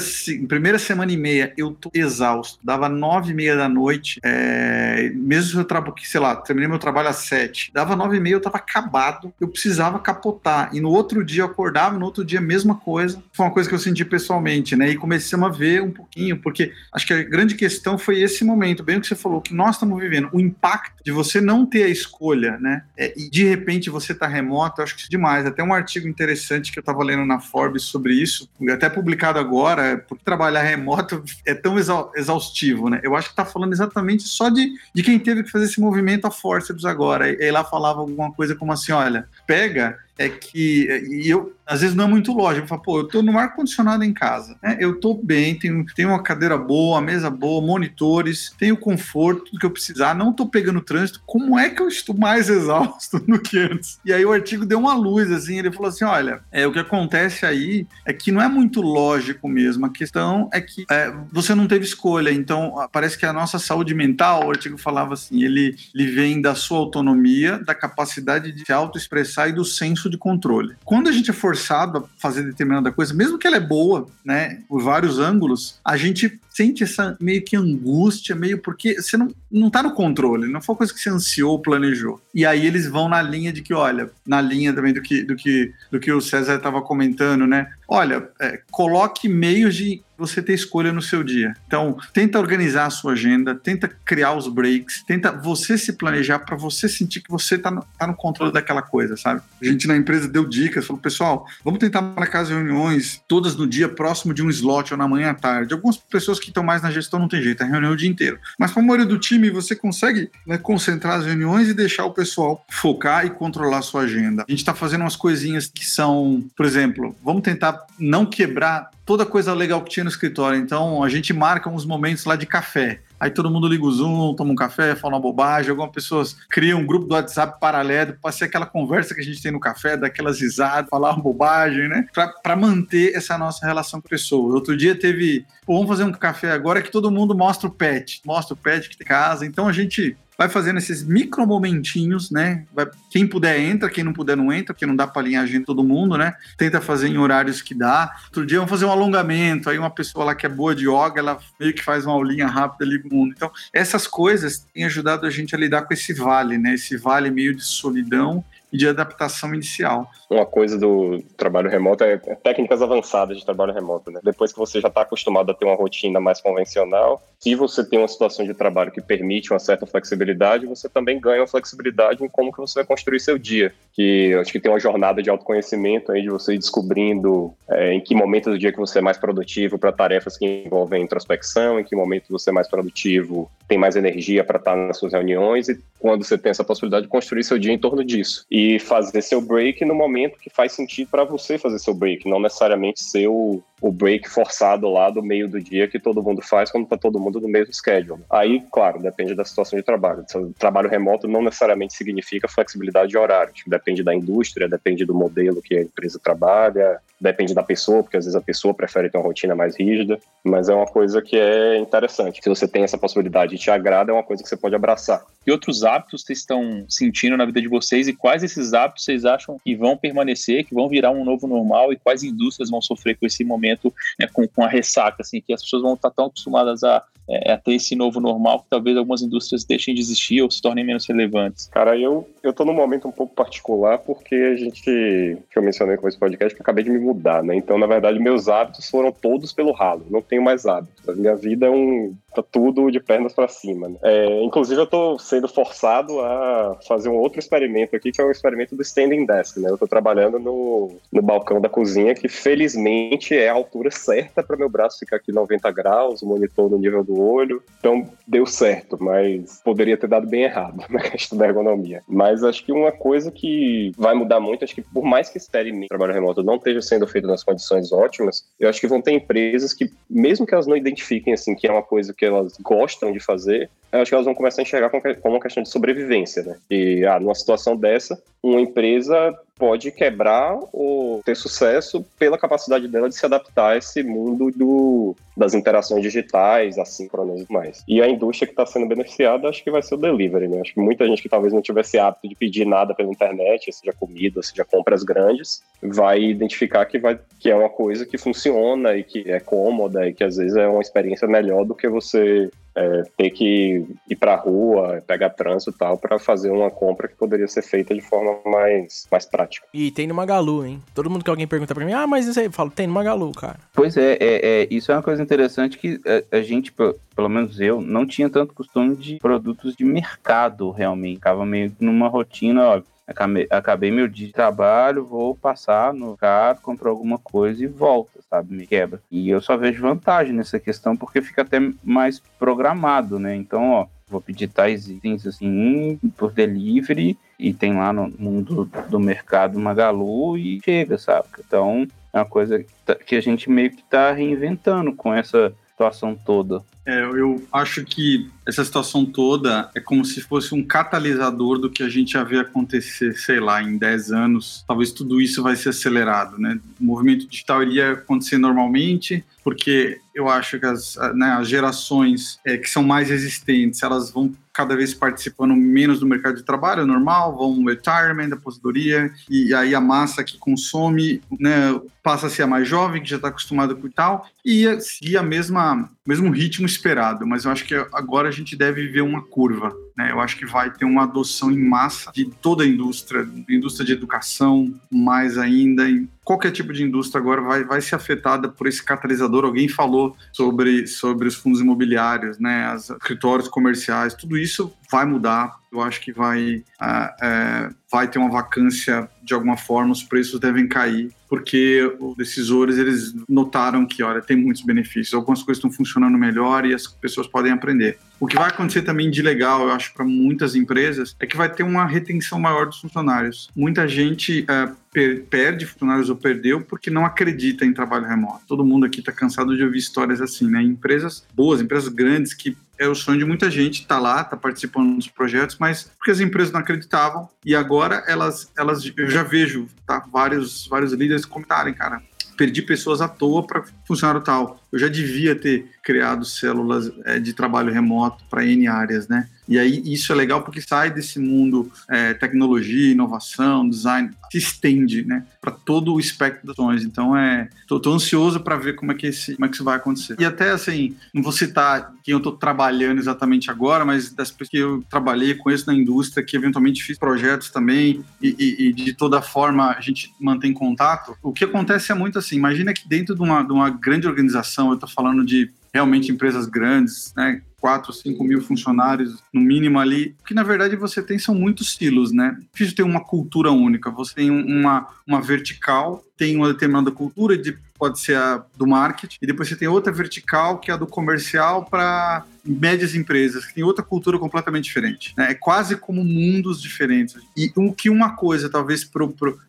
primeira 0.47 0.79
semana 0.79 1.12
e 1.12 1.17
meia 1.17 1.53
eu 1.57 1.71
tô 1.71 1.89
exausto. 1.93 2.60
Dava 2.63 2.89
nove 2.89 3.31
e 3.31 3.34
meia 3.34 3.55
da 3.55 3.69
noite, 3.69 4.19
é, 4.23 5.12
mesmo 5.15 5.51
se 5.51 5.57
eu 5.57 5.65
trabalho, 5.65 5.93
sei 6.03 6.19
lá, 6.19 6.36
terminei 6.36 6.67
meu 6.67 6.79
trabalho 6.79 7.10
às 7.10 7.17
sete. 7.17 7.71
Dava 7.73 7.95
nove 7.95 8.17
e 8.17 8.19
meia, 8.19 8.34
eu 8.34 8.41
tava 8.41 8.57
acabado. 8.57 9.34
Eu 9.39 9.47
precisava 9.47 9.99
capotar. 9.99 10.69
E 10.73 10.81
no 10.81 10.89
outro 10.89 11.23
dia 11.23 11.43
eu 11.43 11.47
acordava, 11.47 11.97
no 11.97 12.05
outro 12.05 12.23
dia 12.23 12.41
mesma 12.41 12.75
coisa. 12.75 13.21
Foi 13.31 13.45
uma 13.45 13.51
coisa 13.51 13.69
que 13.69 13.75
eu 13.75 13.79
senti 13.79 14.03
pessoalmente, 14.03 14.75
né? 14.75 14.89
E 14.89 14.95
comecei 14.95 15.38
a 15.39 15.47
ver 15.47 15.81
um 15.81 15.91
pouquinho, 15.91 16.38
porque 16.38 16.71
acho 16.93 17.07
que 17.07 17.13
a 17.13 17.23
grande 17.23 17.55
questão 17.55 17.97
foi 17.97 18.21
esse 18.21 18.43
momento 18.43 18.84
bem 18.84 18.97
o 18.97 19.01
que 19.01 19.07
você 19.07 19.15
falou, 19.15 19.41
que 19.41 19.53
nós 19.53 19.75
estamos 19.75 19.99
vivendo. 19.99 20.29
O 20.34 20.39
impacto 20.39 21.03
de 21.03 21.12
você 21.12 21.39
não 21.39 21.65
ter 21.65 21.84
a 21.84 21.89
escolha, 21.89 22.57
né? 22.57 22.84
É, 22.97 23.13
e 23.17 23.29
de 23.29 23.43
repente 23.43 23.89
você 23.89 24.12
está 24.12 24.27
remoto, 24.27 24.81
eu 24.81 24.84
acho 24.84 24.95
que 24.95 25.01
isso 25.01 25.10
é 25.10 25.12
demais. 25.12 25.45
Até 25.45 25.63
um 25.63 25.73
artigo 25.73 26.07
interessante 26.07 26.71
que 26.71 26.79
eu 26.79 26.81
estava 26.81 27.03
lendo 27.03 27.25
na 27.25 27.39
Forbes 27.39 27.84
sobre 27.84 28.00
isso, 28.09 28.49
até 28.71 28.89
publicado 28.89 29.37
agora, 29.37 30.03
porque 30.07 30.23
trabalhar 30.23 30.61
remoto 30.61 31.23
é 31.45 31.53
tão 31.53 31.75
exaustivo, 32.15 32.89
né? 32.89 32.99
Eu 33.03 33.15
acho 33.15 33.27
que 33.27 33.33
está 33.33 33.45
falando 33.45 33.73
exatamente 33.73 34.23
só 34.23 34.49
de, 34.49 34.73
de 34.93 35.03
quem 35.03 35.19
teve 35.19 35.43
que 35.43 35.51
fazer 35.51 35.65
esse 35.65 35.79
movimento 35.79 36.25
a 36.25 36.31
forceps 36.31 36.85
agora. 36.85 37.29
E, 37.29 37.35
e 37.35 37.51
lá 37.51 37.63
falava 37.63 37.99
alguma 37.99 38.31
coisa 38.31 38.55
como 38.55 38.71
assim: 38.71 38.91
olha, 38.91 39.27
pega 39.45 39.99
é 40.25 40.29
que 40.29 40.88
e 41.10 41.29
eu 41.29 41.53
às 41.71 41.79
vezes 41.79 41.95
não 41.95 42.03
é 42.03 42.07
muito 42.07 42.34
lógico. 42.34 42.65
Eu 42.65 42.67
falo, 42.67 42.81
pô, 42.81 42.99
eu 42.99 43.07
tô 43.07 43.21
no 43.21 43.38
ar 43.38 43.55
condicionado 43.55 44.03
em 44.03 44.12
casa, 44.12 44.57
né? 44.62 44.75
Eu 44.77 44.99
tô 44.99 45.13
bem, 45.13 45.57
tenho, 45.57 45.86
tenho 45.95 46.10
uma 46.10 46.21
cadeira 46.21 46.57
boa, 46.57 46.99
mesa 46.99 47.29
boa, 47.29 47.65
monitores, 47.65 48.53
tenho 48.60 48.75
conforto 48.75 49.53
do 49.53 49.57
que 49.57 49.65
eu 49.65 49.71
precisar, 49.71 50.13
não 50.13 50.34
tô 50.34 50.45
pegando 50.45 50.81
trânsito. 50.81 51.21
Como 51.25 51.57
é 51.57 51.69
que 51.69 51.81
eu 51.81 51.88
estou 51.88 52.13
mais 52.13 52.49
exausto 52.49 53.19
do 53.25 53.39
que 53.39 53.57
antes? 53.57 54.01
E 54.03 54.12
aí 54.12 54.25
o 54.25 54.34
artigo 54.34 54.65
deu 54.65 54.79
uma 54.79 54.93
luz, 54.93 55.31
assim, 55.31 55.60
ele 55.60 55.71
falou 55.71 55.88
assim: 55.88 56.03
olha, 56.03 56.41
é, 56.51 56.67
o 56.67 56.73
que 56.73 56.79
acontece 56.79 57.45
aí 57.45 57.88
é 58.05 58.12
que 58.12 58.34
não 58.34 58.41
é 58.41 58.49
muito 58.49 58.81
lógico 58.81 59.47
mesmo. 59.47 59.86
A 59.86 59.89
questão 59.89 60.49
é 60.51 60.60
que 60.60 60.86
é, 60.91 61.13
você 61.31 61.55
não 61.55 61.67
teve 61.67 61.86
escolha. 61.86 62.31
Então, 62.31 62.86
parece 62.91 63.17
que 63.17 63.25
a 63.25 63.31
nossa 63.31 63.57
saúde 63.57 63.95
mental, 63.95 64.47
o 64.47 64.49
artigo 64.49 64.77
falava 64.77 65.13
assim, 65.13 65.41
ele, 65.41 65.77
ele 65.95 66.12
vem 66.12 66.41
da 66.41 66.53
sua 66.53 66.79
autonomia, 66.79 67.60
da 67.60 67.73
capacidade 67.73 68.51
de 68.51 68.65
se 68.65 68.73
autoexpressar 68.73 69.47
e 69.47 69.53
do 69.53 69.63
senso 69.63 70.10
de 70.12 70.17
controle. 70.17 70.76
Quando 70.86 71.10
a 71.10 71.12
gente 71.12 71.32
é 71.32 71.34
forçado 71.34 71.97
a 71.97 72.04
fazer 72.19 72.43
determinada 72.43 72.91
coisa, 72.91 73.13
mesmo 73.13 73.39
que 73.39 73.47
ela 73.47 73.58
é 73.58 73.62
boa, 73.62 74.08
né, 74.24 74.62
por 74.67 74.82
vários 74.82 75.17
ângulos, 75.17 75.80
a 75.84 75.97
gente 75.97 76.39
sente 76.51 76.83
essa 76.83 77.17
meio 77.19 77.41
que 77.41 77.55
angústia, 77.55 78.35
meio 78.35 78.59
porque 78.59 79.01
você 79.01 79.17
não, 79.17 79.33
não 79.49 79.69
tá 79.69 79.81
no 79.81 79.93
controle, 79.93 80.51
não 80.51 80.61
foi 80.61 80.73
uma 80.73 80.77
coisa 80.77 80.93
que 80.93 80.99
você 80.99 81.09
ansiou, 81.09 81.59
planejou. 81.59 82.21
E 82.35 82.45
aí 82.45 82.65
eles 82.67 82.87
vão 82.87 83.09
na 83.09 83.21
linha 83.21 83.51
de 83.51 83.61
que, 83.61 83.73
olha, 83.73 84.11
na 84.27 84.41
linha 84.41 84.73
também 84.73 84.93
do 84.93 85.01
que, 85.01 85.23
do 85.23 85.35
que, 85.35 85.71
do 85.89 85.99
que 85.99 86.11
o 86.11 86.21
César 86.21 86.55
estava 86.55 86.81
comentando, 86.81 87.47
né? 87.47 87.67
Olha, 87.87 88.29
é, 88.39 88.61
coloque 88.69 89.27
meios 89.27 89.75
de 89.75 90.01
você 90.21 90.41
ter 90.41 90.53
escolha 90.53 90.93
no 90.93 91.01
seu 91.01 91.23
dia. 91.23 91.55
Então, 91.65 91.97
tenta 92.13 92.39
organizar 92.39 92.85
a 92.85 92.89
sua 92.91 93.13
agenda, 93.13 93.55
tenta 93.55 93.89
criar 94.05 94.33
os 94.33 94.47
breaks, 94.47 95.03
tenta 95.05 95.31
você 95.31 95.77
se 95.77 95.93
planejar 95.93 96.39
para 96.39 96.55
você 96.55 96.87
sentir 96.87 97.21
que 97.21 97.31
você 97.31 97.55
está 97.55 97.71
no, 97.71 97.83
tá 97.97 98.05
no 98.05 98.13
controle 98.13 98.53
daquela 98.53 98.83
coisa, 98.83 99.17
sabe? 99.17 99.41
A 99.59 99.65
gente 99.65 99.87
na 99.87 99.97
empresa 99.97 100.27
deu 100.27 100.47
dicas, 100.47 100.85
falou, 100.85 101.01
pessoal, 101.01 101.47
vamos 101.65 101.79
tentar 101.79 102.01
marcar 102.01 102.41
as 102.41 102.49
reuniões 102.49 103.21
todas 103.27 103.55
no 103.55 103.65
dia 103.65 103.89
próximo 103.89 104.33
de 104.33 104.43
um 104.43 104.49
slot 104.49 104.93
ou 104.93 104.97
na 104.97 105.07
manhã 105.07 105.31
à 105.31 105.33
tarde. 105.33 105.73
Algumas 105.73 105.97
pessoas 105.97 106.39
que 106.41 106.49
estão 106.49 106.63
mais 106.63 106.82
na 106.82 106.91
gestão 106.91 107.19
não 107.19 107.27
tem 107.27 107.41
jeito, 107.41 107.63
é 107.63 107.65
reunião 107.65 107.93
o 107.93 107.95
dia 107.97 108.10
inteiro. 108.10 108.39
Mas 108.58 108.71
para 108.71 108.82
a 108.82 108.86
maioria 108.86 109.06
do 109.06 109.17
time, 109.17 109.49
você 109.49 109.75
consegue 109.75 110.30
né, 110.45 110.58
concentrar 110.58 111.19
as 111.19 111.25
reuniões 111.25 111.69
e 111.69 111.73
deixar 111.73 112.06
o 112.06 112.12
pessoal 112.12 112.65
focar 112.69 113.25
e 113.25 113.30
controlar 113.30 113.80
a 113.80 113.82
sua 113.82 114.01
agenda. 114.01 114.43
A 114.47 114.51
gente 114.51 114.60
está 114.60 114.73
fazendo 114.73 115.01
umas 115.01 115.15
coisinhas 115.15 115.67
que 115.67 115.86
são, 115.86 116.43
por 116.56 116.65
exemplo, 116.65 117.15
vamos 117.23 117.41
tentar 117.41 117.86
não 117.97 118.25
quebrar 118.25 118.89
toda 119.06 119.25
coisa 119.25 119.54
legal 119.54 119.82
que 119.82 119.89
tinha 119.89 120.04
no 120.04 120.10
escritório. 120.10 120.60
Então 120.60 121.04
a 121.04 121.10
gente 121.10 121.34
marca 121.34 121.69
uns 121.69 121.86
momentos 121.86 122.25
lá 122.25 122.36
de 122.36 122.45
café. 122.45 123.01
Aí 123.21 123.29
todo 123.29 123.51
mundo 123.51 123.67
liga 123.67 123.86
o 123.86 123.91
Zoom, 123.91 124.34
toma 124.34 124.51
um 124.51 124.55
café, 124.55 124.95
fala 124.95 125.13
uma 125.13 125.21
bobagem. 125.21 125.69
Algumas 125.69 125.91
pessoas 125.91 126.36
criam 126.49 126.79
um 126.79 126.86
grupo 126.88 127.05
do 127.05 127.13
WhatsApp 127.13 127.60
paralelo 127.60 128.17
para 128.19 128.31
ser 128.31 128.45
aquela 128.45 128.65
conversa 128.65 129.13
que 129.13 129.21
a 129.21 129.23
gente 129.23 129.39
tem 129.39 129.51
no 129.51 129.60
café, 129.60 129.95
daquelas 129.95 130.41
risadas, 130.41 130.89
falar 130.89 131.12
uma 131.12 131.21
bobagem, 131.21 131.88
né? 131.88 132.07
Para 132.41 132.55
manter 132.55 133.13
essa 133.15 133.38
nossa 133.38 133.63
relação 133.63 134.01
com 134.01 134.07
a 134.07 134.10
pessoa. 134.10 134.55
Outro 134.55 134.75
dia 134.75 134.95
teve, 134.95 135.45
Pô, 135.67 135.75
vamos 135.75 135.88
fazer 135.88 136.03
um 136.03 136.12
café 136.12 136.51
agora 136.51 136.81
que 136.81 136.91
todo 136.91 137.12
mundo 137.12 137.38
mostra 137.38 137.67
o 137.67 137.71
pet, 137.71 138.21
mostra 138.25 138.55
o 138.55 138.57
pet 138.57 138.89
que 138.89 138.97
tem 138.97 139.05
casa. 139.05 139.45
Então 139.45 139.67
a 139.67 139.71
gente 139.71 140.17
vai 140.37 140.49
fazendo 140.49 140.77
esses 140.77 141.03
micro 141.03 141.45
momentinhos, 141.45 142.31
né? 142.31 142.65
Vai, 142.73 142.87
quem 143.09 143.27
puder 143.27 143.59
entra, 143.59 143.89
quem 143.89 144.03
não 144.03 144.13
puder 144.13 144.35
não 144.35 144.51
entra, 144.51 144.73
porque 144.73 144.85
não 144.85 144.95
dá 144.95 145.05
para 145.05 145.21
alinhar 145.21 145.43
a 145.43 145.47
gente 145.47 145.65
todo 145.65 145.83
mundo, 145.83 146.17
né? 146.17 146.33
Tenta 146.57 146.81
fazer 146.81 147.07
em 147.07 147.17
horários 147.17 147.61
que 147.61 147.73
dá. 147.73 148.11
Outro 148.25 148.45
dia 148.45 148.57
vamos 148.57 148.69
fazer 148.69 148.85
um 148.85 148.91
alongamento, 148.91 149.69
aí 149.69 149.77
uma 149.77 149.89
pessoa 149.89 150.25
lá 150.25 150.35
que 150.35 150.45
é 150.45 150.49
boa 150.49 150.73
de 150.73 150.87
yoga, 150.87 151.19
ela 151.19 151.39
meio 151.59 151.73
que 151.73 151.83
faz 151.83 152.05
uma 152.05 152.13
aulinha 152.13 152.47
rápida 152.47 152.85
ali 152.85 152.97
o 152.97 153.13
mundo. 153.13 153.33
Então, 153.35 153.51
essas 153.73 154.07
coisas 154.07 154.65
têm 154.73 154.85
ajudado 154.85 155.25
a 155.25 155.29
gente 155.29 155.55
a 155.55 155.57
lidar 155.57 155.83
com 155.83 155.93
esse 155.93 156.13
vale, 156.13 156.57
né? 156.57 156.73
Esse 156.73 156.97
vale 156.97 157.29
meio 157.29 157.55
de 157.55 157.63
solidão 157.63 158.43
e 158.71 158.77
de 158.77 158.88
adaptação 158.88 159.53
inicial. 159.53 160.10
Uma 160.29 160.45
coisa 160.45 160.77
do 160.77 161.21
trabalho 161.36 161.69
remoto 161.69 162.03
é 162.03 162.17
técnicas 162.17 162.81
avançadas 162.81 163.38
de 163.38 163.45
trabalho 163.45 163.73
remoto. 163.73 164.10
Né? 164.10 164.19
Depois 164.23 164.53
que 164.53 164.60
você 164.60 164.79
já 164.79 164.88
está 164.88 165.01
acostumado 165.01 165.51
a 165.51 165.53
ter 165.53 165.65
uma 165.65 165.75
rotina 165.75 166.19
mais 166.19 166.39
convencional, 166.39 167.21
se 167.39 167.55
você 167.55 167.84
tem 167.84 167.99
uma 167.99 168.07
situação 168.07 168.45
de 168.45 168.53
trabalho 168.53 168.91
que 168.91 169.01
permite 169.01 169.51
uma 169.51 169.60
certa 169.60 169.86
flexibilidade, 169.86 170.67
você 170.67 170.88
também 170.88 171.19
ganha 171.19 171.41
uma 171.41 171.47
flexibilidade 171.47 172.23
em 172.23 172.29
como 172.29 172.51
que 172.51 172.60
você 172.60 172.75
vai 172.75 172.86
construir 172.86 173.19
seu 173.19 173.38
dia. 173.38 173.73
Que 173.93 174.34
acho 174.36 174.51
que 174.51 174.60
tem 174.60 174.71
uma 174.71 174.79
jornada 174.79 175.23
de 175.23 175.29
autoconhecimento 175.29 176.12
aí 176.12 176.21
de 176.21 176.29
você 176.29 176.55
descobrindo 176.55 177.53
é, 177.69 177.93
em 177.93 177.99
que 177.99 178.13
momento 178.13 178.51
do 178.51 178.60
dia 178.60 178.71
que 178.71 178.77
você 178.77 178.99
é 178.99 179.01
mais 179.01 179.17
produtivo 179.17 179.77
para 179.77 179.91
tarefas 179.91 180.38
que 180.38 180.63
envolvem 180.65 181.03
introspecção, 181.03 181.79
em 181.79 181.84
que 181.84 181.95
momento 181.95 182.27
você 182.29 182.51
é 182.51 182.53
mais 182.53 182.67
produtivo, 182.67 183.51
tem 183.67 183.77
mais 183.77 183.95
energia 183.95 184.43
para 184.43 184.60
estar 184.60 184.75
nas 184.75 184.97
suas 184.97 185.13
reuniões 185.13 185.67
e 185.67 185.79
quando 185.99 186.23
você 186.23 186.38
tem 186.38 186.49
essa 186.49 186.63
possibilidade 186.63 187.03
de 187.03 187.10
construir 187.10 187.43
seu 187.43 187.57
dia 187.57 187.73
em 187.73 187.77
torno 187.77 188.03
disso. 188.03 188.45
E 188.51 188.61
e 188.62 188.80
fazer 188.80 189.24
seu 189.24 189.41
break 189.41 189.84
no 189.86 189.95
momento 189.95 190.38
que 190.38 190.50
faz 190.50 190.74
sentido 190.74 191.10
para 191.10 191.24
você 191.24 191.58
fazer 191.58 191.80
seu 191.80 191.95
break, 191.95 192.30
não 192.30 192.39
necessariamente 192.39 193.02
ser 193.04 193.28
o, 193.28 193.63
o 193.81 193.91
break 193.91 194.29
forçado 194.29 194.87
lá 194.87 195.09
do 195.09 195.23
meio 195.23 195.49
do 195.49 195.59
dia 195.59 195.87
que 195.87 195.99
todo 195.99 196.21
mundo 196.21 196.41
faz 196.41 196.71
quando 196.71 196.83
está 196.83 196.95
todo 196.95 197.19
mundo 197.19 197.41
no 197.41 197.49
mesmo 197.49 197.73
schedule. 197.73 198.21
Aí, 198.29 198.63
claro, 198.71 199.01
depende 199.01 199.33
da 199.33 199.43
situação 199.43 199.77
de 199.77 199.83
trabalho. 199.83 200.23
Trabalho 200.59 200.87
remoto 200.87 201.27
não 201.27 201.41
necessariamente 201.41 201.95
significa 201.95 202.47
flexibilidade 202.47 203.09
de 203.09 203.17
horário, 203.17 203.51
tipo, 203.51 203.69
depende 203.69 204.03
da 204.03 204.13
indústria, 204.13 204.69
depende 204.69 205.03
do 205.03 205.15
modelo 205.15 205.61
que 205.61 205.75
a 205.75 205.81
empresa 205.81 206.19
trabalha, 206.23 206.99
depende 207.21 207.53
da 207.53 207.61
pessoa, 207.61 208.01
porque 208.01 208.17
às 208.17 208.25
vezes 208.25 208.35
a 208.35 208.41
pessoa 208.41 208.73
prefere 208.73 209.09
ter 209.09 209.17
uma 209.17 209.23
rotina 209.23 209.55
mais 209.55 209.75
rígida, 209.75 210.19
mas 210.43 210.69
é 210.69 210.73
uma 210.73 210.87
coisa 210.87 211.21
que 211.21 211.37
é 211.37 211.77
interessante. 211.77 212.41
Se 212.41 212.49
você 212.49 212.67
tem 212.67 212.83
essa 212.83 212.97
possibilidade 212.97 213.55
e 213.55 213.59
te 213.59 213.69
agrada, 213.69 214.11
é 214.11 214.13
uma 214.13 214.23
coisa 214.23 214.41
que 214.41 214.49
você 214.49 214.57
pode 214.57 214.75
abraçar. 214.75 215.23
Que 215.43 215.51
outros 215.51 215.83
hábitos 215.83 216.23
vocês 216.23 216.39
estão 216.39 216.83
sentindo 216.89 217.37
na 217.37 217.45
vida 217.45 217.61
de 217.61 217.67
vocês 217.67 218.07
e 218.07 218.13
quais 218.13 218.43
esses 218.43 218.73
hábitos 218.73 219.05
vocês 219.05 219.23
acham 219.23 219.57
que 219.63 219.75
vão 219.75 219.95
permanecer, 219.95 220.65
que 220.65 220.73
vão 220.73 220.89
virar 220.89 221.11
um 221.11 221.23
novo 221.23 221.47
normal 221.47 221.93
e 221.93 221.97
quais 221.97 222.23
indústrias 222.23 222.69
vão 222.69 222.81
sofrer 222.81 223.15
com 223.17 223.25
esse 223.25 223.43
momento, 223.43 223.70
né, 224.19 224.27
com, 224.31 224.47
com 224.47 224.63
a 224.63 224.67
ressaca, 224.67 225.17
assim, 225.19 225.41
que 225.41 225.53
as 225.53 225.62
pessoas 225.62 225.81
vão 225.84 225.93
estar 225.93 226.12
tão 226.12 226.25
acostumadas 226.25 226.84
a, 226.84 227.03
é, 227.29 227.53
a 227.53 227.57
ter 227.57 227.75
esse 227.75 227.95
novo 227.95 228.19
normal 228.19 228.60
que 228.60 228.69
talvez 228.69 228.97
algumas 228.97 229.21
indústrias 229.21 229.63
deixem 229.63 229.93
de 229.95 230.01
existir 230.01 230.41
ou 230.41 230.51
se 230.51 230.62
tornem 230.62 230.84
menos 230.84 231.05
relevantes? 231.07 231.67
Cara, 231.67 231.97
eu, 231.97 232.27
eu 232.43 232.51
tô 232.51 232.65
num 232.65 232.73
momento 232.73 233.07
um 233.07 233.12
pouco 233.12 233.34
particular 233.34 233.99
porque 233.99 234.36
a 234.36 234.55
gente, 234.55 234.81
que 234.84 235.38
eu 235.55 235.62
mencionei 235.62 235.97
com 235.97 236.07
esse 236.07 236.17
podcast, 236.17 236.55
que 236.55 236.62
acabei 236.62 236.84
de 236.84 236.89
me 236.89 236.99
mudar, 236.99 237.43
né? 237.43 237.55
Então, 237.55 237.77
na 237.77 237.88
verdade, 237.88 238.19
meus 238.19 238.49
hábitos 238.49 238.89
foram 238.89 239.12
todos 239.12 239.53
pelo 239.53 239.71
ralo. 239.71 240.05
Não 240.10 240.21
tenho 240.21 240.41
mais 240.41 240.65
hábitos. 240.65 241.07
A 241.07 241.13
minha 241.13 241.36
vida 241.36 241.67
é 241.67 241.69
um 241.69 242.13
tá 242.34 242.41
tudo 242.41 242.89
de 242.89 242.99
pernas 242.99 243.34
para 243.34 243.47
cima. 243.47 243.89
Né? 243.89 243.95
É, 244.01 244.43
inclusive, 244.43 244.79
eu 244.79 244.86
estou 244.86 245.19
sendo 245.19 245.47
forçado 245.47 246.19
a 246.21 246.77
fazer 246.88 247.10
um 247.10 247.15
outro 247.15 247.39
experimento 247.39 247.95
aqui, 247.95 248.12
que 248.12 248.21
é 248.21 248.23
o 248.23 248.31
experimento 248.31 248.75
do 248.75 248.81
standing 248.81 249.25
desk. 249.25 249.60
Né? 249.60 249.69
Eu 249.69 249.75
estou 249.75 249.88
trabalhando 249.88 250.39
no, 250.39 250.95
no 251.12 251.21
balcão 251.21 251.60
da 251.60 251.69
cozinha, 251.69 252.15
que 252.15 252.27
felizmente 252.27 253.36
é 253.36 253.49
a 253.49 253.57
altura 253.62 253.91
certa 253.91 254.43
para 254.43 254.58
meu 254.58 254.69
braço 254.69 255.00
ficar 255.00 255.17
aqui 255.17 255.32
90 255.32 255.71
graus, 255.71 256.21
o 256.21 256.28
monitor 256.28 256.69
no 256.69 256.78
nível 256.78 257.04
do 257.04 257.19
olho. 257.19 257.62
Então, 257.80 258.08
deu 258.28 258.45
certo, 258.45 258.97
mas 259.02 259.62
poderia 259.63 259.97
ter 259.97 260.08
dado 260.08 260.28
bem 260.28 260.43
errado 260.43 260.84
na 260.89 261.00
questão 261.00 261.38
da 261.38 261.47
ergonomia. 261.47 262.04
Mas 262.08 262.43
acho 262.43 262.65
que 262.65 262.71
uma 262.71 262.91
coisa 262.91 263.32
que 263.32 263.91
vai 263.97 264.13
mudar 264.13 264.39
muito, 264.39 264.63
acho 264.63 264.76
que 264.76 264.82
por 264.82 265.04
mais 265.04 265.30
que 265.30 265.38
experimento 265.38 265.89
trabalho 265.89 266.13
remoto 266.13 266.43
não 266.43 266.56
esteja 266.56 266.82
sendo 266.82 267.08
feito 267.08 267.28
nas 267.28 267.43
condições 267.43 267.91
ótimas, 267.91 268.45
eu 268.60 268.69
acho 268.69 268.80
que 268.80 268.88
vão 268.88 269.02
ter 269.02 269.12
empresas 269.12 269.74
que, 269.74 269.91
mesmo 270.10 270.45
que 270.45 270.54
elas 270.54 270.67
não 270.67 270.76
identifiquem 270.76 271.34
assim 271.34 271.56
que 271.56 271.67
é 271.67 271.71
uma 271.71 271.84
coisa 271.84 272.13
que 272.13 272.26
elas 272.26 272.58
gostam 272.62 273.12
de 273.12 273.19
fazer, 273.19 273.69
eu 273.91 274.02
acho 274.02 274.10
que 274.10 274.15
elas 274.15 274.26
vão 274.26 274.36
começar 274.36 274.62
a 274.62 274.63
enxergar 274.63 274.89
como 274.89 275.36
uma 275.36 275.39
questão 275.39 275.62
de 275.62 275.69
sobrevivência, 275.69 276.43
né? 276.43 276.58
E, 276.69 277.06
ah, 277.06 277.19
numa 277.19 277.36
situação 277.36 277.76
dessa, 277.76 278.21
uma 278.41 278.62
empresa 278.62 279.38
pode 279.57 279.91
quebrar 279.91 280.57
ou 280.73 281.21
ter 281.23 281.35
sucesso 281.35 282.03
pela 282.17 282.37
capacidade 282.37 282.87
dela 282.87 283.07
de 283.07 283.15
se 283.15 283.25
adaptar 283.25 283.73
a 283.73 283.77
esse 283.77 284.01
mundo 284.01 284.51
do, 284.51 285.15
das 285.37 285.53
interações 285.53 286.01
digitais, 286.01 286.77
assíncronas 286.77 287.41
e 287.41 287.51
mais. 287.51 287.83
E 287.87 288.01
a 288.01 288.07
indústria 288.07 288.47
que 288.47 288.53
está 288.53 288.65
sendo 288.65 288.87
beneficiada, 288.87 289.47
acho 289.47 289.63
que 289.63 289.69
vai 289.69 289.81
ser 289.81 289.95
o 289.95 289.97
delivery, 289.97 290.47
né? 290.47 290.61
Acho 290.61 290.73
que 290.73 290.79
muita 290.79 291.05
gente 291.05 291.21
que 291.21 291.29
talvez 291.29 291.53
não 291.53 291.61
tivesse 291.61 291.99
hábito 291.99 292.27
de 292.27 292.35
pedir 292.35 292.65
nada 292.65 292.95
pela 292.95 293.11
internet, 293.11 293.71
seja 293.71 293.93
comida, 293.93 294.41
seja 294.41 294.65
compras 294.65 295.03
grandes, 295.03 295.63
vai 295.81 296.21
identificar 296.21 296.85
que, 296.85 296.97
vai, 296.97 297.19
que 297.39 297.49
é 297.49 297.55
uma 297.55 297.69
coisa 297.69 298.05
que 298.05 298.17
funciona 298.17 298.95
e 298.95 299.03
que 299.03 299.29
é 299.29 299.39
cômoda 299.39 300.07
e 300.07 300.13
que 300.13 300.23
às 300.23 300.37
vezes 300.37 300.55
é 300.55 300.67
uma 300.67 300.81
experiência 300.81 301.27
melhor 301.27 301.65
do 301.65 301.75
que 301.75 301.87
você 301.87 302.49
é, 302.75 303.03
ter 303.17 303.29
que 303.31 303.86
ir 304.10 304.15
para 304.15 304.34
a 304.34 304.38
rua, 304.38 305.03
pegar 305.05 305.29
trânsito 305.31 305.71
e 305.71 305.73
tal, 305.73 305.97
para 305.97 306.17
fazer 306.17 306.49
uma 306.49 306.69
compra 306.69 307.07
que 307.07 307.15
poderia 307.15 307.47
ser 307.47 307.62
feita 307.62 307.93
de 307.93 308.01
forma 308.01 308.39
mais, 308.45 309.07
mais 309.12 309.25
prática. 309.25 309.67
E 309.73 309.91
tem 309.91 310.07
no 310.07 310.13
Magalu, 310.13 310.65
hein? 310.65 310.81
Todo 310.93 311.10
mundo 311.10 311.23
que 311.23 311.29
alguém 311.29 311.47
pergunta 311.47 311.73
para 311.73 311.86
mim, 311.86 311.93
ah, 311.93 312.07
mas 312.07 312.27
isso 312.27 312.39
aí, 312.39 312.45
eu 312.45 312.51
falo, 312.51 312.71
tem 312.71 312.88
no 312.88 312.93
Magalu, 312.93 313.31
cara. 313.31 313.60
Pois 313.73 313.97
é, 313.97 314.13
é, 314.13 314.62
é 314.62 314.67
isso 314.69 314.91
é 314.91 314.95
uma 314.95 315.03
coisa 315.03 315.21
interessante 315.21 315.77
que 315.77 315.99
a, 316.05 316.38
a, 316.38 316.41
gente, 316.41 316.71
pelo 316.71 317.29
menos 317.29 317.60
eu, 317.60 317.81
não 317.81 318.05
tinha 318.05 318.29
tanto 318.29 318.53
costume 318.53 318.95
de 318.95 319.17
produtos 319.17 319.75
de 319.75 319.84
mercado, 319.84 320.71
realmente. 320.71 321.15
Ficava 321.15 321.45
meio 321.45 321.75
numa 321.79 322.07
rotina, 322.07 322.63
ó, 322.63 322.81
Acabei, 323.12 323.47
acabei 323.50 323.91
meu 323.91 324.08
dia 324.08 324.28
de 324.28 324.34
trabalho, 324.34 325.06
vou 325.06 325.36
passar 325.36 325.93
no 325.93 326.17
carro, 326.17 326.60
compro 326.62 326.89
alguma 326.89 327.17
coisa 327.17 327.63
e 327.63 327.67
volta, 327.67 328.19
sabe? 328.30 328.56
Me 328.56 328.65
quebra. 328.65 329.02
E 329.12 329.30
eu 329.30 329.39
só 329.39 329.56
vejo 329.56 329.82
vantagem 329.82 330.34
nessa 330.34 330.60
questão 330.60 330.97
porque 330.97 331.21
fica 331.21 331.41
até 331.43 331.60
mais 331.84 332.19
programado, 332.39 333.19
né? 333.19 333.36
Então, 333.36 333.71
ó, 333.71 333.88
vou 334.08 334.21
pedir 334.21 334.47
tais 334.47 334.89
itens 334.89 335.26
assim 335.26 336.00
por 336.17 336.32
delivery 336.32 337.17
e 337.39 337.54
tem 337.54 337.74
lá 337.74 337.93
no 337.93 338.12
mundo 338.19 338.69
do 338.89 339.00
mercado 339.00 339.60
Magalu 339.60 340.38
e 340.38 340.62
chega, 340.63 340.97
sabe? 340.97 341.28
Então 341.39 341.88
é 342.13 342.19
uma 342.19 342.26
coisa 342.26 342.63
que 343.06 343.15
a 343.15 343.21
gente 343.21 343.50
meio 343.50 343.71
que 343.71 343.82
está 343.82 344.12
reinventando 344.12 344.93
com 344.93 345.13
essa 345.13 345.54
situação 345.69 346.15
toda. 346.15 346.62
É, 346.85 347.03
eu 347.03 347.43
acho 347.51 347.85
que 347.85 348.29
essa 348.45 348.65
situação 348.65 349.05
toda 349.05 349.69
é 349.75 349.79
como 349.79 350.03
se 350.03 350.19
fosse 350.21 350.55
um 350.55 350.63
catalisador 350.63 351.59
do 351.59 351.69
que 351.69 351.83
a 351.83 351.89
gente 351.89 352.13
já 352.13 352.23
vê 352.23 352.39
acontecer, 352.39 353.13
sei 353.15 353.39
lá, 353.39 353.61
em 353.61 353.77
10 353.77 354.11
anos. 354.11 354.63
Talvez 354.67 354.91
tudo 354.91 355.21
isso 355.21 355.43
vai 355.43 355.55
ser 355.55 355.69
acelerado, 355.69 356.39
né? 356.39 356.59
O 356.79 356.83
movimento 356.83 357.27
digital 357.27 357.61
iria 357.61 357.93
acontecer 357.93 358.39
normalmente, 358.39 359.23
porque 359.43 359.99
eu 360.13 360.27
acho 360.27 360.59
que 360.59 360.65
as, 360.65 360.95
né, 361.13 361.31
as 361.31 361.47
gerações 361.47 362.39
é, 362.45 362.57
que 362.57 362.69
são 362.69 362.83
mais 362.83 363.09
resistentes, 363.09 363.81
elas 363.83 364.11
vão 364.11 364.33
cada 364.53 364.75
vez 364.75 364.93
participando 364.93 365.55
menos 365.55 365.99
do 365.99 366.05
mercado 366.05 366.36
de 366.36 366.43
trabalho, 366.43 366.82
é 366.82 366.86
normal, 366.86 367.38
vão 367.38 367.63
retirement, 367.63 368.34
aposentadoria, 368.34 369.11
e 369.29 369.53
aí 369.53 369.73
a 369.73 369.79
massa 369.79 370.23
que 370.23 370.38
consome 370.38 371.21
né, 371.39 371.79
passa 372.03 372.27
a 372.27 372.29
ser 372.29 372.43
a 372.43 372.47
mais 372.47 372.67
jovem, 372.67 373.01
que 373.01 373.09
já 373.09 373.15
está 373.15 373.29
acostumada 373.29 373.73
com 373.73 373.89
tal, 373.89 374.27
e 374.43 374.79
seguir 374.82 375.17
a 375.17 375.23
mesma 375.23 375.89
mesmo 376.05 376.32
ritmo 376.32 376.65
esperado, 376.72 377.26
mas 377.28 377.45
eu 377.45 377.51
acho 377.51 377.65
que 377.65 377.76
agora 377.93 378.30
a 378.30 378.32
gente 378.32 378.55
deve 378.55 378.88
ver 378.88 379.01
uma 379.01 379.22
curva. 379.22 379.76
Né? 379.97 380.11
Eu 380.11 380.19
acho 380.19 380.38
que 380.38 380.45
vai 380.45 380.72
ter 380.72 380.86
uma 380.86 381.03
adoção 381.03 381.51
em 381.51 381.59
massa 381.59 382.11
de 382.11 382.26
toda 382.26 382.63
a 382.63 382.67
indústria, 382.67 383.28
indústria 383.49 383.86
de 383.86 383.93
educação, 383.93 384.74
mais 384.91 385.38
ainda, 385.38 385.84
qualquer 386.24 386.51
tipo 386.51 386.72
de 386.72 386.84
indústria 386.84 387.19
agora 387.19 387.41
vai, 387.41 387.63
vai 387.63 387.82
ser 387.82 387.95
afetada 387.95 388.47
por 388.47 388.67
esse 388.67 388.84
catalisador. 388.84 389.43
Alguém 389.43 389.67
falou 389.67 390.15
sobre, 390.32 390.88
sobre 390.88 391.28
os 391.28 391.36
fundos 391.36 391.61
imobiliários, 391.61 392.39
né? 392.39 392.74
os 392.74 392.89
escritórios 392.89 393.47
comerciais, 393.47 394.13
tudo 394.13 394.38
isso 394.38 394.74
vai 394.89 395.05
mudar. 395.05 395.59
Eu 395.72 395.82
acho 395.82 396.01
que 396.01 396.11
vai, 396.11 396.63
uh, 396.82 397.69
uh, 397.69 397.76
vai 397.89 398.07
ter 398.07 398.19
uma 398.19 398.30
vacância 398.30 399.09
de 399.32 399.36
alguma 399.36 399.55
forma, 399.55 399.93
os 399.93 400.03
preços 400.03 400.39
devem 400.41 400.67
cair, 400.67 401.09
porque 401.29 401.89
os 401.99 402.17
decisores 402.17 402.77
eles 402.77 403.15
notaram 403.27 403.86
que, 403.86 404.03
olha, 404.03 404.21
tem 404.21 404.36
muitos 404.36 404.61
benefícios, 404.61 405.13
algumas 405.13 405.41
coisas 405.41 405.57
estão 405.57 405.71
funcionando 405.71 406.17
melhor 406.17 406.65
e 406.65 406.73
as 406.73 406.86
pessoas 406.86 407.27
podem 407.27 407.53
aprender. 407.53 407.97
O 408.19 408.27
que 408.27 408.36
vai 408.36 408.49
acontecer 408.49 408.82
também 408.82 409.09
de 409.09 409.21
legal, 409.21 409.61
eu 409.61 409.71
acho, 409.71 409.93
para 409.93 410.03
muitas 410.03 410.53
empresas, 410.53 411.15
é 411.17 411.25
que 411.25 411.38
vai 411.38 411.49
ter 411.49 411.63
uma 411.63 411.86
retenção 411.86 412.39
maior 412.39 412.65
dos 412.65 412.82
funcionários. 412.82 413.49
Muita 413.55 413.88
gente 413.88 414.41
uh, 414.41 414.75
per 414.91 415.23
perde 415.29 415.65
funcionários 415.65 416.09
ou 416.09 416.17
perdeu 416.17 416.59
porque 416.59 416.89
não 416.89 417.05
acredita 417.05 417.65
em 417.65 417.73
trabalho 417.73 418.05
remoto. 418.05 418.41
Todo 418.45 418.65
mundo 418.65 418.86
aqui 418.86 418.99
está 418.99 419.13
cansado 419.13 419.55
de 419.55 419.63
ouvir 419.63 419.77
histórias 419.79 420.19
assim, 420.19 420.49
né? 420.49 420.61
Empresas 420.61 421.25
boas, 421.34 421.61
empresas 421.61 421.88
grandes 421.88 422.34
que 422.34 422.57
é 422.82 422.88
o 422.88 422.95
sonho 422.95 423.19
de 423.19 423.25
muita 423.25 423.49
gente 423.49 423.86
tá 423.86 423.99
lá, 423.99 424.23
tá 424.23 424.36
participando 424.36 424.95
dos 424.95 425.07
projetos, 425.07 425.55
mas 425.59 425.84
porque 425.97 426.09
as 426.09 426.19
empresas 426.19 426.51
não 426.51 426.59
acreditavam 426.59 427.29
e 427.45 427.55
agora 427.55 428.03
elas, 428.07 428.51
elas 428.57 428.84
eu 428.97 429.09
já 429.09 429.21
vejo 429.21 429.67
tá, 429.86 430.03
vários, 430.11 430.65
vários 430.67 430.91
líderes 430.91 431.23
comentarem, 431.23 431.75
cara, 431.75 432.01
perdi 432.36 432.63
pessoas 432.63 432.99
à 432.99 433.07
toa 433.07 433.45
para 433.45 433.63
funcionário 433.86 434.21
tal. 434.21 434.59
Eu 434.71 434.79
já 434.79 434.88
devia 434.88 435.36
ter 435.36 435.69
criado 435.84 436.25
células 436.25 436.91
é, 437.05 437.19
de 437.19 437.34
trabalho 437.34 437.71
remoto 437.71 438.23
para 438.32 438.43
N 438.43 438.67
áreas, 438.67 439.07
né? 439.07 439.29
E 439.47 439.57
aí 439.57 439.81
isso 439.85 440.11
é 440.11 440.15
legal 440.15 440.43
porque 440.43 440.61
sai 440.61 440.91
desse 440.91 441.19
mundo 441.19 441.71
é, 441.89 442.13
tecnologia, 442.13 442.91
inovação, 442.91 443.67
design, 443.67 444.11
se 444.31 444.37
estende, 444.37 445.03
né, 445.03 445.25
para 445.41 445.51
todo 445.51 445.93
o 445.93 445.99
espectro 445.99 446.47
das 446.47 446.57
ações. 446.57 446.83
Então 446.83 447.15
é, 447.17 447.49
tô, 447.67 447.79
tô 447.79 447.93
ansioso 447.93 448.39
para 448.39 448.55
ver 448.55 448.75
como 448.75 448.91
é 448.91 448.95
que 448.95 449.07
esse, 449.07 449.35
como 449.35 449.45
é 449.45 449.49
que 449.49 449.55
isso 449.55 449.63
vai 449.63 449.75
acontecer. 449.75 450.15
E 450.19 450.25
até 450.25 450.51
assim, 450.51 450.95
não 451.13 451.21
vou 451.21 451.31
citar 451.31 451.93
quem 452.03 452.13
eu 452.13 452.17
estou 452.17 452.33
trabalhando 452.33 452.99
exatamente 452.99 453.51
agora, 453.51 453.83
mas 453.83 454.11
das 454.11 454.31
pessoas 454.31 454.49
que 454.49 454.57
eu 454.57 454.83
trabalhei, 454.89 455.35
conheço 455.35 455.67
na 455.67 455.73
indústria, 455.73 456.25
que 456.25 456.35
eventualmente 456.35 456.83
fiz 456.83 456.97
projetos 456.97 457.49
também 457.49 458.03
e, 458.21 458.35
e, 458.39 458.67
e 458.67 458.73
de 458.73 458.93
toda 458.93 459.21
forma 459.21 459.71
a 459.71 459.81
gente 459.81 460.13
mantém 460.19 460.53
contato. 460.53 461.15
O 461.21 461.31
que 461.31 461.43
acontece 461.43 461.91
é 461.91 461.95
muito 461.95 462.17
assim, 462.17 462.35
imagina 462.35 462.73
que 462.73 462.87
dentro 462.87 463.15
de 463.15 463.21
uma, 463.21 463.43
de 463.43 463.51
uma 463.51 463.69
grande 463.69 464.07
organização, 464.07 464.69
eu 464.69 464.75
estou 464.75 464.89
falando 464.89 465.25
de 465.25 465.51
realmente 465.73 466.11
empresas 466.11 466.45
grandes, 466.47 467.13
né? 467.15 467.41
4, 467.62 467.93
5 467.93 468.24
mil 468.24 468.41
funcionários 468.41 469.24
no 469.32 469.39
mínimo 469.39 469.80
ali. 469.80 470.16
O 470.22 470.26
que 470.26 470.34
na 470.34 470.43
verdade 470.43 470.76
você 470.76 471.01
tem 471.01 471.20
são 471.20 471.36
muitos 471.36 471.76
silos, 471.76 472.12
né? 472.12 472.36
Difícil 472.51 472.76
ter 472.76 472.84
uma 472.84 473.03
cultura 473.03 473.51
única. 473.51 473.91
Você 473.91 474.16
tem 474.16 474.32
uma, 474.32 474.88
uma 475.07 475.22
vertical, 475.22 476.03
tem 476.18 476.36
uma 476.36 476.51
determinada 476.51 476.91
cultura 476.91 477.38
de 477.38 477.55
pode 477.82 477.99
ser 477.99 478.16
a 478.16 478.45
do 478.55 478.68
marketing, 478.68 479.18
e 479.20 479.26
depois 479.26 479.49
você 479.49 479.55
tem 479.55 479.68
outra 479.68 479.91
vertical, 479.91 480.59
que 480.59 480.70
é 480.70 480.74
a 480.76 480.78
do 480.78 480.86
comercial 480.86 481.66
para 481.66 482.24
médias 482.45 482.93
empresas, 482.93 483.43
que 483.43 483.55
tem 483.55 483.64
outra 483.64 483.84
cultura 483.84 484.20
completamente 484.20 484.66
diferente. 484.66 485.16
Né? 485.18 485.32
É 485.32 485.34
quase 485.34 485.76
como 485.76 486.03
mundos 486.03 486.62
diferentes. 486.62 487.16
E 487.36 487.51
o 487.55 487.74
que 487.74 487.89
uma 487.89 488.16
coisa, 488.16 488.51
talvez, 488.51 488.88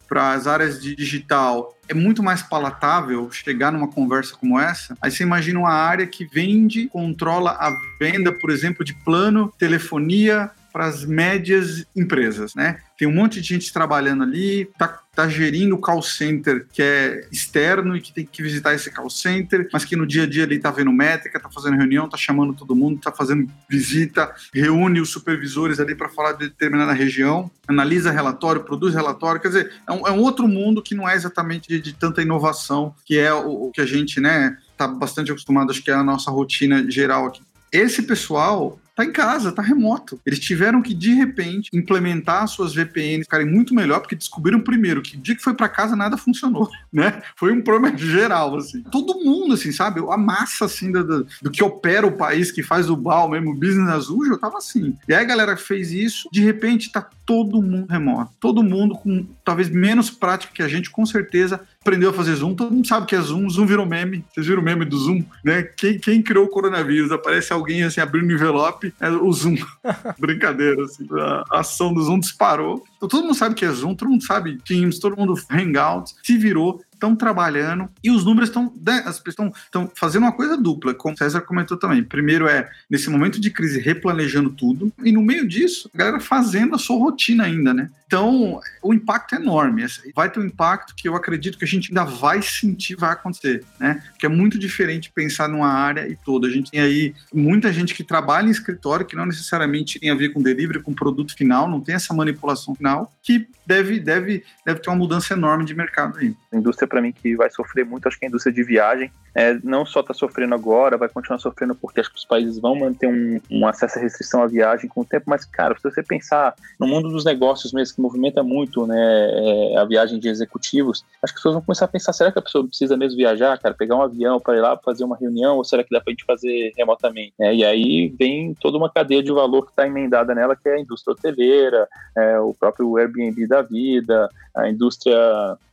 para 0.09 0.33
as 0.33 0.47
áreas 0.47 0.81
de 0.81 0.97
digital, 0.97 1.77
é 1.93 1.95
muito 1.95 2.23
mais 2.23 2.43
palatável 2.43 3.31
chegar 3.31 3.71
numa 3.71 3.87
conversa 3.87 4.35
como 4.35 4.59
essa. 4.59 4.97
Aí 5.01 5.11
você 5.11 5.23
imagina 5.23 5.61
uma 5.61 5.73
área 5.73 6.07
que 6.07 6.25
vende, 6.25 6.89
controla 6.89 7.51
a 7.51 7.71
venda, 8.01 8.33
por 8.33 8.51
exemplo, 8.51 8.85
de 8.85 8.95
plano, 8.95 9.53
telefonia, 9.59 10.51
para 10.73 10.87
as 10.87 11.05
médias 11.05 11.87
empresas, 11.95 12.55
né? 12.55 12.79
Tem 12.97 13.07
um 13.07 13.15
monte 13.15 13.43
de 13.43 13.49
gente 13.49 13.71
trabalhando 13.73 14.23
ali, 14.23 14.71
tá, 14.79 15.01
tá 15.15 15.29
gerindo 15.29 15.75
o 15.75 15.79
call 15.79 16.01
center 16.01 16.67
que 16.73 16.83
é 16.83 17.27
externo 17.31 17.95
e 17.95 18.01
que 18.01 18.15
tem 18.15 18.25
que 18.25 18.43
visitar 18.43 18.73
esse 18.75 18.91
call 18.91 19.11
center, 19.11 19.69
mas 19.71 19.85
que 19.85 19.95
no 19.95 20.07
dia 20.07 20.23
a 20.23 20.27
dia 20.27 20.45
ali 20.45 20.59
tá 20.59 20.71
vendo 20.71 20.91
métrica, 20.91 21.39
tá 21.39 21.51
fazendo 21.51 21.77
reunião, 21.77 22.09
tá 22.09 22.17
chamando 22.17 22.55
todo 22.55 22.75
mundo, 22.75 22.99
tá 22.99 23.13
fazendo 23.13 23.47
visita, 23.69 24.35
reúne 24.55 25.03
os 25.03 25.11
supervisores 25.11 25.79
ali 25.79 25.95
para 25.95 26.09
falar 26.09 26.33
de 26.33 26.49
determinada 26.49 26.95
região, 26.95 27.51
analisa 27.69 28.11
relatório, 28.11 28.65
produz 28.65 28.95
relatório, 28.95 29.39
quer 29.39 29.49
dizer, 29.49 29.73
é 29.87 29.93
um, 29.93 30.09
é 30.09 30.11
um 30.11 30.21
outro 30.21 30.49
mundo 30.49 30.83
que 30.83 30.95
não 30.95 31.07
é 31.07 31.15
exatamente 31.15 31.69
de, 31.69 31.79
de 31.79 31.93
tanta 31.93 32.23
inovação, 32.23 32.95
que 33.05 33.19
é 33.19 33.35
o, 33.35 33.67
o 33.67 33.71
que 33.71 33.83
a 33.83 33.87
gente, 33.87 34.19
né, 34.19 34.57
tá 34.79 34.89
bastante 34.89 35.31
acostumado, 35.31 35.71
acho 35.71 35.85
que 35.85 35.91
é 35.91 35.95
a 35.95 36.03
nossa 36.03 36.31
rotina 36.31 36.91
geral 36.91 37.27
aqui. 37.27 37.43
Esse 37.71 38.03
pessoal 38.03 38.79
tá 38.95 39.05
em 39.05 39.13
casa, 39.13 39.53
tá 39.53 39.63
remoto. 39.63 40.21
Eles 40.25 40.39
tiveram 40.39 40.83
que, 40.83 40.95
de 40.95 41.13
repente, 41.15 41.71
implementar 41.73 42.47
suas 42.49 42.75
VPNs, 42.75 43.25
ficarem 43.25 43.47
muito 43.47 43.75
melhor, 43.75 44.01
porque 44.01 44.15
descobriram 44.15 44.61
primeiro 44.61 45.03
que 45.03 45.17
o 45.17 45.21
dia 45.21 45.35
que 45.35 45.43
foi 45.43 45.55
para 45.55 45.69
casa 45.69 45.97
nada 45.97 46.17
funcionou, 46.17 46.69
né? 46.93 47.23
Foi 47.37 47.53
um 47.53 47.63
problema 47.63 47.97
geral, 47.97 48.57
assim. 48.57 48.83
Todo 48.85 49.23
mundo, 49.25 49.55
assim, 49.55 49.73
sabe? 49.73 50.01
A 50.09 50.17
massa, 50.17 50.67
assim, 50.67 50.93
do, 50.93 51.27
do, 51.41 51.51
que 51.51 51.65
opera 51.65 52.07
o 52.07 52.17
país, 52.17 52.51
que 52.51 52.63
faz 52.63 52.91
o 52.91 52.97
BAL 52.97 53.31
mesmo, 53.31 53.51
o 53.51 53.55
business 53.55 53.89
azul, 53.89 54.27
já 54.27 54.37
tava 54.37 54.59
assim. 54.59 54.97
E 55.09 55.15
aí 55.15 55.23
a 55.23 55.27
galera 55.27 55.57
fez 55.57 55.93
isso, 55.93 56.29
de 56.33 56.43
repente 56.43 56.93
tá 56.93 57.09
todo 57.25 57.63
mundo 57.63 57.87
remoto. 57.89 58.33
Todo 58.41 58.63
mundo 58.63 58.95
com 58.95 59.27
talvez 59.45 59.69
menos 59.71 60.11
prática 60.11 60.53
que 60.53 60.63
a 60.63 60.69
gente, 60.69 60.91
com 60.91 61.07
certeza, 61.07 61.61
aprendeu 61.83 62.11
a 62.11 62.13
fazer 62.13 62.37
Zoom. 62.37 62.55
Todo 62.55 62.73
mundo 62.73 62.87
sabe 62.87 63.07
que 63.07 63.15
é 63.15 63.21
Zoom. 63.21 63.49
Zoom 63.51 63.67
virou 63.67 63.85
meme. 63.85 64.25
Vocês 64.33 64.47
viram 64.47 64.63
o 64.63 64.65
meme 64.65 64.85
do 64.85 64.97
Zoom? 64.97 65.25
Né? 65.45 65.63
Quem, 65.63 65.99
quem 65.99 66.23
criou 66.23 66.47
o 66.47 66.49
coronavírus? 66.49 67.11
Aparece 67.11 67.53
alguém 67.53 67.83
assim 67.83 68.01
abrindo 68.01 68.31
o 68.31 68.33
envelope, 68.33 68.95
é 69.01 69.11
o 69.11 69.31
Zoom. 69.33 69.57
Brincadeira, 70.19 70.85
assim. 70.85 71.07
A 71.51 71.61
ação 71.61 71.93
do 71.93 72.03
Zoom 72.03 72.21
disparou. 72.21 72.85
Então, 72.97 73.09
todo 73.09 73.25
mundo 73.25 73.35
sabe 73.35 73.55
que 73.55 73.65
é 73.65 73.71
Zoom, 73.71 73.95
todo 73.95 74.11
mundo 74.11 74.25
sabe 74.25 74.59
Teams, 74.65 74.99
todo 74.99 75.17
mundo 75.17 75.35
Hangouts. 75.51 76.15
Se 76.23 76.39
virou 76.39 76.81
estão 77.03 77.17
trabalhando 77.17 77.89
e 78.03 78.11
os 78.11 78.25
números 78.25 78.49
estão 78.49 78.73
né, 78.81 79.05
estão 79.27 79.53
fazendo 79.97 80.23
uma 80.23 80.33
coisa 80.33 80.57
dupla, 80.57 80.95
como 80.95 81.15
o 81.15 81.19
César 81.19 81.41
comentou 81.41 81.77
também. 81.77 82.05
Primeiro 82.05 82.47
é 82.47 82.71
nesse 82.89 83.11
momento 83.11 83.41
de 83.41 83.51
crise 83.51 83.81
replanejando 83.81 84.51
tudo 84.51 84.93
e 85.03 85.11
no 85.11 85.21
meio 85.21 85.47
disso 85.47 85.91
a 85.93 85.99
galera 85.99 86.21
fazendo 86.21 86.77
a 86.77 86.79
sua 86.79 86.97
rotina 86.97 87.45
ainda, 87.45 87.75
né? 87.75 87.91
Então 88.07 88.61
o 88.83 88.93
impacto 88.93 89.35
é 89.35 89.39
enorme. 89.39 89.85
Vai 90.15 90.31
ter 90.31 90.39
um 90.39 90.45
impacto 90.45 90.95
que 90.95 91.09
eu 91.09 91.17
acredito 91.17 91.59
que 91.59 91.65
a 91.65 91.69
gente 91.69 91.91
ainda 91.91 92.05
vai 92.05 92.43
sentir, 92.43 92.95
vai 92.95 93.13
acontecer, 93.13 93.65
né? 93.81 94.03
Que 94.19 94.27
é 94.27 94.29
muito 94.29 94.59
diferente 94.59 95.11
pensar 95.11 95.49
numa 95.49 95.69
área 95.69 96.07
e 96.07 96.15
toda. 96.15 96.47
A 96.47 96.51
gente 96.51 96.71
tem 96.71 96.81
aí 96.81 97.15
muita 97.33 97.73
gente 97.73 97.95
que 97.95 98.05
trabalha 98.05 98.47
em 98.47 98.51
escritório 98.51 99.07
que 99.07 99.17
não 99.17 99.25
necessariamente 99.25 99.99
tem 99.99 100.11
a 100.11 100.15
ver 100.15 100.29
com 100.29 100.43
delivery, 100.43 100.83
com 100.83 100.93
produto 100.93 101.35
final, 101.35 101.69
não 101.69 101.81
tem 101.81 101.95
essa 101.95 102.13
manipulação 102.13 102.75
final, 102.75 103.11
que 103.23 103.49
deve 103.67 103.99
deve 103.99 104.45
deve 104.67 104.81
ter 104.81 104.91
uma 104.91 104.97
mudança 104.97 105.33
enorme 105.33 105.65
de 105.65 105.75
mercado 105.75 106.19
aí. 106.19 106.35
A 106.53 106.57
indústria 106.57 106.87
para 106.93 107.01
mim 107.01 107.11
que 107.11 107.35
vai 107.35 107.51
sofrer 107.51 107.87
muito, 107.87 108.07
acho 108.07 108.19
que 108.19 108.27
é 108.27 108.29
a 108.29 108.29
indústria 108.29 108.53
de 108.53 108.63
viagem. 108.63 109.11
É, 109.35 109.59
não 109.65 109.87
só 109.87 110.01
está 110.01 110.13
sofrendo 110.13 110.55
agora, 110.55 110.97
vai 110.97 111.09
continuar 111.09 111.39
sofrendo 111.39 111.75
porque 111.75 112.01
acho 112.01 112.11
que 112.11 112.19
os 112.19 112.25
países 112.25 112.59
vão 112.59 112.75
manter 112.75 113.07
um, 113.07 113.41
um 113.51 113.67
acesso 113.67 113.99
à 113.99 114.03
restrição 114.03 114.43
à 114.43 114.47
viagem 114.47 114.89
com 114.89 115.01
o 115.01 115.05
tempo, 115.05 115.25
mas, 115.27 115.45
cara, 115.45 115.75
se 115.77 115.83
você 115.83 116.03
pensar 116.03 116.55
no 116.79 116.87
mundo 116.87 117.09
dos 117.09 117.25
negócios 117.25 117.73
mesmo, 117.73 117.95
que 117.95 118.03
movimenta 118.03 118.43
muito 118.43 118.87
né, 118.87 118.97
é, 118.97 119.77
a 119.79 119.85
viagem 119.85 120.19
de 120.19 120.29
executivos, 120.29 121.05
acho 121.23 121.33
que 121.33 121.39
as 121.39 121.43
pessoas 121.43 121.55
vão 121.55 121.63
começar 121.63 121.87
a 121.87 121.89
pensar, 121.89 122.13
será 122.13 122.31
que 122.31 122.39
a 122.39 122.43
pessoa 122.43 122.67
precisa 122.67 122.97
mesmo 122.97 123.17
viajar, 123.17 123.59
cara, 123.59 123.75
pegar 123.75 123.97
um 123.97 124.03
avião 124.03 124.39
para 124.39 124.57
ir 124.57 124.61
lá 124.61 124.77
fazer 124.77 125.05
uma 125.05 125.17
reunião, 125.17 125.57
ou 125.57 125.65
será 125.65 125.83
que 125.83 125.91
dá 125.91 126.01
para 126.01 126.11
a 126.11 126.13
gente 126.13 126.25
fazer 126.25 126.73
remotamente? 126.77 127.35
É, 127.41 127.55
e 127.55 127.65
aí 127.65 128.15
vem 128.19 128.55
toda 128.55 128.77
uma 128.77 128.91
cadeia 128.91 129.23
de 129.23 129.33
valor 129.33 129.65
que 129.65 129.71
está 129.71 129.87
emendada 129.87 130.35
nela, 130.35 130.57
que 130.57 130.69
é 130.69 130.75
a 130.75 130.81
indústria 130.81 131.13
hoteleira, 131.13 131.89
é, 132.17 132.39
o 132.39 132.55
próprio 132.55 132.97
Airbnb 132.97 133.47
da 133.47 133.63
vida, 133.63 134.29
a 134.55 134.69
indústria 134.69 135.17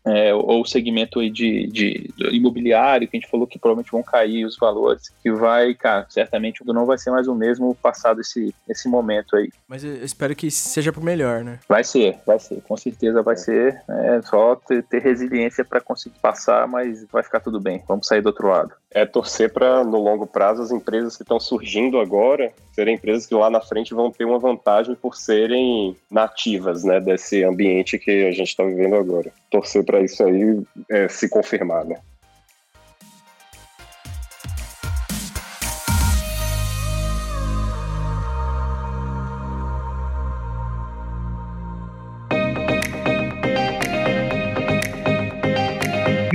é, 0.05 0.33
ou 0.33 0.61
o 0.61 0.65
segmento 0.65 1.21
de, 1.29 1.67
de, 1.67 2.09
de, 2.15 2.35
imobiliário, 2.35 3.07
que 3.07 3.17
a 3.17 3.19
gente 3.19 3.29
falou 3.29 3.45
que 3.49 3.59
provavelmente 3.59 3.91
vão 3.91 4.03
cair 4.03 4.45
os 4.45 4.57
valores, 4.57 5.11
que 5.21 5.31
vai, 5.31 5.73
cara, 5.73 6.05
certamente 6.09 6.63
não 6.65 6.85
vai 6.85 6.97
ser 6.97 7.11
mais 7.11 7.27
o 7.27 7.35
mesmo 7.35 7.75
passado 7.75 8.21
esse, 8.21 8.53
esse 8.67 8.87
momento 8.87 9.35
aí. 9.35 9.49
Mas 9.67 9.83
eu 9.83 10.03
espero 10.03 10.35
que 10.35 10.49
seja 10.51 10.91
pro 10.93 11.03
melhor, 11.03 11.43
né? 11.43 11.59
Vai 11.67 11.83
ser, 11.83 12.17
vai 12.25 12.39
ser, 12.39 12.61
com 12.61 12.77
certeza 12.77 13.21
vai 13.21 13.35
ser. 13.35 13.81
É 13.89 14.21
só 14.21 14.55
ter, 14.55 14.83
ter 14.83 15.01
resiliência 15.01 15.65
para 15.65 15.81
conseguir 15.81 16.19
passar, 16.19 16.67
mas 16.67 17.05
vai 17.11 17.23
ficar 17.23 17.39
tudo 17.39 17.59
bem. 17.59 17.83
Vamos 17.87 18.07
sair 18.07 18.21
do 18.21 18.27
outro 18.27 18.47
lado. 18.47 18.73
É 18.91 19.05
torcer 19.05 19.53
para, 19.53 19.83
no 19.83 20.01
longo 20.01 20.25
prazo, 20.25 20.61
as 20.61 20.71
empresas 20.71 21.15
que 21.15 21.23
estão 21.23 21.39
surgindo 21.39 21.99
agora 21.99 22.51
serem 22.73 22.95
empresas 22.95 23.25
que 23.25 23.35
lá 23.35 23.49
na 23.49 23.61
frente 23.61 23.93
vão 23.93 24.09
ter 24.09 24.25
uma 24.25 24.39
vantagem 24.39 24.95
por 24.95 25.15
serem 25.15 25.95
nativas 26.09 26.83
né, 26.83 26.99
desse 26.99 27.43
ambiente 27.43 27.99
que 27.99 28.25
a 28.25 28.31
gente 28.31 28.49
está 28.49 28.63
vivendo 28.63 28.95
agora. 28.95 29.31
Torcer 29.51 29.83
para 29.83 30.01
isso 30.01 30.23
aí 30.23 30.61
é, 30.89 31.07
se 31.07 31.27
confirmar, 31.29 31.85
né? 31.85 31.97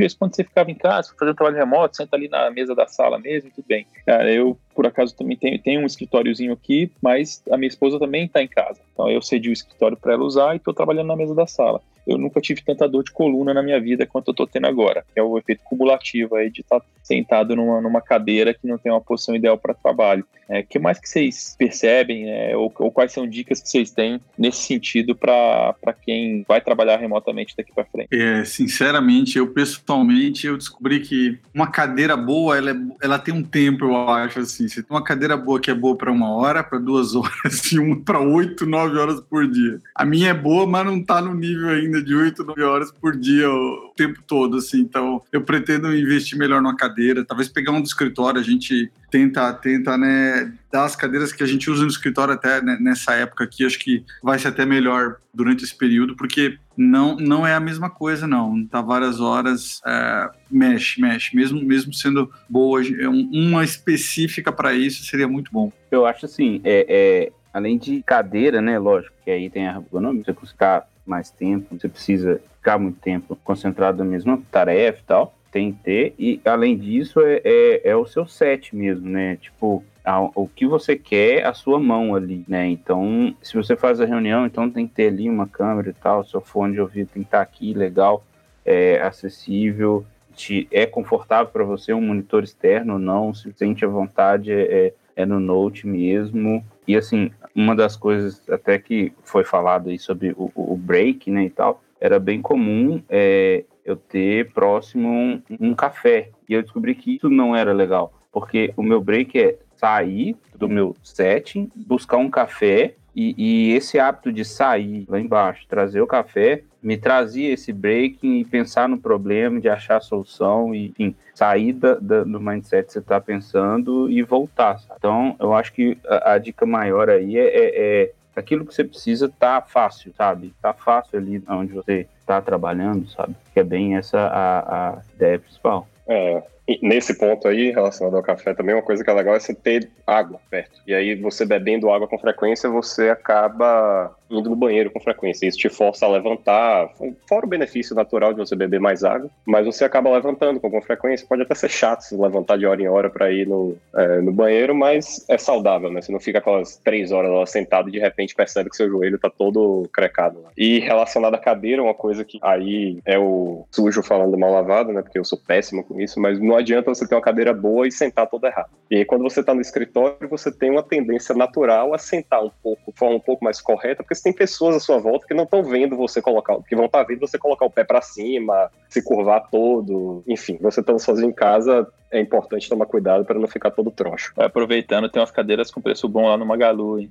Vezes 0.04 0.16
quando 0.16 0.34
você 0.34 0.44
ficava 0.44 0.70
em 0.70 0.74
casa, 0.74 1.12
fazendo 1.18 1.34
trabalho 1.34 1.56
remoto, 1.56 1.96
senta 1.96 2.16
ali 2.16 2.28
na 2.28 2.50
mesa 2.50 2.74
da 2.74 2.86
sala 2.86 3.18
mesmo, 3.18 3.50
tudo 3.54 3.64
bem. 3.66 3.86
Cara, 4.06 4.30
eu, 4.30 4.58
por 4.74 4.86
acaso, 4.86 5.16
também 5.16 5.36
tenho, 5.36 5.58
tenho 5.60 5.80
um 5.80 5.86
escritóriozinho 5.86 6.52
aqui, 6.52 6.90
mas 7.02 7.42
a 7.50 7.56
minha 7.56 7.68
esposa 7.68 7.98
também 7.98 8.26
está 8.26 8.42
em 8.42 8.48
casa. 8.48 8.80
Então 8.92 9.10
eu 9.10 9.22
cedi 9.22 9.48
o 9.48 9.52
escritório 9.52 9.96
para 9.96 10.12
ela 10.12 10.24
usar 10.24 10.54
e 10.54 10.56
estou 10.56 10.74
trabalhando 10.74 11.08
na 11.08 11.16
mesa 11.16 11.34
da 11.34 11.46
sala 11.46 11.80
eu 12.06 12.18
nunca 12.18 12.40
tive 12.40 12.62
tanta 12.62 12.88
dor 12.88 13.04
de 13.04 13.12
coluna 13.12 13.54
na 13.54 13.62
minha 13.62 13.80
vida 13.80 14.06
quanto 14.06 14.28
eu 14.28 14.34
tô 14.34 14.46
tendo 14.46 14.66
agora, 14.66 15.04
que 15.12 15.18
é 15.18 15.22
o 15.22 15.38
efeito 15.38 15.62
cumulativo 15.64 16.36
aí 16.36 16.50
de 16.50 16.60
estar 16.60 16.80
tá 16.80 16.86
sentado 17.02 17.54
numa, 17.54 17.80
numa 17.80 18.00
cadeira 18.00 18.54
que 18.54 18.66
não 18.66 18.78
tem 18.78 18.90
uma 18.90 19.00
posição 19.00 19.34
ideal 19.34 19.58
para 19.58 19.74
trabalho. 19.74 20.24
O 20.48 20.52
é, 20.52 20.62
que 20.62 20.78
mais 20.78 20.98
que 20.98 21.08
vocês 21.08 21.54
percebem, 21.58 22.26
né, 22.26 22.56
ou, 22.56 22.72
ou, 22.78 22.90
quais 22.90 23.12
são 23.12 23.26
dicas 23.26 23.62
que 23.62 23.68
vocês 23.68 23.90
têm 23.90 24.20
nesse 24.36 24.62
sentido 24.62 25.14
para 25.14 25.74
quem 26.02 26.44
vai 26.46 26.60
trabalhar 26.60 26.98
remotamente 26.98 27.54
daqui 27.56 27.72
para 27.72 27.84
frente? 27.86 28.08
É, 28.12 28.44
sinceramente, 28.44 29.38
eu 29.38 29.46
pessoalmente, 29.48 30.46
eu 30.46 30.56
descobri 30.56 31.00
que 31.00 31.38
uma 31.54 31.70
cadeira 31.70 32.16
boa, 32.16 32.56
ela, 32.58 32.72
é, 32.72 32.76
ela 33.02 33.18
tem 33.18 33.32
um 33.32 33.42
tempo, 33.42 33.86
eu 33.86 33.96
acho, 33.96 34.40
assim, 34.40 34.68
você 34.68 34.82
tem 34.82 34.94
uma 34.94 35.04
cadeira 35.04 35.36
boa 35.36 35.60
que 35.60 35.70
é 35.70 35.74
boa 35.74 35.96
para 35.96 36.12
uma 36.12 36.34
hora, 36.34 36.62
para 36.62 36.78
duas 36.78 37.14
horas, 37.16 37.72
e 37.72 37.78
uma 37.78 38.00
para 38.00 38.20
oito, 38.20 38.66
nove 38.66 38.98
horas 38.98 39.20
por 39.20 39.48
dia. 39.48 39.80
A 39.94 40.04
minha 40.04 40.30
é 40.30 40.34
boa, 40.34 40.66
mas 40.66 40.84
não 40.84 40.98
está 40.98 41.22
no 41.22 41.34
nível 41.34 41.70
ainda 41.70 41.93
ainda 41.94 42.02
de 42.02 42.14
8, 42.14 42.44
9 42.44 42.62
horas 42.62 42.90
por 42.90 43.16
dia 43.16 43.48
o 43.48 43.92
tempo 43.96 44.20
todo, 44.26 44.56
assim. 44.56 44.80
Então, 44.80 45.22
eu 45.30 45.42
pretendo 45.42 45.94
investir 45.96 46.36
melhor 46.36 46.60
numa 46.60 46.76
cadeira, 46.76 47.24
talvez 47.24 47.48
pegar 47.48 47.72
um 47.72 47.80
do 47.80 47.86
escritório, 47.86 48.40
a 48.40 48.44
gente 48.44 48.90
tenta, 49.10 49.52
tenta, 49.52 49.96
né, 49.96 50.52
dar 50.72 50.84
as 50.84 50.96
cadeiras 50.96 51.32
que 51.32 51.42
a 51.42 51.46
gente 51.46 51.70
usa 51.70 51.82
no 51.82 51.88
escritório 51.88 52.34
até 52.34 52.60
né, 52.60 52.76
nessa 52.80 53.14
época 53.14 53.44
aqui, 53.44 53.64
acho 53.64 53.78
que 53.78 54.04
vai 54.22 54.38
ser 54.38 54.48
até 54.48 54.66
melhor 54.66 55.16
durante 55.32 55.62
esse 55.64 55.76
período, 55.76 56.16
porque 56.16 56.58
não, 56.76 57.16
não 57.16 57.46
é 57.46 57.54
a 57.54 57.60
mesma 57.60 57.88
coisa, 57.88 58.26
não. 58.26 58.64
Tá 58.66 58.80
várias 58.80 59.20
horas, 59.20 59.80
é, 59.86 60.30
mexe, 60.50 61.00
mexe. 61.00 61.36
Mesmo, 61.36 61.62
mesmo 61.62 61.92
sendo 61.92 62.30
boa, 62.48 62.82
é 62.82 63.08
uma 63.08 63.62
específica 63.62 64.52
para 64.52 64.74
isso 64.74 65.04
seria 65.04 65.28
muito 65.28 65.52
bom. 65.52 65.72
Eu 65.90 66.06
acho 66.06 66.26
assim, 66.26 66.60
é, 66.64 66.86
é, 66.88 67.32
além 67.52 67.78
de 67.78 68.02
cadeira, 68.02 68.60
né, 68.60 68.78
lógico, 68.78 69.14
que 69.24 69.30
aí 69.30 69.48
tem 69.48 69.68
a 69.68 69.76
ergonomia, 69.76 70.24
você 70.24 70.34
ficar 70.46 70.88
mais 71.06 71.30
tempo, 71.30 71.78
você 71.78 71.88
precisa 71.88 72.40
ficar 72.56 72.78
muito 72.78 72.98
tempo 73.00 73.36
concentrado 73.44 73.98
na 73.98 74.04
mesma 74.04 74.40
tarefa 74.50 75.00
e 75.00 75.04
tal, 75.04 75.34
tem 75.50 75.72
que 75.72 75.78
ter, 75.82 76.14
e 76.18 76.40
além 76.44 76.76
disso 76.76 77.20
é, 77.20 77.40
é, 77.44 77.90
é 77.90 77.96
o 77.96 78.06
seu 78.06 78.26
set 78.26 78.74
mesmo, 78.74 79.08
né, 79.08 79.36
tipo, 79.36 79.84
a, 80.04 80.20
o 80.20 80.48
que 80.48 80.66
você 80.66 80.96
quer, 80.96 81.46
a 81.46 81.54
sua 81.54 81.78
mão 81.78 82.14
ali, 82.14 82.44
né, 82.48 82.66
então, 82.66 83.34
se 83.40 83.54
você 83.54 83.76
faz 83.76 84.00
a 84.00 84.04
reunião, 84.04 84.46
então 84.46 84.68
tem 84.70 84.86
que 84.86 84.94
ter 84.94 85.08
ali 85.08 85.28
uma 85.28 85.46
câmera 85.46 85.90
e 85.90 85.92
tal, 85.92 86.24
seu 86.24 86.40
fone 86.40 86.74
de 86.74 86.80
ouvido 86.80 87.10
tem 87.12 87.22
que 87.22 87.28
estar 87.28 87.40
aqui, 87.40 87.72
legal, 87.72 88.24
é 88.64 89.00
acessível, 89.00 90.04
te, 90.34 90.66
é 90.70 90.86
confortável 90.86 91.52
para 91.52 91.64
você 91.64 91.92
um 91.92 92.00
monitor 92.00 92.42
externo 92.42 92.94
ou 92.94 92.98
não, 92.98 93.32
se 93.32 93.52
sente 93.52 93.84
à 93.84 93.88
vontade, 93.88 94.50
é, 94.50 94.62
é, 94.62 94.94
é 95.22 95.26
no 95.26 95.38
Note 95.38 95.86
mesmo, 95.86 96.64
e 96.86 96.96
assim, 96.96 97.30
uma 97.54 97.74
das 97.74 97.96
coisas 97.96 98.42
até 98.48 98.78
que 98.78 99.12
foi 99.22 99.44
falado 99.44 99.88
aí 99.88 99.98
sobre 99.98 100.34
o, 100.36 100.50
o 100.54 100.76
break, 100.76 101.30
né, 101.30 101.44
e 101.44 101.50
tal, 101.50 101.82
era 102.00 102.18
bem 102.18 102.42
comum 102.42 103.02
é, 103.08 103.64
eu 103.84 103.96
ter 103.96 104.52
próximo 104.52 105.08
um, 105.08 105.42
um, 105.60 105.74
café. 105.74 106.30
E 106.48 106.54
eu 106.54 106.62
descobri 106.62 106.94
que 106.94 107.16
isso 107.16 107.30
não 107.30 107.54
era 107.54 107.72
legal, 107.72 108.12
porque 108.32 108.72
o 108.76 108.82
meu 108.82 109.00
break 109.00 109.38
é 109.38 109.58
sair 109.76 110.36
do 110.56 110.68
meu 110.68 110.94
setting, 111.02 111.70
buscar 111.74 112.16
um 112.16 112.30
café 112.30 112.94
e, 113.14 113.34
e, 113.38 113.72
esse 113.72 113.98
hábito 113.98 114.32
de 114.32 114.44
sair 114.44 115.06
lá 115.08 115.20
embaixo, 115.20 115.66
trazer 115.68 116.00
o 116.00 116.06
café, 116.06 116.62
me 116.84 116.98
trazia 116.98 117.54
esse 117.54 117.72
breaking 117.72 118.40
e 118.40 118.44
pensar 118.44 118.86
no 118.88 118.98
problema, 118.98 119.58
de 119.58 119.70
achar 119.70 119.96
a 119.96 120.00
solução, 120.00 120.74
e, 120.74 120.90
enfim, 120.90 121.16
sair 121.34 121.72
da, 121.72 121.94
da, 121.94 122.24
do 122.24 122.38
mindset 122.38 122.86
que 122.86 122.92
você 122.92 122.98
está 122.98 123.18
pensando 123.18 124.10
e 124.10 124.22
voltar. 124.22 124.78
Então, 124.96 125.34
eu 125.40 125.54
acho 125.54 125.72
que 125.72 125.96
a, 126.06 126.34
a 126.34 126.38
dica 126.38 126.66
maior 126.66 127.08
aí 127.08 127.38
é, 127.38 127.46
é, 127.46 128.02
é, 128.02 128.12
aquilo 128.36 128.66
que 128.66 128.74
você 128.74 128.84
precisa 128.84 129.32
tá 129.38 129.62
fácil, 129.62 130.12
sabe? 130.14 130.52
Tá 130.60 130.74
fácil 130.74 131.18
ali 131.18 131.42
onde 131.48 131.72
você 131.72 132.06
está 132.20 132.40
trabalhando, 132.42 133.08
sabe? 133.08 133.34
Que 133.54 133.60
é 133.60 133.64
bem 133.64 133.96
essa 133.96 134.18
a, 134.18 134.90
a 134.90 134.98
ideia 135.14 135.38
principal. 135.38 135.88
É, 136.06 136.42
nesse 136.82 137.18
ponto 137.18 137.46
aí, 137.46 137.70
relacionado 137.70 138.16
ao 138.16 138.22
café, 138.22 138.54
também 138.54 138.74
uma 138.74 138.82
coisa 138.82 139.04
que 139.04 139.10
é 139.10 139.12
legal 139.12 139.34
é 139.34 139.40
você 139.40 139.54
ter 139.54 139.90
água 140.06 140.40
perto. 140.50 140.80
E 140.86 140.94
aí, 140.94 141.14
você 141.14 141.44
bebendo 141.44 141.90
água 141.90 142.08
com 142.08 142.18
frequência, 142.18 142.68
você 142.68 143.10
acaba 143.10 144.14
indo 144.30 144.50
no 144.50 144.56
banheiro 144.56 144.90
com 144.90 145.00
frequência. 145.00 145.46
Isso 145.46 145.58
te 145.58 145.68
força 145.68 146.06
a 146.06 146.08
levantar, 146.08 146.90
fora 147.28 147.46
o 147.46 147.48
benefício 147.48 147.94
natural 147.94 148.32
de 148.32 148.38
você 148.38 148.56
beber 148.56 148.80
mais 148.80 149.04
água, 149.04 149.30
mas 149.44 149.66
você 149.66 149.84
acaba 149.84 150.10
levantando 150.10 150.60
com 150.60 150.82
frequência. 150.82 151.26
Pode 151.26 151.42
até 151.42 151.54
ser 151.54 151.68
chato 151.68 152.02
se 152.02 152.16
levantar 152.16 152.58
de 152.58 152.66
hora 152.66 152.80
em 152.80 152.88
hora 152.88 153.08
para 153.10 153.30
ir 153.30 153.46
no, 153.46 153.76
é, 153.94 154.20
no 154.20 154.32
banheiro, 154.32 154.74
mas 154.74 155.24
é 155.28 155.38
saudável, 155.38 155.90
né? 155.90 156.00
Você 156.00 156.12
não 156.12 156.20
fica 156.20 156.38
aquelas 156.38 156.76
três 156.76 157.12
horas 157.12 157.30
lá 157.30 157.46
sentado 157.46 157.88
e 157.88 157.92
de 157.92 157.98
repente 157.98 158.34
percebe 158.34 158.70
que 158.70 158.76
seu 158.76 158.88
joelho 158.88 159.18
tá 159.18 159.30
todo 159.30 159.88
crecado. 159.92 160.40
Lá. 160.42 160.50
E 160.56 160.80
relacionado 160.80 161.34
à 161.34 161.38
cadeira, 161.38 161.82
uma 161.82 161.94
coisa 161.94 162.24
que 162.24 162.38
aí 162.42 162.98
é 163.04 163.18
o 163.18 163.66
sujo 163.70 164.02
falando 164.02 164.38
mal 164.38 164.52
lavado, 164.52 164.92
né? 164.92 165.02
Porque 165.02 165.18
eu 165.18 165.24
sou 165.24 165.38
péssimo 165.38 165.84
com 165.84 166.00
isso, 166.00 166.20
mas 166.20 166.38
não 166.54 166.60
adianta 166.60 166.94
você 166.94 167.06
ter 167.06 167.16
uma 167.16 167.20
cadeira 167.20 167.52
boa 167.52 167.86
e 167.86 167.90
sentar 167.90 168.28
toda 168.28 168.46
errada. 168.46 168.70
E 168.88 168.96
aí, 168.96 169.04
quando 169.04 169.22
você 169.22 169.42
tá 169.42 169.52
no 169.52 169.60
escritório, 169.60 170.28
você 170.28 170.52
tem 170.52 170.70
uma 170.70 170.82
tendência 170.82 171.34
natural 171.34 171.92
a 171.92 171.98
sentar 171.98 172.44
um 172.44 172.50
pouco, 172.62 172.92
de 172.92 172.96
forma 172.96 173.16
um 173.16 173.20
pouco 173.20 173.44
mais 173.44 173.60
correta, 173.60 174.02
porque 174.02 174.14
você 174.14 174.22
tem 174.22 174.32
pessoas 174.32 174.76
à 174.76 174.80
sua 174.80 174.98
volta 174.98 175.26
que 175.26 175.34
não 175.34 175.44
estão 175.44 175.64
vendo 175.64 175.96
você 175.96 176.22
colocar, 176.22 176.56
que 176.62 176.76
vão 176.76 176.86
estar 176.86 177.00
tá 177.00 177.04
vendo 177.04 177.20
você 177.20 177.36
colocar 177.38 177.66
o 177.66 177.70
pé 177.70 177.82
para 177.82 178.00
cima, 178.00 178.70
se 178.88 179.02
curvar 179.02 179.48
todo, 179.50 180.22
enfim, 180.28 180.56
você 180.60 180.80
estando 180.80 181.00
sozinho 181.00 181.30
em 181.30 181.34
casa, 181.34 181.86
é 182.12 182.20
importante 182.20 182.68
tomar 182.68 182.86
cuidado 182.86 183.24
para 183.24 183.38
não 183.38 183.48
ficar 183.48 183.72
todo 183.72 183.90
troncho. 183.90 184.32
Aproveitando, 184.36 185.08
tem 185.08 185.20
umas 185.20 185.32
cadeiras 185.32 185.70
com 185.72 185.80
preço 185.80 186.08
bom 186.08 186.28
lá 186.28 186.36
no 186.36 186.46
Magalu, 186.46 187.00
hein? 187.00 187.10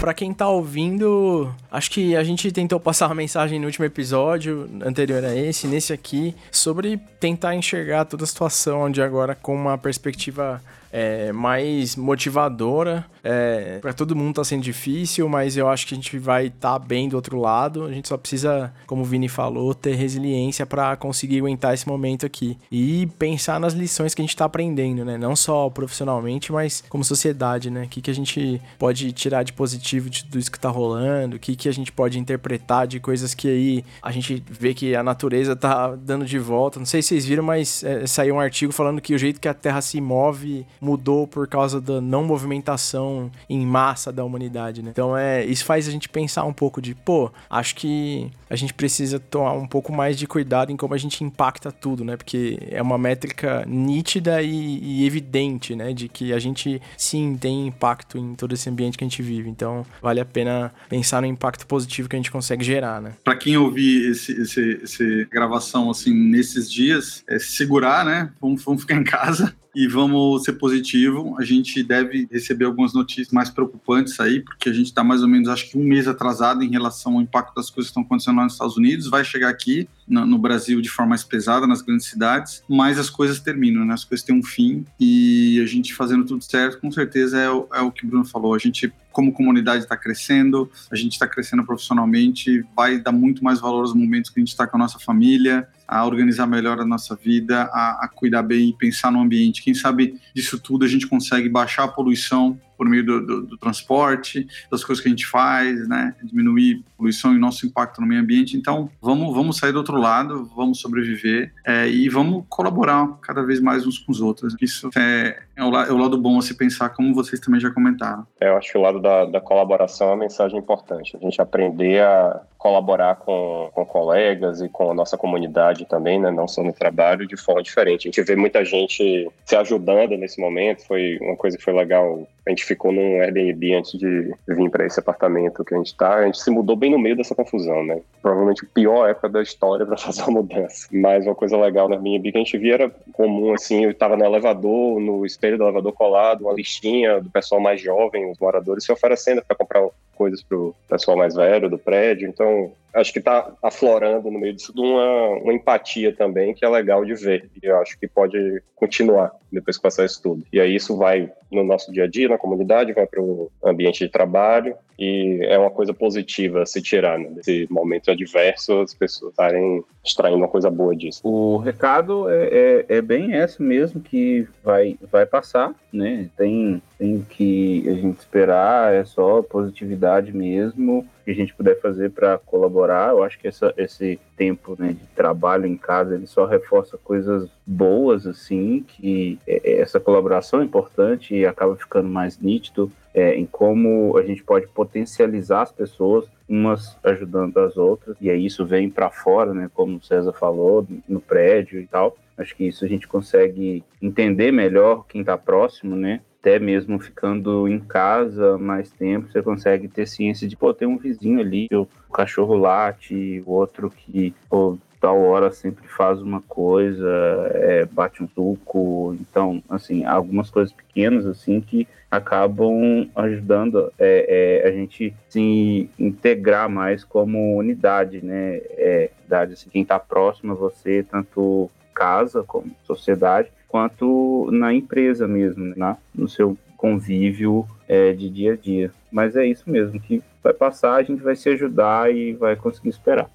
Para 0.00 0.14
quem 0.14 0.32
tá 0.32 0.48
ouvindo, 0.48 1.52
acho 1.70 1.90
que 1.90 2.14
a 2.14 2.22
gente 2.22 2.52
tentou 2.52 2.78
passar 2.78 3.06
uma 3.06 3.16
mensagem 3.16 3.58
no 3.58 3.66
último 3.66 3.84
episódio, 3.84 4.70
anterior 4.80 5.24
a 5.24 5.34
esse, 5.34 5.66
nesse 5.66 5.92
aqui, 5.92 6.36
sobre 6.52 6.98
tentar 7.18 7.56
enxergar 7.56 8.04
toda 8.04 8.22
a 8.22 8.26
situação 8.26 8.88
de 8.88 9.02
agora 9.02 9.34
com 9.34 9.54
uma 9.54 9.76
perspectiva 9.76 10.62
é, 10.92 11.32
mais 11.32 11.96
motivadora. 11.96 13.06
É, 13.22 13.78
para 13.80 13.92
todo 13.92 14.16
mundo 14.16 14.36
tá 14.36 14.44
sendo 14.44 14.62
difícil, 14.62 15.28
mas 15.28 15.56
eu 15.56 15.68
acho 15.68 15.86
que 15.86 15.94
a 15.94 15.96
gente 15.96 16.18
vai 16.18 16.46
estar 16.46 16.78
tá 16.78 16.78
bem 16.78 17.08
do 17.08 17.16
outro 17.16 17.38
lado. 17.38 17.84
A 17.84 17.92
gente 17.92 18.08
só 18.08 18.16
precisa, 18.16 18.72
como 18.86 19.02
o 19.02 19.04
Vini 19.04 19.28
falou, 19.28 19.74
ter 19.74 19.94
resiliência 19.94 20.64
para 20.66 20.96
conseguir 20.96 21.38
aguentar 21.38 21.74
esse 21.74 21.86
momento 21.86 22.24
aqui 22.24 22.56
e 22.70 23.06
pensar 23.18 23.60
nas 23.60 23.74
lições 23.74 24.14
que 24.14 24.22
a 24.22 24.24
gente 24.24 24.36
tá 24.36 24.44
aprendendo, 24.44 25.04
né? 25.04 25.18
Não 25.18 25.36
só 25.36 25.68
profissionalmente, 25.68 26.52
mas 26.52 26.82
como 26.88 27.04
sociedade, 27.04 27.70
né? 27.70 27.84
O 27.84 27.88
que, 27.88 28.00
que 28.00 28.10
a 28.10 28.14
gente 28.14 28.60
pode 28.78 29.12
tirar 29.12 29.42
de 29.42 29.52
positivo 29.52 30.08
de 30.08 30.24
tudo 30.24 30.38
isso 30.38 30.50
que 30.50 30.58
tá 30.58 30.68
rolando, 30.68 31.36
o 31.36 31.38
que, 31.38 31.56
que 31.56 31.68
a 31.68 31.72
gente 31.72 31.92
pode 31.92 32.18
interpretar 32.18 32.86
de 32.86 33.00
coisas 33.00 33.34
que 33.34 33.48
aí 33.48 33.84
a 34.02 34.10
gente 34.10 34.42
vê 34.48 34.74
que 34.74 34.94
a 34.94 35.02
natureza 35.02 35.54
tá 35.54 35.94
dando 35.94 36.24
de 36.24 36.38
volta. 36.38 36.78
Não 36.78 36.86
sei 36.86 37.02
se 37.02 37.08
vocês 37.08 37.26
viram, 37.26 37.42
mas 37.42 37.82
é, 37.84 38.06
saiu 38.06 38.36
um 38.36 38.40
artigo 38.40 38.72
falando 38.72 39.00
que 39.00 39.14
o 39.14 39.18
jeito 39.18 39.40
que 39.40 39.48
a 39.48 39.54
Terra 39.54 39.80
se 39.80 40.00
move 40.00 40.66
mudou 40.80 41.26
por 41.26 41.46
causa 41.48 41.80
da 41.80 42.00
não 42.00 42.24
movimentação 42.24 43.30
em 43.48 43.64
massa 43.64 44.12
da 44.12 44.24
humanidade, 44.24 44.82
né? 44.82 44.90
Então 44.90 45.16
é, 45.16 45.44
isso 45.44 45.64
faz 45.64 45.88
a 45.88 45.90
gente 45.90 46.08
pensar 46.08 46.44
um 46.44 46.52
pouco 46.52 46.80
de, 46.80 46.94
pô, 46.94 47.30
acho 47.48 47.74
que 47.74 48.30
a 48.48 48.56
gente 48.56 48.72
precisa 48.74 49.18
tomar 49.18 49.52
um 49.52 49.66
pouco 49.66 49.92
mais 49.92 50.18
de 50.18 50.26
cuidado 50.26 50.72
em 50.72 50.76
como 50.76 50.94
a 50.94 50.98
gente 50.98 51.22
impacta 51.22 51.70
tudo, 51.70 52.04
né? 52.04 52.16
Porque 52.16 52.58
é 52.70 52.80
uma 52.80 52.98
métrica 52.98 53.64
nítida 53.66 54.42
e, 54.42 54.78
e 54.82 55.06
evidente, 55.06 55.74
né? 55.74 55.92
De 55.92 56.08
que 56.08 56.32
a 56.32 56.38
gente 56.38 56.80
sim 56.96 57.36
tem 57.36 57.66
impacto 57.66 58.18
em 58.18 58.34
todo 58.34 58.54
esse 58.54 58.68
ambiente 58.68 58.96
que 58.96 59.04
a 59.04 59.08
gente 59.08 59.22
vive. 59.22 59.48
Então 59.48 59.84
vale 60.00 60.20
a 60.20 60.24
pena 60.24 60.72
pensar 60.88 61.20
no 61.20 61.26
impacto 61.26 61.66
positivo 61.66 62.08
que 62.08 62.16
a 62.16 62.18
gente 62.18 62.30
consegue 62.30 62.64
gerar, 62.64 63.00
né? 63.00 63.12
Para 63.22 63.36
quem 63.36 63.56
ouvir 63.56 64.10
esse, 64.10 64.32
esse, 64.32 64.80
esse 64.82 65.24
gravação 65.30 65.90
assim 65.90 66.12
nesses 66.12 66.70
dias, 66.70 67.22
é 67.28 67.38
segurar, 67.38 68.04
né? 68.04 68.30
Vamos, 68.40 68.62
vamos 68.62 68.82
ficar 68.82 68.96
em 68.96 69.04
casa 69.04 69.54
e 69.74 69.86
vamos 69.86 70.44
ser 70.44 70.54
positivo. 70.54 71.36
A 71.38 71.44
gente 71.44 71.82
deve 71.82 72.28
receber 72.30 72.64
algumas 72.64 72.92
notícias 72.92 73.30
mais 73.30 73.50
preocupantes 73.50 74.18
aí, 74.20 74.40
porque 74.40 74.68
a 74.68 74.72
gente 74.72 74.86
está 74.86 75.04
mais 75.04 75.22
ou 75.22 75.28
menos, 75.28 75.48
acho 75.48 75.70
que 75.70 75.78
um 75.78 75.84
mês 75.84 76.08
atrasado 76.08 76.62
em 76.62 76.70
relação 76.70 77.14
ao 77.14 77.22
impacto 77.22 77.54
das 77.54 77.70
coisas 77.70 77.88
que 77.88 77.92
estão 77.92 78.02
acontecendo 78.02 78.36
lá 78.36 78.44
nos 78.44 78.54
Estados 78.54 78.76
Unidos. 78.76 79.08
Vai 79.08 79.24
chegar 79.24 79.48
aqui 79.48 79.88
no, 80.06 80.26
no 80.26 80.38
Brasil 80.38 80.80
de 80.80 80.88
forma 80.88 81.10
mais 81.10 81.24
pesada, 81.24 81.66
nas 81.66 81.82
grandes 81.82 82.06
cidades, 82.06 82.62
mas 82.68 82.98
as 82.98 83.10
coisas 83.10 83.40
terminam, 83.40 83.84
né? 83.84 83.94
As 83.94 84.04
coisas 84.04 84.24
têm 84.24 84.34
um 84.34 84.42
fim 84.42 84.84
e 84.98 85.60
a 85.62 85.66
gente 85.66 85.94
fazendo 85.94 86.24
tudo 86.24 86.42
certo, 86.42 86.80
com 86.80 86.90
certeza 86.90 87.38
é 87.38 87.50
o, 87.50 87.68
é 87.72 87.80
o 87.80 87.90
que 87.90 88.04
o 88.04 88.08
Bruno 88.08 88.24
falou. 88.24 88.54
A 88.54 88.58
gente 88.58 88.92
como 89.18 89.32
comunidade 89.32 89.82
está 89.82 89.96
crescendo, 89.96 90.70
a 90.92 90.94
gente 90.94 91.14
está 91.14 91.26
crescendo 91.26 91.64
profissionalmente, 91.66 92.64
vai 92.76 93.00
dar 93.00 93.10
muito 93.10 93.42
mais 93.42 93.58
valor 93.58 93.80
aos 93.80 93.92
momentos 93.92 94.30
que 94.30 94.38
a 94.38 94.40
gente 94.42 94.50
está 94.50 94.64
com 94.64 94.76
a 94.76 94.78
nossa 94.78 95.00
família, 95.00 95.66
a 95.88 96.06
organizar 96.06 96.46
melhor 96.46 96.78
a 96.78 96.84
nossa 96.84 97.16
vida, 97.16 97.68
a, 97.72 98.04
a 98.04 98.08
cuidar 98.14 98.44
bem 98.44 98.68
e 98.68 98.72
pensar 98.72 99.10
no 99.10 99.20
ambiente. 99.20 99.60
Quem 99.60 99.74
sabe 99.74 100.20
disso 100.32 100.56
tudo 100.56 100.84
a 100.84 100.88
gente 100.88 101.04
consegue 101.08 101.48
baixar 101.48 101.82
a 101.82 101.88
poluição 101.88 102.60
por 102.78 102.88
meio 102.88 103.04
do, 103.04 103.26
do, 103.26 103.42
do, 103.42 103.58
transporte, 103.58 104.46
das 104.70 104.84
coisas 104.84 105.02
que 105.02 105.08
a 105.08 105.10
gente 105.10 105.26
faz, 105.26 105.88
né? 105.88 106.14
Diminuir 106.22 106.84
poluição 106.96 107.34
e 107.34 107.38
nosso 107.38 107.66
impacto 107.66 108.00
no 108.00 108.06
meio 108.06 108.20
ambiente. 108.20 108.56
Então, 108.56 108.88
vamos, 109.02 109.34
vamos 109.34 109.58
sair 109.58 109.72
do 109.72 109.78
outro 109.78 109.96
lado, 109.96 110.48
vamos 110.56 110.80
sobreviver 110.80 111.52
é, 111.66 111.88
e 111.88 112.08
vamos 112.08 112.44
colaborar 112.48 113.18
cada 113.20 113.42
vez 113.42 113.60
mais 113.60 113.84
uns 113.84 113.98
com 113.98 114.12
os 114.12 114.20
outros. 114.20 114.54
Isso 114.60 114.90
é, 114.96 115.42
é, 115.56 115.64
o, 115.64 115.76
é 115.76 115.92
o 115.92 115.96
lado 115.96 116.16
bom 116.16 116.38
a 116.38 116.42
se 116.42 116.54
pensar, 116.54 116.90
como 116.90 117.12
vocês 117.12 117.40
também 117.40 117.60
já 117.60 117.70
comentaram. 117.70 118.24
É, 118.40 118.48
eu 118.48 118.56
acho 118.56 118.70
que 118.70 118.78
o 118.78 118.80
lado 118.80 119.00
da, 119.00 119.24
da 119.24 119.40
colaboração 119.40 120.08
é 120.08 120.10
uma 120.12 120.18
mensagem 120.18 120.58
importante. 120.58 121.16
A 121.16 121.20
gente 121.20 121.42
aprender 121.42 122.00
a 122.00 122.40
colaborar 122.58 123.14
com, 123.14 123.70
com 123.72 123.86
colegas 123.86 124.60
e 124.60 124.68
com 124.68 124.90
a 124.90 124.94
nossa 124.94 125.16
comunidade 125.16 125.86
também, 125.86 126.20
né? 126.20 126.30
Não 126.30 126.48
só 126.48 126.62
no 126.62 126.72
trabalho, 126.72 127.26
de 127.26 127.36
forma 127.36 127.62
diferente. 127.62 128.08
A 128.08 128.10
gente 128.10 128.22
vê 128.22 128.34
muita 128.34 128.64
gente 128.64 129.30
se 129.44 129.56
ajudando 129.56 130.16
nesse 130.16 130.40
momento. 130.40 130.84
Foi 130.84 131.18
uma 131.20 131.36
coisa 131.36 131.56
que 131.56 131.62
foi 131.62 131.72
legal. 131.72 132.26
A 132.44 132.50
gente 132.50 132.64
ficou 132.64 132.90
num 132.90 133.20
Airbnb 133.20 133.74
antes 133.74 133.96
de 133.96 134.34
vir 134.48 134.70
para 134.70 134.84
esse 134.84 134.98
apartamento 134.98 135.64
que 135.64 135.72
a 135.72 135.78
gente 135.78 135.86
está. 135.86 136.16
A 136.16 136.24
gente 136.24 136.38
se 136.38 136.50
mudou 136.50 136.74
bem 136.74 136.90
no 136.90 136.98
meio 136.98 137.16
dessa 137.16 137.34
confusão, 137.34 137.84
né? 137.84 138.00
Provavelmente 138.20 138.64
a 138.64 138.74
pior 138.74 139.08
época 139.08 139.28
da 139.28 139.42
história 139.42 139.86
para 139.86 139.96
fazer 139.96 140.22
uma 140.22 140.42
mudança. 140.42 140.88
Mas 140.92 141.26
uma 141.26 141.36
coisa 141.36 141.56
legal 141.56 141.88
no 141.88 141.94
Airbnb 141.94 142.32
que 142.32 142.38
a 142.38 142.40
gente 142.40 142.58
via 142.58 142.74
era 142.74 142.90
comum, 143.12 143.54
assim, 143.54 143.84
eu 143.84 143.92
estava 143.92 144.16
no 144.16 144.24
elevador, 144.24 144.98
no 144.98 145.24
espelho 145.24 145.56
do 145.56 145.64
elevador 145.64 145.92
colado, 145.92 146.42
uma 146.42 146.54
listinha 146.54 147.20
do 147.20 147.30
pessoal 147.30 147.60
mais 147.60 147.80
jovem, 147.80 148.28
os 148.28 148.38
moradores 148.38 148.84
se 148.84 148.90
oferecendo 148.90 149.44
para 149.46 149.56
comprar 149.56 149.88
coisas 150.18 150.42
para 150.42 150.58
o 150.58 150.74
pessoal 150.88 151.16
mais 151.16 151.36
velho 151.36 151.70
do 151.70 151.78
prédio. 151.78 152.28
Então, 152.28 152.72
acho 152.94 153.12
que 153.12 153.18
está 153.18 153.52
aflorando 153.62 154.30
no 154.30 154.38
meio 154.38 154.54
disso 154.54 154.72
uma, 154.76 155.28
uma 155.42 155.52
empatia 155.52 156.14
também 156.14 156.54
que 156.54 156.64
é 156.64 156.68
legal 156.68 157.04
de 157.04 157.14
ver. 157.14 157.48
E 157.62 157.66
eu 157.66 157.78
acho 157.78 157.98
que 157.98 158.08
pode 158.08 158.62
continuar 158.74 159.32
depois 159.50 159.76
que 159.76 159.82
passar 159.82 160.04
isso 160.04 160.22
tudo. 160.22 160.44
E 160.52 160.60
aí 160.60 160.74
isso 160.74 160.96
vai 160.96 161.30
no 161.50 161.64
nosso 161.64 161.90
dia 161.92 162.04
a 162.04 162.06
dia, 162.06 162.28
na 162.28 162.38
comunidade, 162.38 162.92
vai 162.92 163.06
para 163.06 163.22
o 163.22 163.50
ambiente 163.64 164.04
de 164.04 164.10
trabalho 164.10 164.74
e 164.98 165.38
é 165.42 165.58
uma 165.58 165.70
coisa 165.70 165.94
positiva 165.94 166.66
se 166.66 166.82
tirar 166.82 167.18
né, 167.18 167.28
desse 167.30 167.66
momento 167.70 168.10
adverso, 168.10 168.80
as 168.80 168.92
pessoas 168.92 169.30
estarem 169.30 169.82
extraindo 170.04 170.36
uma 170.36 170.48
coisa 170.48 170.70
boa 170.70 170.94
disso. 170.94 171.20
O 171.24 171.56
recado 171.56 172.28
é, 172.28 172.84
é, 172.88 172.96
é 172.96 173.02
bem 173.02 173.34
esse 173.34 173.62
mesmo 173.62 174.00
que 174.00 174.46
vai, 174.62 174.98
vai 175.10 175.24
passar, 175.24 175.74
né? 175.92 176.28
Tem, 176.36 176.82
tem 176.98 177.24
que 177.30 177.88
a 177.88 177.94
gente 177.94 178.18
esperar, 178.18 178.92
é 178.92 179.04
só 179.04 179.40
positividade 179.42 180.36
mesmo 180.36 181.06
que 181.28 181.32
a 181.32 181.34
gente 181.34 181.54
puder 181.54 181.78
fazer 181.78 182.10
para 182.10 182.38
colaborar. 182.38 183.10
Eu 183.10 183.22
acho 183.22 183.38
que 183.38 183.46
essa, 183.46 183.74
esse 183.76 184.18
tempo 184.34 184.74
né, 184.78 184.94
de 184.94 185.06
trabalho 185.14 185.66
em 185.66 185.76
casa 185.76 186.14
ele 186.14 186.26
só 186.26 186.46
reforça 186.46 186.96
coisas 186.96 187.50
boas, 187.66 188.26
assim, 188.26 188.82
que 188.88 189.38
é, 189.46 189.60
é, 189.62 189.80
essa 189.80 190.00
colaboração 190.00 190.62
é 190.62 190.64
importante 190.64 191.34
e 191.34 191.44
acaba 191.44 191.76
ficando 191.76 192.08
mais 192.08 192.38
nítido 192.38 192.90
é, 193.12 193.34
em 193.34 193.44
como 193.44 194.16
a 194.16 194.22
gente 194.22 194.42
pode 194.42 194.66
potencializar 194.68 195.62
as 195.62 195.72
pessoas, 195.72 196.24
umas 196.48 196.96
ajudando 197.04 197.58
as 197.58 197.76
outras, 197.76 198.16
e 198.22 198.30
aí 198.30 198.46
isso 198.46 198.64
vem 198.64 198.88
para 198.88 199.10
fora, 199.10 199.52
né, 199.52 199.70
como 199.74 199.98
o 199.98 200.02
César 200.02 200.32
falou, 200.32 200.86
no 201.06 201.20
prédio 201.20 201.78
e 201.78 201.86
tal. 201.86 202.16
Acho 202.38 202.56
que 202.56 202.64
isso 202.64 202.86
a 202.86 202.88
gente 202.88 203.06
consegue 203.06 203.84
entender 204.00 204.50
melhor 204.50 205.04
quem 205.06 205.20
está 205.20 205.36
próximo, 205.36 205.94
né? 205.94 206.20
Até 206.40 206.58
mesmo 206.58 206.98
ficando 206.98 207.66
em 207.68 207.78
casa 207.80 208.56
mais 208.56 208.90
tempo, 208.90 209.30
você 209.30 209.42
consegue 209.42 209.88
ter 209.88 210.06
ciência 210.06 210.46
de, 210.46 210.56
pô, 210.56 210.72
tem 210.72 210.86
um 210.86 210.96
vizinho 210.96 211.40
ali, 211.40 211.68
o 211.72 211.86
cachorro 212.12 212.56
late, 212.56 213.42
o 213.44 213.50
outro 213.52 213.90
que, 213.90 214.34
pô, 214.48 214.78
tal 215.00 215.20
hora 215.20 215.50
sempre 215.50 215.86
faz 215.86 216.20
uma 216.20 216.40
coisa, 216.40 217.08
é, 217.54 217.84
bate 217.86 218.22
um 218.22 218.28
suco, 218.28 219.16
então, 219.20 219.62
assim, 219.68 220.04
algumas 220.04 220.50
coisas 220.50 220.72
pequenas, 220.72 221.26
assim, 221.26 221.60
que 221.60 221.86
acabam 222.10 223.08
ajudando 223.14 223.92
é, 223.98 224.62
é, 224.64 224.68
a 224.68 224.72
gente 224.72 225.14
se 225.28 225.90
integrar 225.98 226.68
mais 226.68 227.04
como 227.04 227.56
unidade, 227.56 228.24
né, 228.24 228.56
é, 228.70 229.10
unidade, 229.20 229.52
assim, 229.54 229.70
quem 229.70 229.82
está 229.82 229.98
próximo 229.98 230.52
a 230.52 230.56
você, 230.56 231.02
tanto 231.02 231.70
casa 231.94 232.44
como 232.44 232.70
sociedade, 232.84 233.50
quanto 233.68 234.48
na 234.50 234.72
empresa 234.72 235.28
mesmo, 235.28 235.74
né? 235.76 235.96
no 236.14 236.28
seu 236.28 236.56
convívio 236.76 237.66
é, 237.86 238.12
de 238.12 238.30
dia 238.30 238.54
a 238.54 238.56
dia. 238.56 238.90
Mas 239.12 239.36
é 239.36 239.46
isso 239.46 239.70
mesmo, 239.70 240.00
que 240.00 240.22
vai 240.42 240.52
passar, 240.52 240.94
a 240.94 241.02
gente 241.02 241.22
vai 241.22 241.36
se 241.36 241.48
ajudar 241.50 242.12
e 242.12 242.32
vai 242.32 242.56
conseguir 242.56 242.88
esperar. 242.88 243.30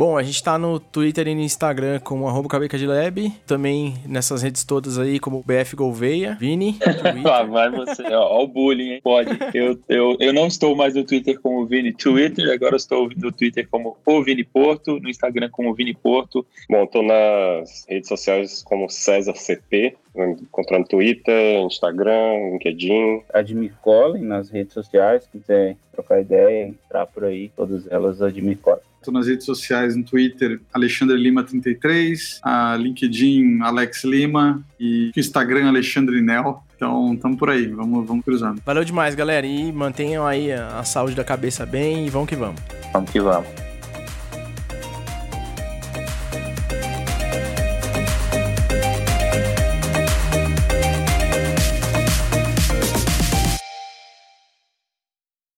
Bom, 0.00 0.16
a 0.16 0.22
gente 0.22 0.42
tá 0.42 0.56
no 0.56 0.80
Twitter 0.80 1.28
e 1.28 1.34
no 1.34 1.42
Instagram 1.42 2.00
como 2.00 2.26
arroba 2.26 2.48
Lab, 2.58 3.30
também 3.46 3.96
nessas 4.06 4.40
redes 4.40 4.64
todas 4.64 4.98
aí 4.98 5.20
como 5.20 5.44
BF 5.46 5.76
Gouveia, 5.76 6.38
Vini. 6.40 6.78
ah, 7.30 7.42
vai 7.42 7.70
você, 7.70 8.02
ó, 8.04 8.38
ó, 8.38 8.44
o 8.44 8.48
bullying, 8.48 8.92
hein? 8.92 9.00
Pode. 9.04 9.38
Eu, 9.52 9.78
eu, 9.90 10.16
eu 10.18 10.32
não 10.32 10.46
estou 10.46 10.74
mais 10.74 10.94
no 10.94 11.04
Twitter 11.04 11.38
como 11.38 11.66
Vini 11.66 11.92
Twitter, 11.92 12.50
agora 12.50 12.76
estou 12.76 13.10
no 13.14 13.30
Twitter 13.30 13.68
como 13.70 13.94
o 14.06 14.22
Vini 14.22 14.42
Porto, 14.42 14.98
no 14.98 15.10
Instagram 15.10 15.50
como 15.50 15.74
Vini 15.74 15.92
Porto. 15.92 16.46
Bom, 16.70 16.86
tô 16.86 17.02
nas 17.02 17.84
redes 17.86 18.08
sociais 18.08 18.62
como 18.62 18.88
César 18.88 19.34
CP, 19.34 19.98
encontrando 20.16 20.88
Twitter, 20.88 21.60
Instagram, 21.60 22.52
LinkedIn. 22.52 23.20
Admir 23.34 23.74
Colin 23.82 24.22
nas 24.22 24.48
redes 24.48 24.72
sociais, 24.72 25.28
quiser 25.30 25.76
trocar 25.92 26.22
ideia, 26.22 26.68
entrar 26.68 27.04
por 27.04 27.24
aí, 27.24 27.50
todas 27.54 27.86
elas 27.90 28.22
Admir 28.22 28.56
Colin. 28.56 28.89
Estou 29.00 29.14
nas 29.14 29.26
redes 29.26 29.46
sociais, 29.46 29.96
no 29.96 30.04
Twitter, 30.04 30.60
Alexandre 30.74 31.16
Lima33, 31.16 32.38
a 32.42 32.76
LinkedIn, 32.76 33.60
Alex 33.62 34.04
Lima 34.04 34.62
e 34.78 35.10
Instagram, 35.16 35.68
Alexandre 35.68 36.20
Nel. 36.20 36.62
Então, 36.76 37.14
estamos 37.14 37.38
por 37.38 37.48
aí, 37.48 37.66
vamos, 37.66 38.06
vamos 38.06 38.22
cruzando. 38.22 38.60
Valeu 38.64 38.84
demais, 38.84 39.14
galera. 39.14 39.46
E 39.46 39.72
mantenham 39.72 40.26
aí 40.26 40.52
a, 40.52 40.80
a 40.80 40.84
saúde 40.84 41.14
da 41.14 41.24
cabeça 41.24 41.64
bem 41.64 42.06
e 42.06 42.10
vamos 42.10 42.28
que 42.28 42.36
vamos. 42.36 42.60
Vamos 42.92 43.10
que 43.10 43.20
vamos. 43.20 43.69